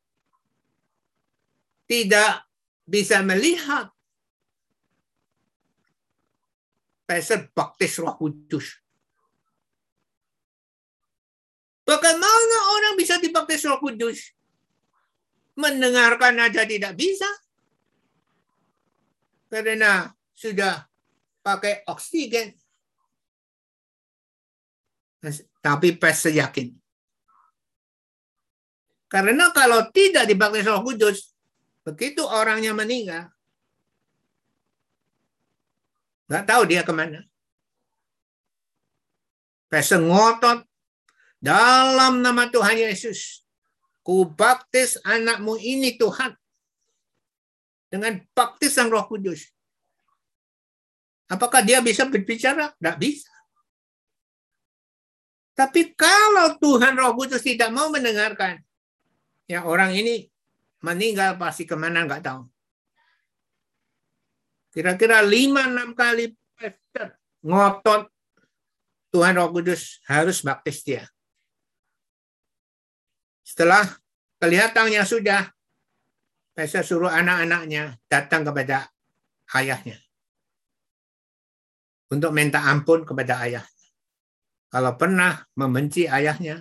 [1.86, 2.42] tidak
[2.82, 3.92] bisa melihat.
[7.04, 8.84] Pastor baptis roh kudus.
[11.84, 14.32] Bagaimana orang bisa dibaptis Roh Kudus?
[15.54, 17.28] Mendengarkan aja tidak bisa.
[19.52, 20.88] Karena sudah
[21.44, 22.56] pakai oksigen.
[25.60, 26.72] Tapi pes yakin.
[29.12, 31.36] Karena kalau tidak dibaptis Roh Kudus,
[31.86, 33.30] begitu orangnya meninggal,
[36.26, 37.22] nggak tahu dia ke mana.
[39.70, 40.66] Pes ngotot
[41.38, 43.44] dalam nama Tuhan Yesus,
[44.02, 46.34] ku baptis anakmu ini Tuhan.
[47.86, 49.53] Dengan baptisan roh kudus.
[51.30, 52.72] Apakah dia bisa berbicara?
[52.76, 53.32] Tidak bisa.
[55.55, 58.59] Tapi kalau Tuhan roh kudus tidak mau mendengarkan,
[59.46, 60.26] ya orang ini
[60.82, 62.42] meninggal pasti ke mana nggak tahu.
[64.74, 66.34] Kira-kira lima enam kali
[67.46, 68.10] ngotot
[69.14, 71.06] Tuhan Roh Kudus harus baptis dia.
[73.46, 73.86] Setelah
[74.42, 75.46] kelihatannya sudah,
[76.59, 78.90] saya suruh anak-anaknya datang kepada
[79.55, 80.03] ayahnya.
[82.12, 83.64] Untuk minta ampun kepada ayah.
[84.68, 86.60] Kalau pernah membenci ayahnya,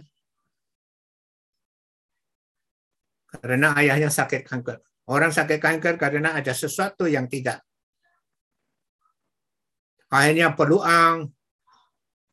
[3.33, 4.77] karena ayahnya sakit kanker.
[5.09, 7.59] Orang sakit kanker karena ada sesuatu yang tidak.
[10.13, 11.27] Akhirnya peluang,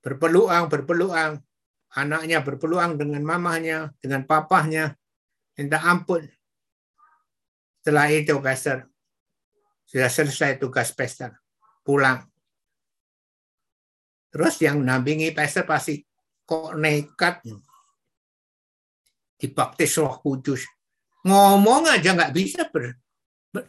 [0.05, 1.41] berpeluang, berpeluang
[1.95, 4.95] anaknya berpeluang dengan mamahnya, dengan papahnya,
[5.59, 6.23] minta ampun.
[7.81, 8.87] Setelah itu, pastor,
[9.89, 11.35] sudah selesai tugas pastor,
[11.83, 12.30] pulang.
[14.31, 15.99] Terus yang nampingi pastor pasti
[16.47, 17.43] kok nekat
[19.41, 20.63] dibaptis roh kudus.
[21.27, 22.97] Ngomong aja nggak bisa ber,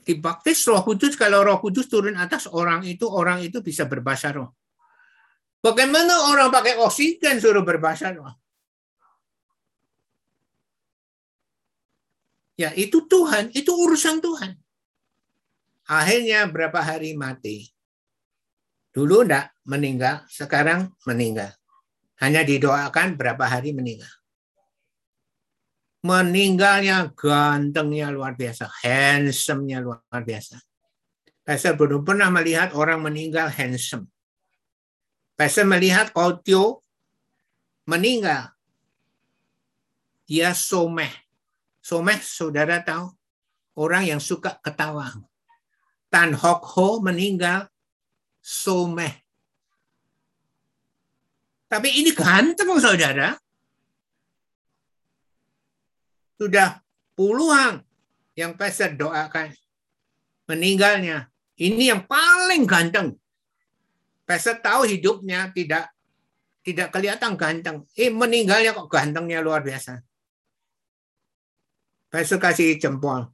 [0.06, 4.56] dibaptis roh kudus kalau roh kudus turun atas orang itu orang itu bisa berbahasa roh
[5.62, 8.34] Bagaimana orang pakai oksigen suruh berbahasa roh?
[12.58, 14.58] Ya, itu Tuhan, itu urusan Tuhan.
[15.86, 17.70] Akhirnya berapa hari mati.
[18.90, 21.54] Dulu enggak meninggal, sekarang meninggal.
[22.22, 24.10] Hanya didoakan berapa hari meninggal.
[26.02, 30.58] Meninggalnya gantengnya luar biasa, handsome-nya luar biasa.
[31.46, 34.10] Saya belum pernah melihat orang meninggal handsome.
[35.38, 36.14] Pastor melihat
[36.46, 36.86] Tio
[37.90, 38.54] meninggal.
[40.30, 41.10] Dia someh.
[41.82, 43.10] Someh, saudara tahu?
[43.74, 45.10] Orang yang suka ketawa.
[46.14, 47.68] Tan Hok Ho meninggal
[48.38, 49.21] someh.
[51.72, 53.32] Tapi ini ganteng, saudara.
[56.36, 56.84] Sudah
[57.16, 57.80] puluhan
[58.36, 59.56] yang pastor doakan
[60.52, 61.32] meninggalnya.
[61.56, 63.16] Ini yang paling ganteng.
[64.28, 65.96] Pastor tahu hidupnya tidak
[66.60, 67.88] tidak kelihatan ganteng.
[67.96, 70.04] Eh meninggalnya kok gantengnya luar biasa.
[72.12, 73.32] Pastor kasih jempol.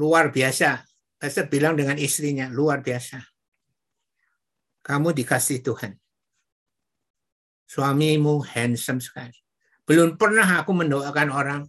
[0.00, 0.88] Luar biasa.
[1.20, 3.35] Pastor bilang dengan istrinya, luar biasa.
[4.86, 5.98] Kamu dikasih Tuhan.
[7.66, 9.34] Suamimu handsome sekali.
[9.82, 11.62] Belum pernah aku mendoakan orang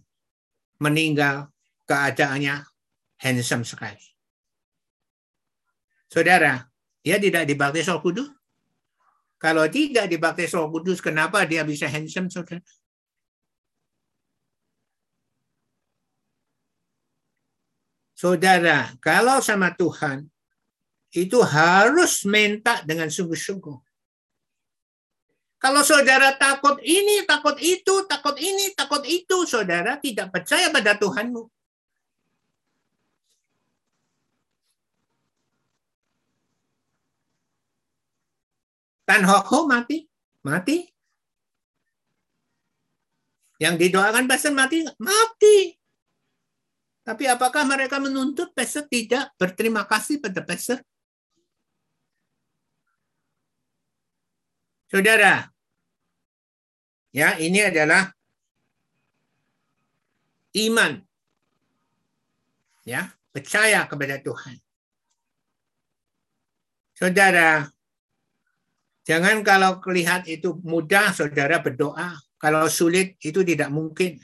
[0.78, 1.50] meninggal
[1.90, 2.62] keadaannya
[3.18, 3.98] handsome sekali.
[6.06, 6.62] Saudara,
[7.02, 8.30] dia tidak dibaptis Roh Kudus?
[9.38, 12.62] Kalau tidak dibaptis Roh Kudus, kenapa dia bisa handsome, saudara?
[18.18, 20.26] Saudara, kalau sama Tuhan,
[21.12, 23.78] itu harus minta dengan sungguh-sungguh.
[25.58, 31.50] Kalau saudara takut ini, takut itu, takut ini, takut itu, saudara tidak percaya pada Tuhanmu.
[39.02, 40.04] Tan Ho mati,
[40.44, 40.84] mati.
[43.58, 45.74] Yang didoakan pastor mati, mati.
[47.02, 50.78] Tapi apakah mereka menuntut pastor tidak berterima kasih pada pastor?
[54.88, 55.52] Saudara,
[57.12, 58.08] ya ini adalah
[60.56, 61.04] iman.
[62.88, 64.56] Ya, percaya kepada Tuhan.
[66.96, 67.68] Saudara,
[69.08, 72.12] Jangan kalau kelihat itu mudah, saudara berdoa.
[72.36, 74.20] Kalau sulit, itu tidak mungkin.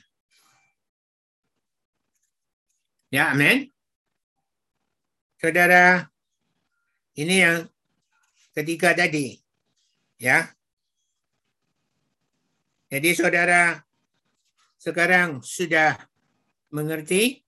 [3.09, 3.73] Ya, amin.
[5.41, 6.05] Saudara,
[7.17, 7.65] ini yang
[8.53, 9.41] ketiga tadi.
[10.25, 10.57] Ya.
[12.89, 13.85] Jadi saudara
[14.81, 16.01] sekarang sudah
[16.73, 17.45] mengerti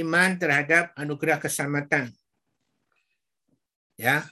[0.00, 2.16] iman terhadap anugerah keselamatan.
[4.00, 4.24] Ya,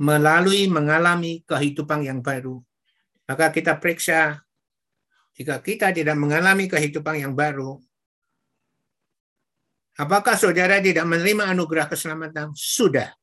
[0.00, 2.64] melalui mengalami kehidupan yang baru.
[3.28, 4.40] Maka kita periksa
[5.36, 7.76] jika kita tidak mengalami kehidupan yang baru,
[10.00, 12.56] apakah saudara tidak menerima anugerah keselamatan?
[12.56, 13.19] Sudah.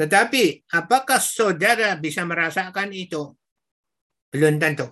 [0.00, 3.36] Tetapi apakah saudara bisa merasakan itu?
[4.32, 4.88] Belum tentu.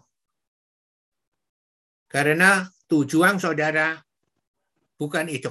[2.05, 3.97] Karena tujuan saudara
[5.01, 5.49] bukan itu.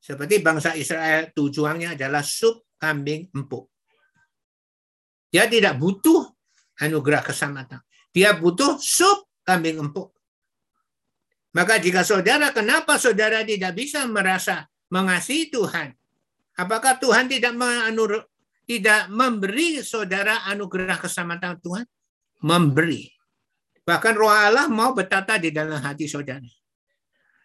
[0.00, 3.68] Seperti bangsa Israel, tujuannya adalah sub kambing empuk.
[5.28, 6.24] Dia tidak butuh
[6.80, 7.84] anugerah keselamatan.
[8.08, 10.16] Dia butuh sup kambing empuk.
[11.52, 15.92] Maka jika saudara, kenapa saudara tidak bisa merasa mengasihi Tuhan?
[16.56, 17.52] Apakah Tuhan tidak
[18.70, 21.82] tidak memberi saudara anugerah keselamatan Tuhan?
[22.46, 23.10] Memberi.
[23.82, 26.46] Bahkan roh Allah mau bertata di dalam hati saudara.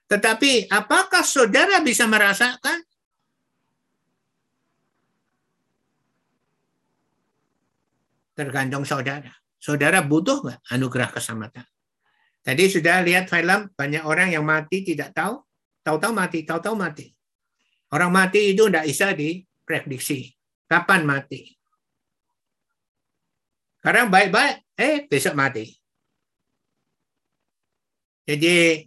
[0.05, 2.77] Tetapi apakah saudara bisa merasakan
[8.37, 9.33] tergantung saudara.
[9.57, 11.65] Saudara butuh nggak anugerah keselamatan?
[12.45, 15.41] Tadi sudah lihat film, banyak orang yang mati tidak tahu,
[15.81, 17.09] tahu-tahu mati, tahu-tahu mati.
[17.89, 20.34] Orang mati itu tidak bisa diprediksi.
[20.65, 21.45] Kapan mati?
[23.79, 25.69] Sekarang baik-baik, eh besok mati.
[28.25, 28.81] Jadi,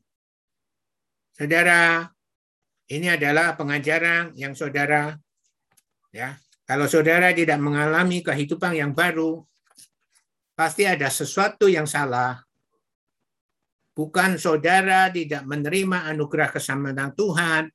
[1.38, 2.02] saudara,
[2.90, 5.14] ini adalah pengajaran yang saudara
[6.10, 6.34] ya
[6.68, 9.40] kalau saudara tidak mengalami kehidupan yang baru,
[10.52, 12.44] pasti ada sesuatu yang salah.
[13.96, 17.72] Bukan saudara tidak menerima anugerah keselamatan Tuhan,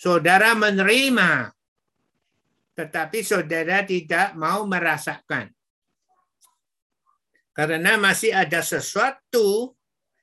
[0.00, 1.52] saudara menerima,
[2.74, 5.50] tetapi saudara tidak mau merasakan.
[7.50, 9.74] Karena masih ada sesuatu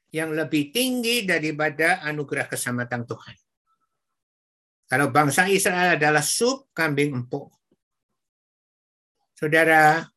[0.10, 3.36] yang lebih tinggi daripada anugerah keselamatan Tuhan.
[4.88, 7.52] Kalau bangsa Israel adalah sup kambing empuk.
[9.36, 10.08] Saudara,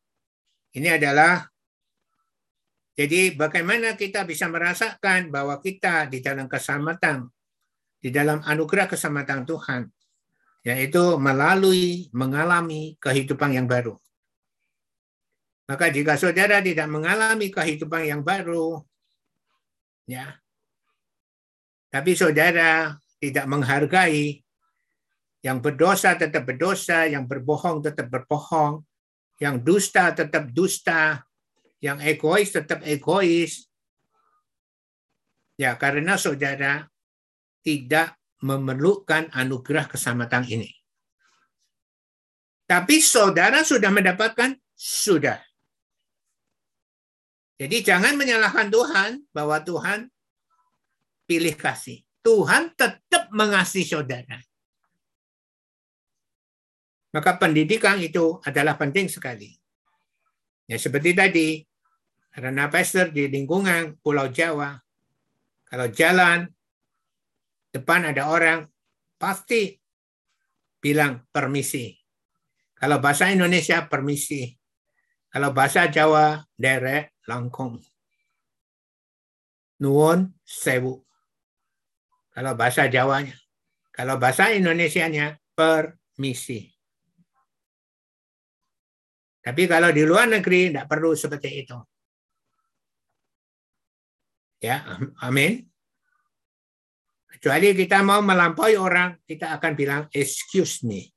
[0.71, 1.51] ini adalah
[2.95, 7.27] jadi bagaimana kita bisa merasakan bahwa kita di dalam keselamatan,
[7.99, 9.81] di dalam anugerah keselamatan Tuhan,
[10.61, 13.97] yaitu melalui mengalami kehidupan yang baru.
[15.65, 18.83] Maka jika saudara tidak mengalami kehidupan yang baru,
[20.05, 20.37] ya,
[21.89, 24.43] tapi saudara tidak menghargai
[25.41, 28.85] yang berdosa tetap berdosa, yang berbohong tetap berbohong,
[29.41, 31.25] yang dusta tetap dusta,
[31.81, 33.65] yang egois tetap egois.
[35.57, 36.85] Ya, karena saudara
[37.65, 40.69] tidak memerlukan anugerah keselamatan ini.
[42.65, 45.37] Tapi saudara sudah mendapatkan, sudah.
[47.61, 50.09] Jadi jangan menyalahkan Tuhan bahwa Tuhan
[51.29, 52.01] pilih kasih.
[52.25, 54.41] Tuhan tetap mengasihi saudara.
[57.11, 59.51] Maka pendidikan itu adalah penting sekali.
[60.65, 61.49] Ya seperti tadi,
[62.31, 64.79] karena pastor di lingkungan Pulau Jawa,
[65.67, 66.47] kalau jalan
[67.71, 68.67] depan ada orang,
[69.15, 69.79] pasti
[70.77, 71.95] bilang permisi.
[72.75, 74.51] Kalau bahasa Indonesia permisi.
[75.31, 77.79] Kalau bahasa Jawa derek langkong.
[79.79, 80.99] Nuwun sewu.
[82.35, 83.37] Kalau bahasa Jawanya.
[83.91, 86.67] Kalau bahasa Indonesianya permisi.
[89.41, 91.77] Tapi kalau di luar negeri tidak perlu seperti itu.
[94.61, 94.85] Ya,
[95.25, 95.70] amin.
[97.41, 101.09] Kecuali kita mau melampaui orang, kita akan bilang excuse me.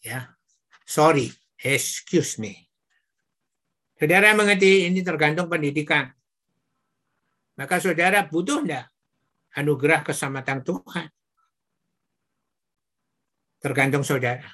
[0.00, 0.32] Ya,
[0.88, 1.28] sorry,
[1.60, 2.56] excuse me.
[4.00, 6.08] Saudara mengerti ini tergantung pendidikan.
[7.60, 8.88] Maka saudara butuh enggak
[9.60, 11.12] anugerah keselamatan Tuhan?
[13.60, 14.48] Tergantung saudara.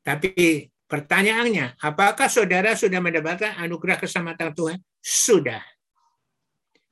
[0.00, 4.78] Tapi pertanyaannya, apakah saudara sudah mendapatkan anugerah keselamatan Tuhan?
[5.04, 5.60] Sudah.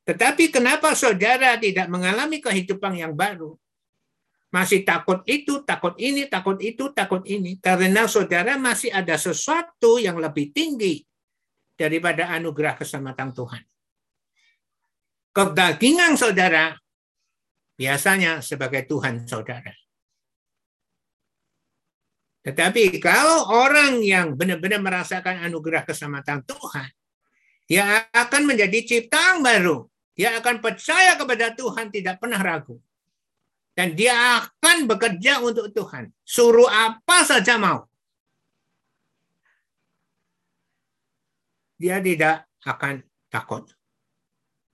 [0.09, 3.53] Tetapi kenapa saudara tidak mengalami kehidupan yang baru?
[4.49, 7.61] Masih takut itu, takut ini, takut itu, takut ini.
[7.61, 11.05] Karena saudara masih ada sesuatu yang lebih tinggi
[11.77, 13.63] daripada anugerah keselamatan Tuhan.
[15.37, 16.73] Kedagingan saudara
[17.77, 19.77] biasanya sebagai Tuhan saudara.
[22.49, 26.89] Tetapi kalau orang yang benar-benar merasakan anugerah keselamatan Tuhan,
[27.69, 29.85] dia akan menjadi ciptaan baru.
[30.19, 32.83] Dia akan percaya kepada Tuhan, tidak pernah ragu.
[33.79, 36.11] Dan dia akan bekerja untuk Tuhan.
[36.27, 37.87] Suruh apa saja mau.
[41.79, 43.71] dia tidak akan takut.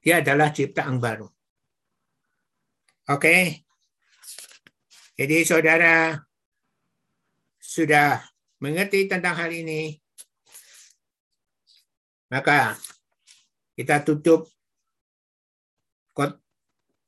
[0.01, 1.29] Dia adalah ciptaan baru.
[3.13, 3.61] Oke.
[5.15, 6.17] Jadi saudara
[7.61, 8.25] sudah
[8.59, 10.01] mengerti tentang hal ini.
[12.33, 12.75] Maka
[13.77, 14.49] kita tutup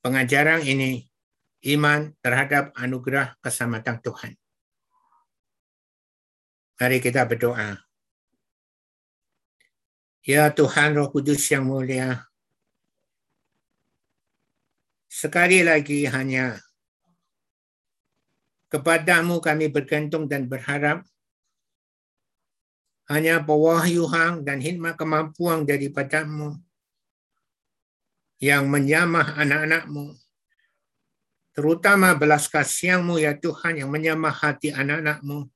[0.06, 1.02] pengajaran ini
[1.74, 4.32] iman terhadap anugerah keselamatan Tuhan.
[6.78, 7.82] Mari kita berdoa.
[10.22, 12.22] Ya Tuhan Roh Kudus yang mulia,
[15.10, 16.62] sekali lagi hanya
[18.70, 21.02] kepadamu kami bergantung dan berharap
[23.10, 26.58] hanya pewahyuhan dan hikmat kemampuan daripadamu
[28.36, 30.12] yang menyamah anak-anakmu.
[31.56, 35.48] Terutama belas kasihmu ya Tuhan yang menyamah hati anak-anakmu.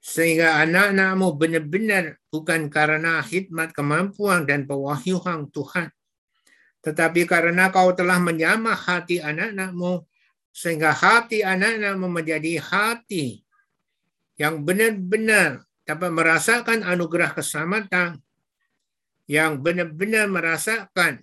[0.00, 5.88] Sehingga anak-anakmu benar-benar bukan karena hikmat kemampuan dan pewahyuhan Tuhan,
[6.80, 10.04] tetapi karena kau telah menyamah hati anak-anakmu,
[10.52, 13.44] sehingga hati anak-anakmu menjadi hati
[14.40, 18.20] yang benar-benar dapat merasakan anugerah keselamatan,
[19.28, 21.20] yang benar-benar merasakan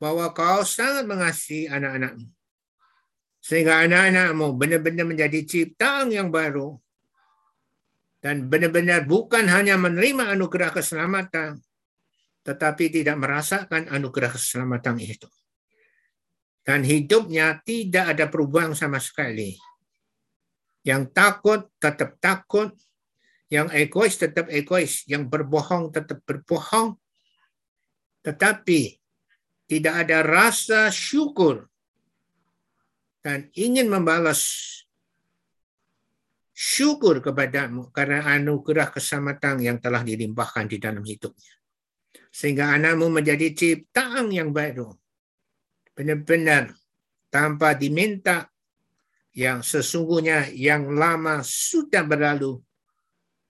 [0.00, 2.26] bahwa kau sangat mengasihi anak-anakmu.
[3.44, 6.80] Sehingga anak-anakmu benar-benar menjadi ciptaan yang baru,
[8.20, 11.56] dan benar-benar bukan hanya menerima anugerah keselamatan,
[12.44, 15.28] tetapi tidak merasakan anugerah keselamatan itu.
[16.60, 19.56] Dan hidupnya tidak ada perubahan sama sekali.
[20.84, 22.76] Yang takut tetap takut,
[23.48, 27.00] yang egois tetap egois, yang berbohong tetap berbohong,
[28.20, 28.99] tetapi
[29.70, 31.70] tidak ada rasa syukur
[33.22, 34.42] dan ingin membalas
[36.50, 41.54] syukur kepadamu karena anugerah keselamatan yang telah dilimpahkan di dalam hidupnya.
[42.34, 44.90] Sehingga anakmu menjadi ciptaan yang baru.
[45.94, 46.74] Benar-benar
[47.30, 48.50] tanpa diminta
[49.38, 52.58] yang sesungguhnya yang lama sudah berlalu.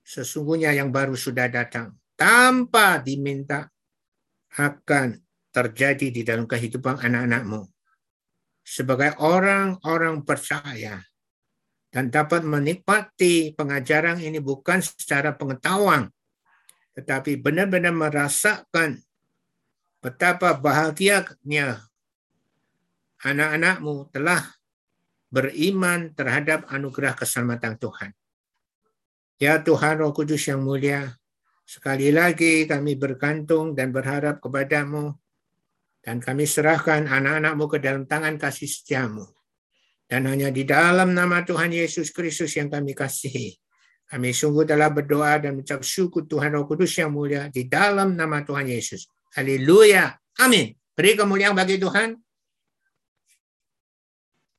[0.04, 1.96] Sesungguhnya yang baru sudah datang.
[2.12, 3.72] Tanpa diminta
[4.60, 7.66] akan terjadi di dalam kehidupan anak-anakmu.
[8.62, 11.02] Sebagai orang-orang percaya
[11.90, 16.06] dan dapat menikmati pengajaran ini bukan secara pengetahuan,
[16.94, 19.02] tetapi benar-benar merasakan
[19.98, 21.82] betapa bahagianya
[23.20, 24.40] anak-anakmu telah
[25.30, 28.10] beriman terhadap anugerah keselamatan Tuhan.
[29.40, 31.16] Ya Tuhan Roh Kudus yang mulia,
[31.64, 35.16] sekali lagi kami bergantung dan berharap kepadamu,
[36.00, 39.24] dan kami serahkan anak-anakmu ke dalam tangan kasih setiamu.
[40.10, 43.54] Dan hanya di dalam nama Tuhan Yesus Kristus yang kami kasihi.
[44.10, 48.42] Kami sungguh telah berdoa dan mengucap syukur Tuhan Roh Kudus yang mulia di dalam nama
[48.42, 49.06] Tuhan Yesus.
[49.38, 50.10] Haleluya.
[50.42, 50.74] Amin.
[50.98, 52.18] Beri kemuliaan bagi Tuhan.